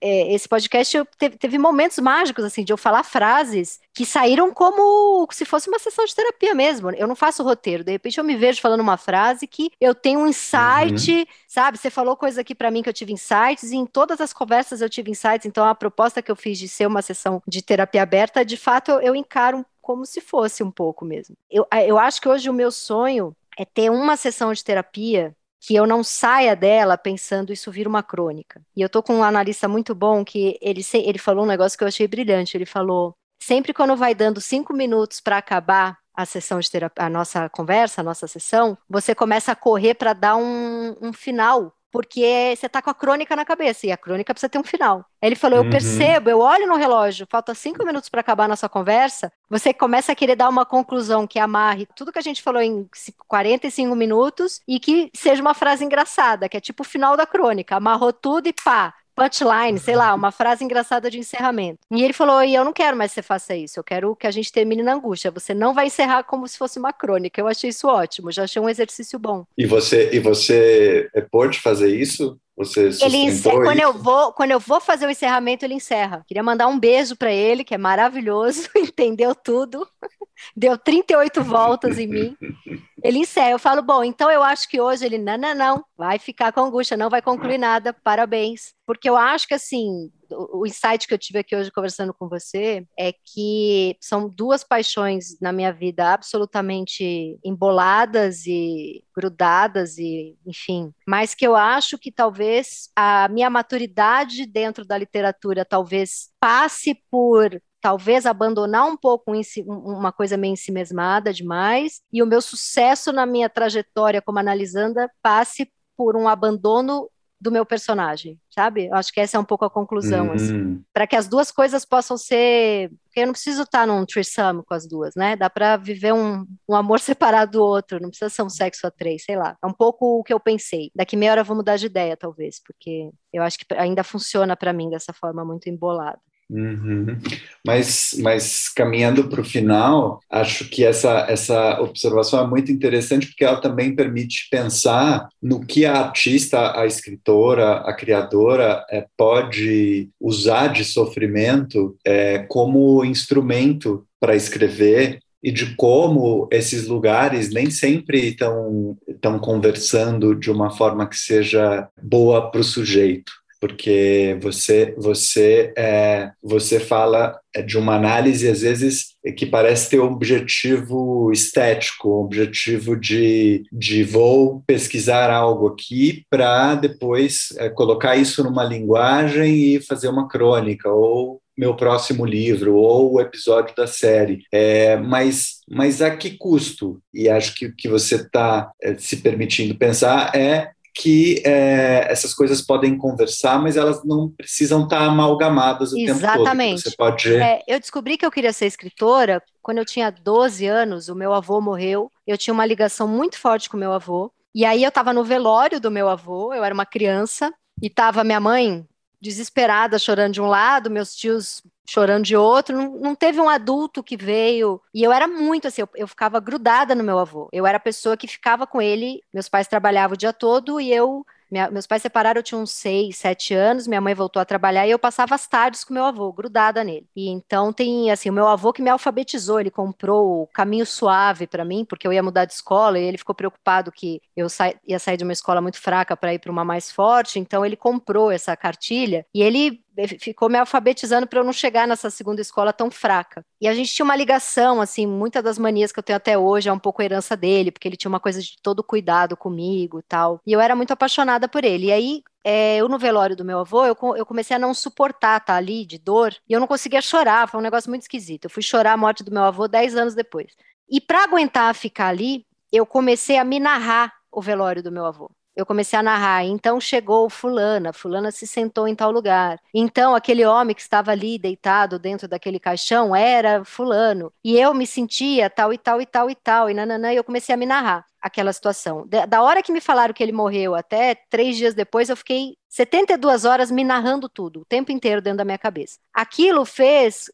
esse 0.00 0.48
podcast 0.48 1.02
teve, 1.18 1.36
teve, 1.36 1.58
momentos 1.58 1.98
mágicos, 1.98 2.44
assim, 2.44 2.64
de 2.64 2.72
eu 2.72 2.76
falar 2.76 3.02
frases 3.02 3.80
que 3.92 4.04
saíram 4.04 4.52
como 4.52 5.26
se 5.30 5.44
fosse 5.44 5.68
uma 5.68 5.78
sessão 5.78 6.04
de 6.04 6.14
terapia 6.14 6.54
mesmo. 6.54 6.90
Eu 6.90 7.06
não 7.06 7.14
faço 7.14 7.42
roteiro, 7.42 7.84
de 7.84 7.92
repente 7.92 8.18
eu 8.18 8.24
me 8.24 8.36
vejo 8.36 8.60
falando 8.60 8.80
uma 8.80 8.96
frase 8.96 9.46
que 9.46 9.70
eu 9.80 9.94
tenho 9.94 10.20
um 10.20 10.26
insight, 10.26 11.12
uhum. 11.12 11.24
sabe? 11.46 11.78
Você 11.78 11.90
falou 11.90 12.16
coisa 12.16 12.40
aqui 12.40 12.54
para 12.54 12.70
mim 12.70 12.82
que 12.82 12.88
eu 12.88 12.94
tive 12.94 13.12
insights 13.12 13.70
e 13.70 13.76
em 13.76 13.86
todas 13.86 14.20
as 14.20 14.32
conversas 14.32 14.80
eu 14.80 14.88
tive 14.88 15.10
insights, 15.10 15.46
então 15.46 15.64
a 15.64 15.74
proposta 15.74 16.22
que 16.22 16.30
eu 16.30 16.36
fiz 16.36 16.58
de 16.58 16.68
ser 16.68 16.86
uma 16.86 17.02
sessão 17.02 17.42
de 17.46 17.62
terapia 17.62 18.02
aberta, 18.02 18.44
de 18.44 18.56
fato 18.56 18.90
eu, 18.90 19.00
eu 19.00 19.14
encaro 19.14 19.64
como 19.84 20.06
se 20.06 20.22
fosse 20.22 20.62
um 20.62 20.70
pouco 20.70 21.04
mesmo. 21.04 21.36
Eu, 21.50 21.66
eu 21.86 21.98
acho 21.98 22.20
que 22.20 22.28
hoje 22.28 22.48
o 22.48 22.54
meu 22.54 22.72
sonho 22.72 23.36
é 23.58 23.66
ter 23.66 23.90
uma 23.90 24.16
sessão 24.16 24.50
de 24.50 24.64
terapia 24.64 25.36
que 25.60 25.74
eu 25.74 25.86
não 25.86 26.02
saia 26.02 26.56
dela 26.56 26.96
pensando 26.96 27.52
isso 27.52 27.70
vira 27.70 27.88
uma 27.88 28.02
crônica. 28.02 28.62
E 28.74 28.80
eu 28.80 28.88
tô 28.88 29.02
com 29.02 29.16
um 29.16 29.22
analista 29.22 29.68
muito 29.68 29.94
bom 29.94 30.24
que 30.24 30.58
ele, 30.60 30.80
ele 30.94 31.18
falou 31.18 31.44
um 31.44 31.48
negócio 31.48 31.76
que 31.76 31.84
eu 31.84 31.88
achei 31.88 32.08
brilhante. 32.08 32.56
Ele 32.56 32.64
falou: 32.66 33.14
sempre 33.38 33.74
quando 33.74 33.94
vai 33.94 34.14
dando 34.14 34.40
cinco 34.40 34.72
minutos 34.72 35.20
para 35.20 35.36
acabar 35.36 35.98
a 36.14 36.24
sessão 36.24 36.60
de 36.60 36.70
terapia, 36.70 37.04
a 37.04 37.10
nossa 37.10 37.48
conversa, 37.50 38.00
a 38.00 38.04
nossa 38.04 38.26
sessão, 38.26 38.78
você 38.88 39.14
começa 39.14 39.52
a 39.52 39.56
correr 39.56 39.94
para 39.94 40.14
dar 40.14 40.36
um, 40.36 40.96
um 41.00 41.12
final 41.12 41.74
porque 41.94 42.56
você 42.56 42.68
tá 42.68 42.82
com 42.82 42.90
a 42.90 42.94
crônica 42.94 43.36
na 43.36 43.44
cabeça 43.44 43.86
e 43.86 43.92
a 43.92 43.96
crônica 43.96 44.34
precisa 44.34 44.50
ter 44.50 44.58
um 44.58 44.64
final. 44.64 45.06
Ele 45.22 45.36
falou: 45.36 45.60
Eu 45.60 45.62
uhum. 45.62 45.70
percebo, 45.70 46.28
eu 46.28 46.40
olho 46.40 46.66
no 46.66 46.74
relógio, 46.74 47.24
falta 47.30 47.54
cinco 47.54 47.86
minutos 47.86 48.08
para 48.08 48.20
acabar 48.20 48.46
a 48.46 48.48
nossa 48.48 48.68
conversa. 48.68 49.32
Você 49.48 49.72
começa 49.72 50.10
a 50.10 50.14
querer 50.16 50.34
dar 50.34 50.48
uma 50.48 50.66
conclusão 50.66 51.24
que 51.24 51.38
amarre 51.38 51.86
tudo 51.94 52.10
que 52.10 52.18
a 52.18 52.22
gente 52.22 52.42
falou 52.42 52.60
em 52.60 52.88
45 53.28 53.94
minutos 53.94 54.60
e 54.66 54.80
que 54.80 55.08
seja 55.14 55.40
uma 55.40 55.54
frase 55.54 55.84
engraçada, 55.84 56.48
que 56.48 56.56
é 56.56 56.60
tipo 56.60 56.82
o 56.82 56.84
final 56.84 57.16
da 57.16 57.26
crônica. 57.26 57.76
Amarrou 57.76 58.12
tudo 58.12 58.48
e 58.48 58.52
pá, 58.52 58.92
punchline, 59.14 59.78
sei 59.78 59.96
lá, 59.96 60.14
uma 60.14 60.30
frase 60.30 60.64
engraçada 60.64 61.10
de 61.10 61.18
encerramento. 61.18 61.80
E 61.90 62.02
ele 62.02 62.12
falou: 62.12 62.42
e 62.42 62.54
eu 62.54 62.64
não 62.64 62.72
quero 62.72 62.96
mais 62.96 63.10
que 63.10 63.16
você 63.16 63.22
faça 63.22 63.54
isso, 63.54 63.78
eu 63.78 63.84
quero 63.84 64.14
que 64.16 64.26
a 64.26 64.30
gente 64.30 64.52
termine 64.52 64.82
na 64.82 64.94
angústia. 64.94 65.30
Você 65.30 65.54
não 65.54 65.72
vai 65.72 65.86
encerrar 65.86 66.24
como 66.24 66.46
se 66.48 66.58
fosse 66.58 66.78
uma 66.78 66.92
crônica. 66.92 67.40
Eu 67.40 67.48
achei 67.48 67.70
isso 67.70 67.88
ótimo, 67.88 68.32
já 68.32 68.44
achei 68.44 68.60
um 68.60 68.68
exercício 68.68 69.18
bom. 69.18 69.44
E 69.56 69.66
você, 69.66 70.10
e 70.12 70.18
você 70.18 71.10
pode 71.30 71.60
fazer 71.60 71.94
isso? 71.94 72.38
Você 72.56 72.90
ele 73.02 73.16
encerra, 73.16 73.64
quando 73.64 73.80
eu 73.80 73.92
vou 73.92 74.32
quando 74.32 74.52
eu 74.52 74.60
vou 74.60 74.80
fazer 74.80 75.06
o 75.06 75.10
encerramento 75.10 75.64
ele 75.64 75.74
encerra. 75.74 76.24
Queria 76.26 76.42
mandar 76.42 76.68
um 76.68 76.78
beijo 76.78 77.16
para 77.16 77.32
ele 77.32 77.64
que 77.64 77.74
é 77.74 77.78
maravilhoso, 77.78 78.68
entendeu 78.76 79.34
tudo, 79.34 79.86
deu 80.56 80.78
38 80.78 81.42
voltas 81.42 81.98
em 81.98 82.06
mim. 82.06 82.36
Ele 83.04 83.18
encerra. 83.18 83.50
Eu 83.50 83.58
falo 83.58 83.82
bom, 83.82 84.02
então 84.02 84.30
eu 84.30 84.42
acho 84.42 84.66
que 84.66 84.80
hoje 84.80 85.04
ele 85.04 85.18
não 85.18 85.36
não 85.36 85.54
não 85.54 85.84
vai 85.96 86.18
ficar 86.18 86.52
com 86.52 86.62
angústia, 86.62 86.96
não 86.96 87.10
vai 87.10 87.20
concluir 87.20 87.58
nada. 87.58 87.92
Parabéns, 87.92 88.74
porque 88.86 89.08
eu 89.08 89.16
acho 89.16 89.46
que 89.46 89.54
assim 89.54 90.10
o 90.30 90.66
insight 90.66 91.06
que 91.06 91.14
eu 91.14 91.18
tive 91.18 91.38
aqui 91.38 91.54
hoje 91.54 91.70
conversando 91.70 92.12
com 92.12 92.28
você 92.28 92.84
é 92.98 93.12
que 93.12 93.96
são 94.00 94.28
duas 94.28 94.64
paixões 94.64 95.38
na 95.40 95.52
minha 95.52 95.72
vida 95.72 96.12
absolutamente 96.12 97.38
emboladas 97.44 98.46
e 98.46 99.04
grudadas 99.14 99.98
e, 99.98 100.36
enfim, 100.46 100.92
mas 101.06 101.34
que 101.34 101.46
eu 101.46 101.54
acho 101.54 101.98
que 101.98 102.10
talvez 102.10 102.88
a 102.96 103.28
minha 103.28 103.50
maturidade 103.50 104.46
dentro 104.46 104.84
da 104.84 104.98
literatura 104.98 105.64
talvez 105.64 106.30
passe 106.40 106.94
por 107.10 107.60
talvez 107.84 108.24
abandonar 108.24 108.86
um 108.86 108.96
pouco 108.96 109.30
uma 109.66 110.10
coisa 110.10 110.38
meio 110.38 110.54
ensimesmada 110.54 111.34
demais, 111.34 112.00
e 112.10 112.22
o 112.22 112.26
meu 112.26 112.40
sucesso 112.40 113.12
na 113.12 113.26
minha 113.26 113.46
trajetória 113.46 114.22
como 114.22 114.38
analisanda 114.38 115.10
passe 115.20 115.70
por 115.94 116.16
um 116.16 116.26
abandono 116.26 117.10
do 117.38 117.52
meu 117.52 117.66
personagem, 117.66 118.40
sabe? 118.48 118.86
Eu 118.86 118.94
acho 118.94 119.12
que 119.12 119.20
essa 119.20 119.36
é 119.36 119.40
um 119.40 119.44
pouco 119.44 119.66
a 119.66 119.70
conclusão, 119.70 120.32
assim. 120.32 120.54
uhum. 120.54 120.72
assim. 120.72 120.84
Para 120.94 121.06
que 121.06 121.14
as 121.14 121.28
duas 121.28 121.50
coisas 121.50 121.84
possam 121.84 122.16
ser. 122.16 122.90
Porque 123.04 123.20
eu 123.20 123.26
não 123.26 123.34
preciso 123.34 123.64
estar 123.64 123.86
num 123.86 124.06
threesome 124.06 124.62
com 124.64 124.72
as 124.72 124.88
duas, 124.88 125.14
né? 125.14 125.36
Dá 125.36 125.50
para 125.50 125.76
viver 125.76 126.14
um, 126.14 126.46
um 126.66 126.74
amor 126.74 127.00
separado 127.04 127.52
do 127.52 127.62
outro, 127.62 128.00
não 128.00 128.08
precisa 128.08 128.30
ser 128.30 128.42
um 128.42 128.48
sexo 128.48 128.86
a 128.86 128.90
três, 128.90 129.24
sei 129.24 129.36
lá. 129.36 129.58
É 129.62 129.66
um 129.66 129.74
pouco 129.74 130.20
o 130.20 130.24
que 130.24 130.32
eu 130.32 130.40
pensei. 130.40 130.90
Daqui 130.94 131.18
meia 131.18 131.32
hora 131.32 131.40
eu 131.42 131.44
vou 131.44 131.54
mudar 131.54 131.76
de 131.76 131.84
ideia, 131.84 132.16
talvez, 132.16 132.62
porque 132.64 133.10
eu 133.30 133.42
acho 133.42 133.58
que 133.58 133.66
ainda 133.74 134.02
funciona 134.02 134.56
para 134.56 134.72
mim 134.72 134.88
dessa 134.88 135.12
forma 135.12 135.44
muito 135.44 135.68
embolada. 135.68 136.18
Uhum. 136.50 137.18
Mas, 137.66 138.14
mas 138.20 138.68
caminhando 138.68 139.28
para 139.28 139.40
o 139.40 139.44
final, 139.44 140.20
acho 140.30 140.68
que 140.68 140.84
essa, 140.84 141.26
essa 141.28 141.80
observação 141.80 142.44
é 142.44 142.46
muito 142.46 142.70
interessante 142.70 143.28
porque 143.28 143.44
ela 143.44 143.60
também 143.60 143.94
permite 143.94 144.48
pensar 144.50 145.28
no 145.42 145.64
que 145.64 145.86
a 145.86 145.94
artista, 145.94 146.78
a 146.78 146.86
escritora, 146.86 147.78
a 147.78 147.94
criadora 147.94 148.84
é, 148.90 149.06
pode 149.16 150.10
usar 150.20 150.68
de 150.68 150.84
sofrimento 150.84 151.96
é, 152.04 152.40
como 152.40 153.04
instrumento 153.04 154.06
para 154.20 154.36
escrever 154.36 155.18
e 155.42 155.50
de 155.50 155.74
como 155.76 156.48
esses 156.50 156.86
lugares 156.86 157.50
nem 157.50 157.70
sempre 157.70 158.28
estão, 158.28 158.96
conversando 159.42 160.34
de 160.34 160.50
uma 160.50 160.70
forma 160.70 161.06
que 161.06 161.16
seja 161.16 161.88
boa 162.02 162.50
para 162.50 162.60
o 162.60 162.64
sujeito 162.64 163.32
porque 163.64 164.36
você 164.42 164.94
você 164.94 165.72
é, 165.74 166.32
você 166.42 166.78
fala 166.78 167.40
de 167.64 167.78
uma 167.78 167.94
análise 167.94 168.46
às 168.46 168.60
vezes 168.60 169.14
que 169.38 169.46
parece 169.46 169.88
ter 169.88 170.00
um 170.00 170.12
objetivo 170.12 171.32
estético, 171.32 172.10
um 172.10 172.24
objetivo 172.24 172.94
de, 172.94 173.64
de 173.72 174.04
vou 174.04 174.62
pesquisar 174.66 175.30
algo 175.30 175.68
aqui 175.68 176.26
para 176.28 176.74
depois 176.74 177.54
é, 177.56 177.70
colocar 177.70 178.16
isso 178.16 178.44
numa 178.44 178.62
linguagem 178.62 179.76
e 179.76 179.80
fazer 179.80 180.08
uma 180.08 180.28
crônica 180.28 180.90
ou 180.90 181.40
meu 181.56 181.74
próximo 181.74 182.26
livro 182.26 182.74
ou 182.74 183.14
o 183.14 183.20
episódio 183.20 183.74
da 183.74 183.86
série. 183.86 184.42
É, 184.52 184.98
mas, 184.98 185.60
mas 185.70 186.02
a 186.02 186.14
que 186.14 186.36
custo? 186.36 187.00
E 187.14 187.30
acho 187.30 187.54
que 187.54 187.66
o 187.66 187.74
que 187.74 187.88
você 187.88 188.16
está 188.16 188.70
é, 188.82 188.94
se 188.98 189.18
permitindo 189.18 189.74
pensar 189.74 190.34
é 190.36 190.74
que 190.94 191.42
é, 191.44 192.06
essas 192.08 192.32
coisas 192.32 192.62
podem 192.62 192.96
conversar, 192.96 193.60
mas 193.60 193.76
elas 193.76 194.04
não 194.04 194.30
precisam 194.30 194.84
estar 194.84 195.00
amalgamadas 195.00 195.92
o 195.92 195.98
Exatamente. 195.98 196.06
tempo 196.06 196.20
todo. 196.20 196.40
Exatamente. 196.40 196.82
Você 196.82 196.96
pode... 196.96 197.34
É, 197.34 197.62
eu 197.66 197.80
descobri 197.80 198.16
que 198.16 198.24
eu 198.24 198.30
queria 198.30 198.52
ser 198.52 198.66
escritora 198.66 199.42
quando 199.60 199.78
eu 199.78 199.84
tinha 199.84 200.10
12 200.10 200.66
anos, 200.66 201.08
o 201.08 201.14
meu 201.14 201.32
avô 201.32 201.60
morreu, 201.60 202.10
eu 202.26 202.38
tinha 202.38 202.54
uma 202.54 202.64
ligação 202.64 203.08
muito 203.08 203.38
forte 203.38 203.68
com 203.68 203.76
meu 203.76 203.92
avô, 203.92 204.30
e 204.54 204.64
aí 204.64 204.84
eu 204.84 204.88
estava 204.88 205.12
no 205.12 205.24
velório 205.24 205.80
do 205.80 205.90
meu 205.90 206.08
avô, 206.08 206.54
eu 206.54 206.62
era 206.62 206.72
uma 206.72 206.86
criança, 206.86 207.52
e 207.82 207.88
estava 207.88 208.22
minha 208.22 208.38
mãe 208.38 208.86
desesperada, 209.20 209.98
chorando 209.98 210.34
de 210.34 210.40
um 210.40 210.46
lado, 210.46 210.90
meus 210.90 211.16
tios 211.16 211.62
chorando 211.86 212.24
de 212.24 212.36
outro. 212.36 212.76
Não, 212.76 212.90
não, 212.98 213.14
teve 213.14 213.40
um 213.40 213.48
adulto 213.48 214.02
que 214.02 214.16
veio. 214.16 214.80
E 214.92 215.02
eu 215.02 215.12
era 215.12 215.28
muito 215.28 215.68
assim, 215.68 215.82
eu, 215.82 215.88
eu, 215.94 216.08
ficava 216.08 216.40
grudada 216.40 216.94
no 216.94 217.04
meu 217.04 217.18
avô. 217.18 217.48
Eu 217.52 217.66
era 217.66 217.76
a 217.76 217.80
pessoa 217.80 218.16
que 218.16 218.26
ficava 218.26 218.66
com 218.66 218.80
ele. 218.80 219.22
Meus 219.32 219.48
pais 219.48 219.68
trabalhavam 219.68 220.14
o 220.14 220.18
dia 220.18 220.32
todo 220.32 220.80
e 220.80 220.92
eu 220.92 221.24
minha, 221.54 221.70
meus 221.70 221.86
pais 221.86 222.02
separaram, 222.02 222.40
eu 222.40 222.42
tinha 222.42 222.58
uns 222.58 222.72
seis, 222.72 223.16
sete 223.16 223.54
anos, 223.54 223.86
minha 223.86 224.00
mãe 224.00 224.12
voltou 224.12 224.42
a 224.42 224.44
trabalhar 224.44 224.88
e 224.88 224.90
eu 224.90 224.98
passava 224.98 225.36
as 225.36 225.46
tardes 225.46 225.84
com 225.84 225.94
meu 225.94 226.04
avô, 226.04 226.32
grudada 226.32 226.82
nele. 226.82 227.06
E 227.14 227.28
então 227.28 227.72
tem, 227.72 228.10
assim, 228.10 228.28
o 228.28 228.32
meu 228.32 228.48
avô 228.48 228.72
que 228.72 228.82
me 228.82 228.90
alfabetizou, 228.90 229.60
ele 229.60 229.70
comprou 229.70 230.42
o 230.42 230.46
caminho 230.48 230.84
suave 230.84 231.46
para 231.46 231.64
mim, 231.64 231.84
porque 231.84 232.08
eu 232.08 232.12
ia 232.12 232.24
mudar 232.24 232.44
de 232.44 232.54
escola 232.54 232.98
e 232.98 233.04
ele 233.04 233.18
ficou 233.18 233.36
preocupado 233.36 233.92
que 233.92 234.20
eu 234.36 234.48
sa 234.48 234.74
ia 234.84 234.98
sair 234.98 235.16
de 235.16 235.22
uma 235.22 235.32
escola 235.32 235.60
muito 235.60 235.80
fraca 235.80 236.16
para 236.16 236.34
ir 236.34 236.40
para 236.40 236.50
uma 236.50 236.64
mais 236.64 236.90
forte, 236.90 237.38
então 237.38 237.64
ele 237.64 237.76
comprou 237.76 238.32
essa 238.32 238.56
cartilha 238.56 239.24
e 239.32 239.40
ele 239.40 239.83
ficou 240.18 240.48
me 240.48 240.58
alfabetizando 240.58 241.26
para 241.26 241.40
eu 241.40 241.44
não 241.44 241.52
chegar 241.52 241.86
nessa 241.86 242.10
segunda 242.10 242.40
escola 242.40 242.72
tão 242.72 242.90
fraca. 242.90 243.44
E 243.60 243.68
a 243.68 243.74
gente 243.74 243.92
tinha 243.92 244.04
uma 244.04 244.16
ligação, 244.16 244.80
assim, 244.80 245.06
muitas 245.06 245.42
das 245.42 245.58
manias 245.58 245.92
que 245.92 245.98
eu 245.98 246.02
tenho 246.02 246.16
até 246.16 246.36
hoje 246.36 246.68
é 246.68 246.72
um 246.72 246.78
pouco 246.78 247.02
herança 247.02 247.36
dele, 247.36 247.70
porque 247.70 247.88
ele 247.88 247.96
tinha 247.96 248.08
uma 248.08 248.20
coisa 248.20 248.40
de 248.40 248.56
todo 248.62 248.82
cuidado 248.82 249.36
comigo 249.36 249.98
e 249.98 250.02
tal. 250.02 250.40
E 250.46 250.52
eu 250.52 250.60
era 250.60 250.74
muito 250.74 250.92
apaixonada 250.92 251.48
por 251.48 251.64
ele. 251.64 251.86
E 251.86 251.92
aí, 251.92 252.22
é, 252.42 252.76
eu 252.76 252.88
no 252.88 252.98
velório 252.98 253.36
do 253.36 253.44
meu 253.44 253.60
avô, 253.60 253.86
eu, 253.86 253.96
eu 254.16 254.26
comecei 254.26 254.56
a 254.56 254.58
não 254.58 254.74
suportar 254.74 255.38
estar 255.38 255.54
tá, 255.54 255.56
ali 255.56 255.86
de 255.86 255.98
dor, 255.98 256.34
e 256.48 256.52
eu 256.52 256.60
não 256.60 256.66
conseguia 256.66 257.00
chorar, 257.00 257.48
foi 257.48 257.60
um 257.60 257.62
negócio 257.62 257.90
muito 257.90 258.02
esquisito. 258.02 258.44
Eu 258.44 258.50
fui 258.50 258.62
chorar 258.62 258.92
a 258.92 258.96
morte 258.96 259.24
do 259.24 259.32
meu 259.32 259.44
avô 259.44 259.68
dez 259.68 259.96
anos 259.96 260.14
depois. 260.14 260.52
E 260.88 261.00
para 261.00 261.24
aguentar 261.24 261.74
ficar 261.74 262.08
ali, 262.08 262.46
eu 262.72 262.84
comecei 262.84 263.38
a 263.38 263.44
me 263.44 263.58
narrar 263.58 264.12
o 264.30 264.42
velório 264.42 264.82
do 264.82 264.92
meu 264.92 265.06
avô 265.06 265.30
eu 265.56 265.64
comecei 265.64 265.98
a 265.98 266.02
narrar. 266.02 266.44
Então 266.44 266.80
chegou 266.80 267.28
fulana, 267.30 267.92
fulana 267.92 268.30
se 268.30 268.46
sentou 268.46 268.88
em 268.88 268.94
tal 268.94 269.10
lugar. 269.10 269.58
Então 269.72 270.14
aquele 270.14 270.44
homem 270.44 270.74
que 270.74 270.82
estava 270.82 271.10
ali 271.10 271.38
deitado 271.38 271.98
dentro 271.98 272.26
daquele 272.26 272.58
caixão 272.58 273.14
era 273.14 273.64
fulano. 273.64 274.32
E 274.42 274.58
eu 274.58 274.74
me 274.74 274.86
sentia 274.86 275.48
tal 275.48 275.72
e 275.72 275.78
tal 275.78 276.00
e 276.00 276.06
tal 276.06 276.30
e 276.30 276.34
tal. 276.34 276.70
E 276.70 276.74
nananã, 276.74 277.12
e 277.12 277.16
eu 277.16 277.24
comecei 277.24 277.54
a 277.54 277.58
me 277.58 277.66
narrar 277.66 278.04
aquela 278.20 278.52
situação. 278.52 279.06
Da 279.28 279.42
hora 279.42 279.62
que 279.62 279.70
me 279.70 279.82
falaram 279.82 280.14
que 280.14 280.22
ele 280.22 280.32
morreu 280.32 280.74
até 280.74 281.14
três 281.14 281.58
dias 281.58 281.74
depois, 281.74 282.08
eu 282.08 282.16
fiquei 282.16 282.56
72 282.70 283.44
horas 283.44 283.70
me 283.70 283.84
narrando 283.84 284.30
tudo, 284.30 284.62
o 284.62 284.64
tempo 284.64 284.90
inteiro 284.90 285.20
dentro 285.20 285.38
da 285.38 285.44
minha 285.44 285.58
cabeça. 285.58 285.98
Aquilo 286.12 286.64
fez 286.64 287.30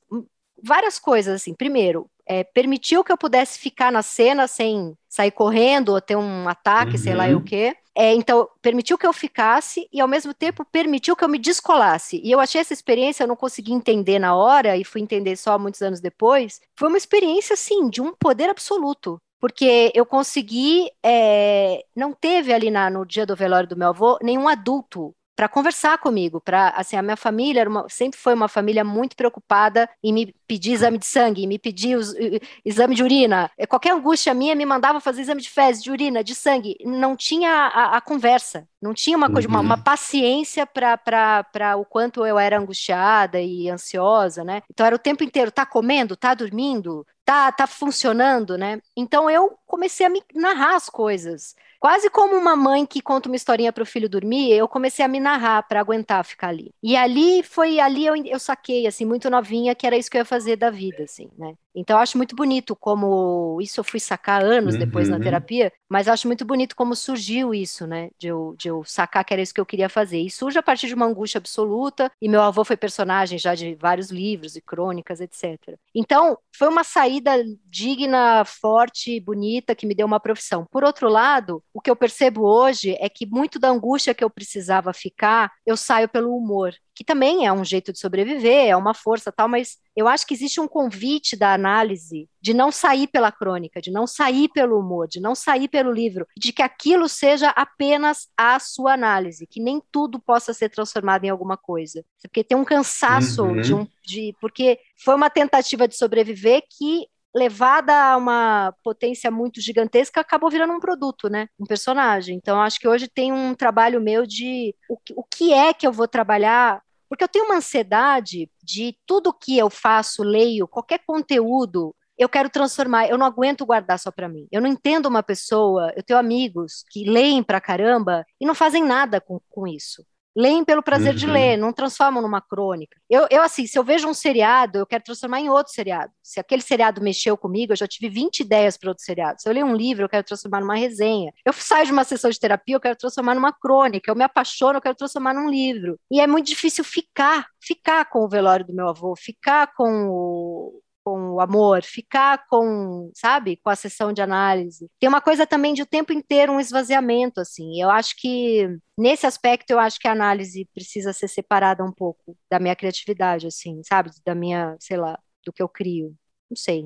várias 0.61 0.99
coisas 0.99 1.37
assim. 1.37 1.55
Primeiro, 1.55 2.11
é, 2.27 2.45
permitiu 2.45 3.03
que 3.03 3.11
eu 3.11 3.16
pudesse 3.16 3.59
ficar 3.59 3.91
na 3.91 4.03
cena 4.03 4.47
sem 4.47 4.97
sair 5.09 5.31
correndo 5.31 5.91
ou 5.91 6.01
ter 6.01 6.16
um 6.16 6.49
ataque, 6.49 6.93
uhum. 6.93 6.99
sei 6.99 7.14
lá 7.14 7.27
o 7.27 7.35
uhum. 7.35 7.45
quê. 7.45 7.77
É, 7.97 8.14
então, 8.14 8.49
permitiu 8.62 8.97
que 8.97 9.07
eu 9.07 9.12
ficasse 9.12 9.88
e, 9.93 10.01
ao 10.01 10.09
mesmo 10.09 10.32
tempo, 10.32 10.64
permitiu 10.64 11.16
que 11.16 11.24
eu 11.24 11.28
me 11.28 11.38
descolasse. 11.38 12.20
E 12.22 12.30
eu 12.30 12.41
achei 12.41 12.61
essa 12.61 12.72
experiência, 12.72 13.24
eu 13.24 13.28
não 13.28 13.36
consegui 13.36 13.72
entender 13.72 14.18
na 14.18 14.34
hora, 14.34 14.76
e 14.76 14.84
fui 14.84 15.01
entender 15.01 15.36
só 15.36 15.59
muitos 15.59 15.82
anos 15.82 16.01
depois. 16.01 16.61
Foi 16.78 16.88
uma 16.88 16.99
experiência, 16.99 17.55
assim, 17.55 17.91
de 17.91 18.01
um 18.01 18.14
poder 18.14 18.49
absoluto. 18.49 19.20
Porque 19.41 19.91
eu 19.95 20.05
consegui. 20.05 20.91
É, 21.05 21.82
não 21.97 22.12
teve 22.12 22.53
ali 22.53 22.70
na, 22.70 22.91
no 22.91 23.07
dia 23.07 23.24
do 23.26 23.34
velório 23.34 23.68
do 23.68 23.76
meu 23.76 23.88
avô 23.88 24.18
nenhum 24.22 24.47
adulto 24.47 25.14
para 25.41 25.49
conversar 25.49 25.97
comigo, 25.97 26.38
para 26.38 26.68
assim 26.76 26.97
a 26.97 27.03
minha 27.03 27.16
família 27.16 27.66
uma, 27.66 27.88
sempre 27.88 28.20
foi 28.20 28.34
uma 28.34 28.47
família 28.47 28.84
muito 28.84 29.16
preocupada 29.16 29.88
em 30.05 30.12
me 30.12 30.34
pedir 30.47 30.72
exame 30.72 30.99
de 30.99 31.07
sangue, 31.07 31.45
em 31.45 31.47
me 31.47 31.59
pedir 31.59 31.97
os, 31.97 32.14
exame 32.62 32.95
de 32.95 33.03
urina, 33.03 33.51
é, 33.57 33.66
qualquer 33.66 33.95
angústia 33.95 34.34
minha 34.34 34.55
me 34.55 34.66
mandava 34.66 35.01
fazer 35.01 35.22
exame 35.22 35.41
de 35.41 35.49
fezes, 35.49 35.82
de 35.82 35.91
urina, 35.91 36.22
de 36.22 36.34
sangue, 36.34 36.76
não 36.84 37.16
tinha 37.16 37.51
a, 37.51 37.97
a 37.97 38.03
conversa, 38.03 38.68
não 38.82 38.93
tinha 38.93 39.16
uma 39.16 39.30
coisa, 39.30 39.49
uhum. 39.49 39.55
uma, 39.55 39.61
uma, 39.62 39.78
paciência 39.82 40.66
para 40.66 41.74
o 41.78 41.86
quanto 41.86 42.26
eu 42.26 42.38
era 42.38 42.59
angustiada 42.59 43.41
e 43.41 43.70
ansiosa, 43.70 44.45
né? 44.45 44.61
Então 44.70 44.84
era 44.84 44.95
o 44.95 44.99
tempo 44.99 45.24
inteiro, 45.24 45.51
tá 45.51 45.64
comendo, 45.64 46.16
tá 46.16 46.34
dormindo, 46.34 47.07
tá, 47.24 47.51
tá 47.51 47.66
funcionando, 47.66 48.59
né? 48.59 48.78
Então 48.95 49.30
eu 49.30 49.57
comecei 49.66 50.05
a 50.05 50.11
me 50.11 50.22
narrar 50.34 50.76
as 50.76 50.91
coisas. 50.91 51.55
Quase 51.81 52.11
como 52.11 52.37
uma 52.37 52.55
mãe 52.55 52.85
que 52.85 53.01
conta 53.01 53.26
uma 53.26 53.37
historinha 53.37 53.72
para 53.72 53.83
o 53.83 53.87
filho 53.87 54.07
dormir, 54.07 54.53
eu 54.53 54.68
comecei 54.68 55.03
a 55.03 55.09
me 55.09 55.18
narrar 55.18 55.62
para 55.62 55.81
aguentar 55.81 56.22
ficar 56.26 56.49
ali. 56.49 56.74
E 56.83 56.95
ali 56.95 57.43
foi 57.43 57.81
ali 57.81 58.05
eu, 58.05 58.14
eu 58.16 58.39
saquei 58.39 58.87
assim 58.87 59.07
muito 59.07 59.31
novinha 59.31 59.74
que 59.74 59.87
era 59.87 59.97
isso 59.97 60.11
que 60.11 60.18
eu 60.18 60.20
ia 60.20 60.24
fazer 60.26 60.57
da 60.57 60.70
vida, 60.70 61.05
assim, 61.05 61.31
né? 61.39 61.55
Então 61.75 61.97
eu 61.97 62.03
acho 62.03 62.16
muito 62.16 62.35
bonito 62.35 62.75
como 62.75 63.59
isso 63.61 63.81
eu 63.81 63.85
fui 63.85 64.01
sacar 64.01 64.43
anos 64.45 64.75
uhum. 64.75 64.81
depois 64.81 65.09
na 65.09 65.16
uhum. 65.16 65.23
terapia, 65.23 65.73
mas 65.89 66.07
eu 66.07 66.12
acho 66.12 66.27
muito 66.27 66.45
bonito 66.45 66.77
como 66.77 66.95
surgiu 66.95 67.55
isso, 67.55 67.87
né? 67.87 68.11
De 68.18 68.29
eu, 68.29 68.55
de 68.59 68.68
eu 68.68 68.85
sacar 68.85 69.25
que 69.25 69.33
era 69.33 69.43
isso 69.43 69.55
que 69.55 69.61
eu 69.61 69.66
queria 69.66 69.89
fazer. 69.89 70.18
E 70.18 70.31
surge 70.31 70.59
a 70.59 70.62
partir 70.62 70.87
de 70.87 70.95
uma 70.95 71.07
angústia 71.07 71.39
absoluta, 71.39 72.11
e 72.21 72.29
meu 72.29 72.43
avô 72.43 72.64
foi 72.64 72.77
personagem 72.77 73.39
já 73.39 73.55
de 73.55 73.75
vários 73.75 74.11
livros 74.11 74.57
e 74.57 74.61
crônicas, 74.61 75.21
etc. 75.21 75.77
Então, 75.95 76.39
foi 76.57 76.68
uma 76.68 76.85
saída 76.85 77.33
digna, 77.66 78.45
forte, 78.45 79.18
bonita, 79.21 79.75
que 79.75 79.87
me 79.87 79.95
deu 79.95 80.07
uma 80.07 80.21
profissão. 80.21 80.66
Por 80.71 80.85
outro 80.85 81.09
lado, 81.09 81.62
o 81.73 81.81
que 81.81 81.91
eu 81.91 81.97
percebo 81.97 82.43
hoje 82.43 82.97
é 83.01 83.09
que 83.09 83.27
muito 83.27 83.59
da 83.59 83.68
angústia 83.68 84.14
que 84.14 84.23
eu 84.25 84.31
precisava 84.31 84.93
ficar, 84.93 85.51
eu 85.66 85.77
saio 85.77 86.09
pelo 86.09 86.37
humor 86.37 86.75
que 87.01 87.05
também 87.05 87.47
é 87.47 87.53
um 87.53 87.64
jeito 87.64 87.95
de 87.95 87.99
sobreviver, 87.99 88.68
é 88.68 88.77
uma 88.77 88.93
força 88.93 89.33
tal, 89.33 89.49
mas 89.49 89.79
eu 90.01 90.09
acho 90.09 90.26
que 90.26 90.32
existe 90.32 90.61
um 90.61 90.66
convite 90.66 91.36
da 91.36 91.53
análise 91.53 92.26
de 92.40 92.55
não 92.55 92.72
sair 92.72 93.07
pela 93.07 93.30
crônica, 93.30 93.80
de 93.82 93.90
não 93.90 94.07
sair 94.07 94.48
pelo 94.48 94.78
humor, 94.78 95.07
de 95.07 95.20
não 95.20 95.34
sair 95.34 95.68
pelo 95.68 95.92
livro, 95.92 96.26
de 96.36 96.53
que 96.53 96.62
aquilo 96.62 97.07
seja 97.07 97.51
apenas 97.51 98.28
a 98.36 98.59
sua 98.59 98.94
análise, 98.94 99.46
que 99.46 99.61
nem 99.61 99.82
tudo 99.92 100.18
possa 100.18 100.55
ser 100.55 100.70
transformado 100.70 101.24
em 101.24 101.28
alguma 101.28 101.57
coisa. 101.57 102.03
Porque 102.22 102.42
tem 102.42 102.57
um 102.57 102.64
cansaço 102.64 103.44
uhum. 103.44 103.61
de 103.61 103.74
um. 103.74 103.86
De, 104.05 104.34
porque 104.40 104.78
foi 105.05 105.14
uma 105.14 105.28
tentativa 105.28 105.86
de 105.86 105.96
sobreviver 105.96 106.62
que 106.78 107.07
levada 107.34 107.94
a 107.94 108.16
uma 108.16 108.74
potência 108.82 109.30
muito 109.30 109.61
gigantesca, 109.61 110.20
acabou 110.20 110.51
virando 110.51 110.72
um 110.72 110.80
produto, 110.80 111.28
né? 111.28 111.46
Um 111.61 111.66
personagem. 111.66 112.36
Então, 112.36 112.61
acho 112.61 112.80
que 112.80 112.88
hoje 112.88 113.07
tem 113.07 113.32
um 113.32 113.55
trabalho 113.55 114.01
meu 114.01 114.26
de 114.26 114.74
o, 114.88 114.96
o 115.14 115.24
que 115.24 115.53
é 115.53 115.72
que 115.72 115.86
eu 115.86 115.92
vou 115.92 116.09
trabalhar 116.09 116.82
porque 117.11 117.24
eu 117.24 117.28
tenho 117.28 117.46
uma 117.46 117.56
ansiedade 117.56 118.48
de 118.62 118.96
tudo 119.04 119.34
que 119.34 119.58
eu 119.58 119.68
faço, 119.68 120.22
leio, 120.22 120.68
qualquer 120.68 121.00
conteúdo, 121.04 121.94
eu 122.16 122.28
quero 122.28 122.48
transformar, 122.48 123.08
eu 123.08 123.18
não 123.18 123.26
aguento 123.26 123.66
guardar 123.66 123.98
só 123.98 124.12
para 124.12 124.28
mim. 124.28 124.46
Eu 124.52 124.61
não 124.61 124.68
entendo 124.68 125.06
uma 125.06 125.22
pessoa, 125.22 125.92
eu 125.96 126.02
tenho 126.02 126.18
amigos 126.18 126.84
que 126.90 127.04
leem 127.04 127.42
pra 127.42 127.61
caramba 127.61 128.24
e 128.40 128.46
não 128.46 128.54
fazem 128.54 128.84
nada 128.84 129.20
com, 129.20 129.40
com 129.50 129.66
isso 129.66 130.04
leem 130.37 130.64
pelo 130.64 130.83
prazer 130.83 131.12
uhum. 131.12 131.18
de 131.18 131.26
ler, 131.26 131.57
não 131.57 131.72
transformam 131.72 132.22
numa 132.22 132.41
crônica. 132.41 132.97
Eu, 133.09 133.26
eu, 133.31 133.43
assim, 133.43 133.66
se 133.66 133.78
eu 133.78 133.85
vejo 133.85 134.09
um 134.09 134.14
seriado, 134.14 134.78
eu 134.78 134.87
quero 134.87 135.03
transformar 135.03 135.41
em 135.41 135.49
outro 135.49 135.72
seriado. 135.72 136.12
Se 136.22 136.39
aquele 136.39 136.62
seriado 136.62 137.03
mexeu 137.03 137.37
comigo, 137.37 137.72
eu 137.72 137.76
já 137.76 137.87
tive 137.87 138.09
20 138.09 138.41
ideias 138.41 138.76
para 138.76 138.91
outro 138.91 139.05
seriado. 139.05 139.41
Se 139.41 139.49
eu 139.49 139.53
leio 139.53 139.66
um 139.66 139.74
livro, 139.74 140.05
eu 140.05 140.09
quero 140.09 140.24
transformar 140.24 140.61
numa 140.61 140.76
resenha. 140.76 141.33
Eu 141.45 141.53
saio 141.53 141.87
de 141.87 141.93
uma 141.93 142.05
sessão 142.05 142.31
de 142.31 142.39
terapia, 142.39 142.76
eu 142.76 142.81
quero 142.81 142.97
transformar 142.97 143.35
numa 143.35 143.53
crônica. 143.53 144.11
Eu 144.11 144.16
me 144.16 144.24
apaixono, 144.24 144.78
eu 144.78 144.83
quero 144.83 144.95
transformar 144.95 145.35
num 145.35 145.49
livro. 145.49 145.99
E 146.11 146.20
é 146.20 146.26
muito 146.26 146.47
difícil 146.47 146.85
ficar, 146.85 147.47
ficar 147.61 148.05
com 148.07 148.20
o 148.20 148.28
velório 148.28 148.66
do 148.66 148.74
meu 148.74 148.89
avô, 148.89 149.14
ficar 149.16 149.72
com 149.74 150.09
o, 150.09 150.81
com 151.05 151.32
o 151.32 151.40
amor, 151.40 151.82
ficar 151.82 152.46
com, 152.48 153.11
sabe, 153.14 153.57
com 153.57 153.70
a 153.70 153.76
sessão 153.76 154.12
de 154.12 154.22
análise. 154.22 154.88
Tem 154.98 155.09
uma 155.09 155.20
coisa 155.20 155.46
também 155.46 155.74
de 155.74 155.82
o 155.82 155.86
tempo 155.86 156.12
inteiro 156.12 156.53
um 156.53 156.61
esvaziamento, 156.61 157.40
assim. 157.40 157.80
Eu 157.80 157.90
acho 157.90 158.14
que 158.18 158.68
nesse 158.98 159.26
aspecto 159.26 159.70
eu 159.70 159.78
acho 159.78 159.98
que 159.98 160.09
a 160.09 160.12
análise 160.12 160.68
precisa 160.74 161.12
ser 161.12 161.28
separada 161.28 161.84
um 161.84 161.92
pouco 161.92 162.36
da 162.51 162.59
minha 162.59 162.76
criatividade, 162.76 163.46
assim, 163.46 163.80
sabe, 163.84 164.11
da 164.24 164.34
minha, 164.34 164.76
sei 164.78 164.96
lá, 164.96 165.18
do 165.44 165.53
que 165.53 165.62
eu 165.62 165.68
crio. 165.68 166.14
Não 166.51 166.57
sei. 166.57 166.84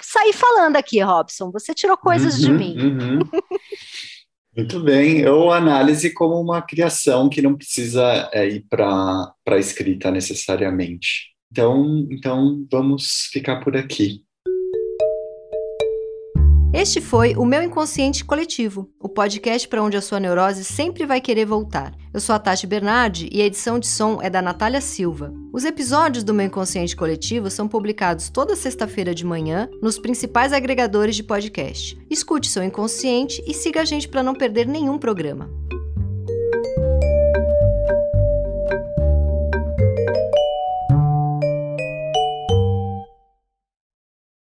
Saí 0.00 0.32
falando 0.32 0.76
aqui, 0.76 1.00
Robson. 1.00 1.50
Você 1.52 1.74
tirou 1.74 1.96
coisas 1.98 2.34
uhum, 2.34 2.40
de 2.40 2.52
mim. 2.52 2.76
Uhum. 2.78 3.18
Muito 4.56 4.80
bem. 4.80 5.26
Ou 5.26 5.52
análise 5.52 6.12
como 6.12 6.40
uma 6.40 6.62
criação 6.62 7.28
que 7.28 7.42
não 7.42 7.54
precisa 7.54 8.30
é, 8.32 8.46
ir 8.46 8.66
para 8.68 9.34
a 9.46 9.58
escrita 9.58 10.10
necessariamente. 10.10 11.31
Então, 11.52 12.08
então 12.10 12.66
vamos 12.70 13.28
ficar 13.30 13.60
por 13.60 13.76
aqui. 13.76 14.24
Este 16.72 17.02
foi 17.02 17.36
o 17.36 17.44
Meu 17.44 17.62
Inconsciente 17.62 18.24
Coletivo, 18.24 18.90
o 18.98 19.06
podcast 19.06 19.68
para 19.68 19.82
onde 19.82 19.94
a 19.94 20.00
sua 20.00 20.18
neurose 20.18 20.64
sempre 20.64 21.04
vai 21.04 21.20
querer 21.20 21.44
voltar. 21.44 21.94
Eu 22.14 22.20
sou 22.20 22.34
a 22.34 22.38
Tati 22.38 22.66
Bernardi 22.66 23.28
e 23.30 23.42
a 23.42 23.44
edição 23.44 23.78
de 23.78 23.86
som 23.86 24.22
é 24.22 24.30
da 24.30 24.40
Natália 24.40 24.80
Silva. 24.80 25.30
Os 25.52 25.66
episódios 25.66 26.24
do 26.24 26.32
Meu 26.32 26.46
Inconsciente 26.46 26.96
Coletivo 26.96 27.50
são 27.50 27.68
publicados 27.68 28.30
toda 28.30 28.56
sexta-feira 28.56 29.14
de 29.14 29.26
manhã 29.26 29.68
nos 29.82 29.98
principais 29.98 30.54
agregadores 30.54 31.14
de 31.14 31.22
podcast. 31.22 31.98
Escute 32.08 32.48
seu 32.48 32.64
inconsciente 32.64 33.44
e 33.46 33.52
siga 33.52 33.82
a 33.82 33.84
gente 33.84 34.08
para 34.08 34.22
não 34.22 34.34
perder 34.34 34.66
nenhum 34.66 34.96
programa. 34.96 35.50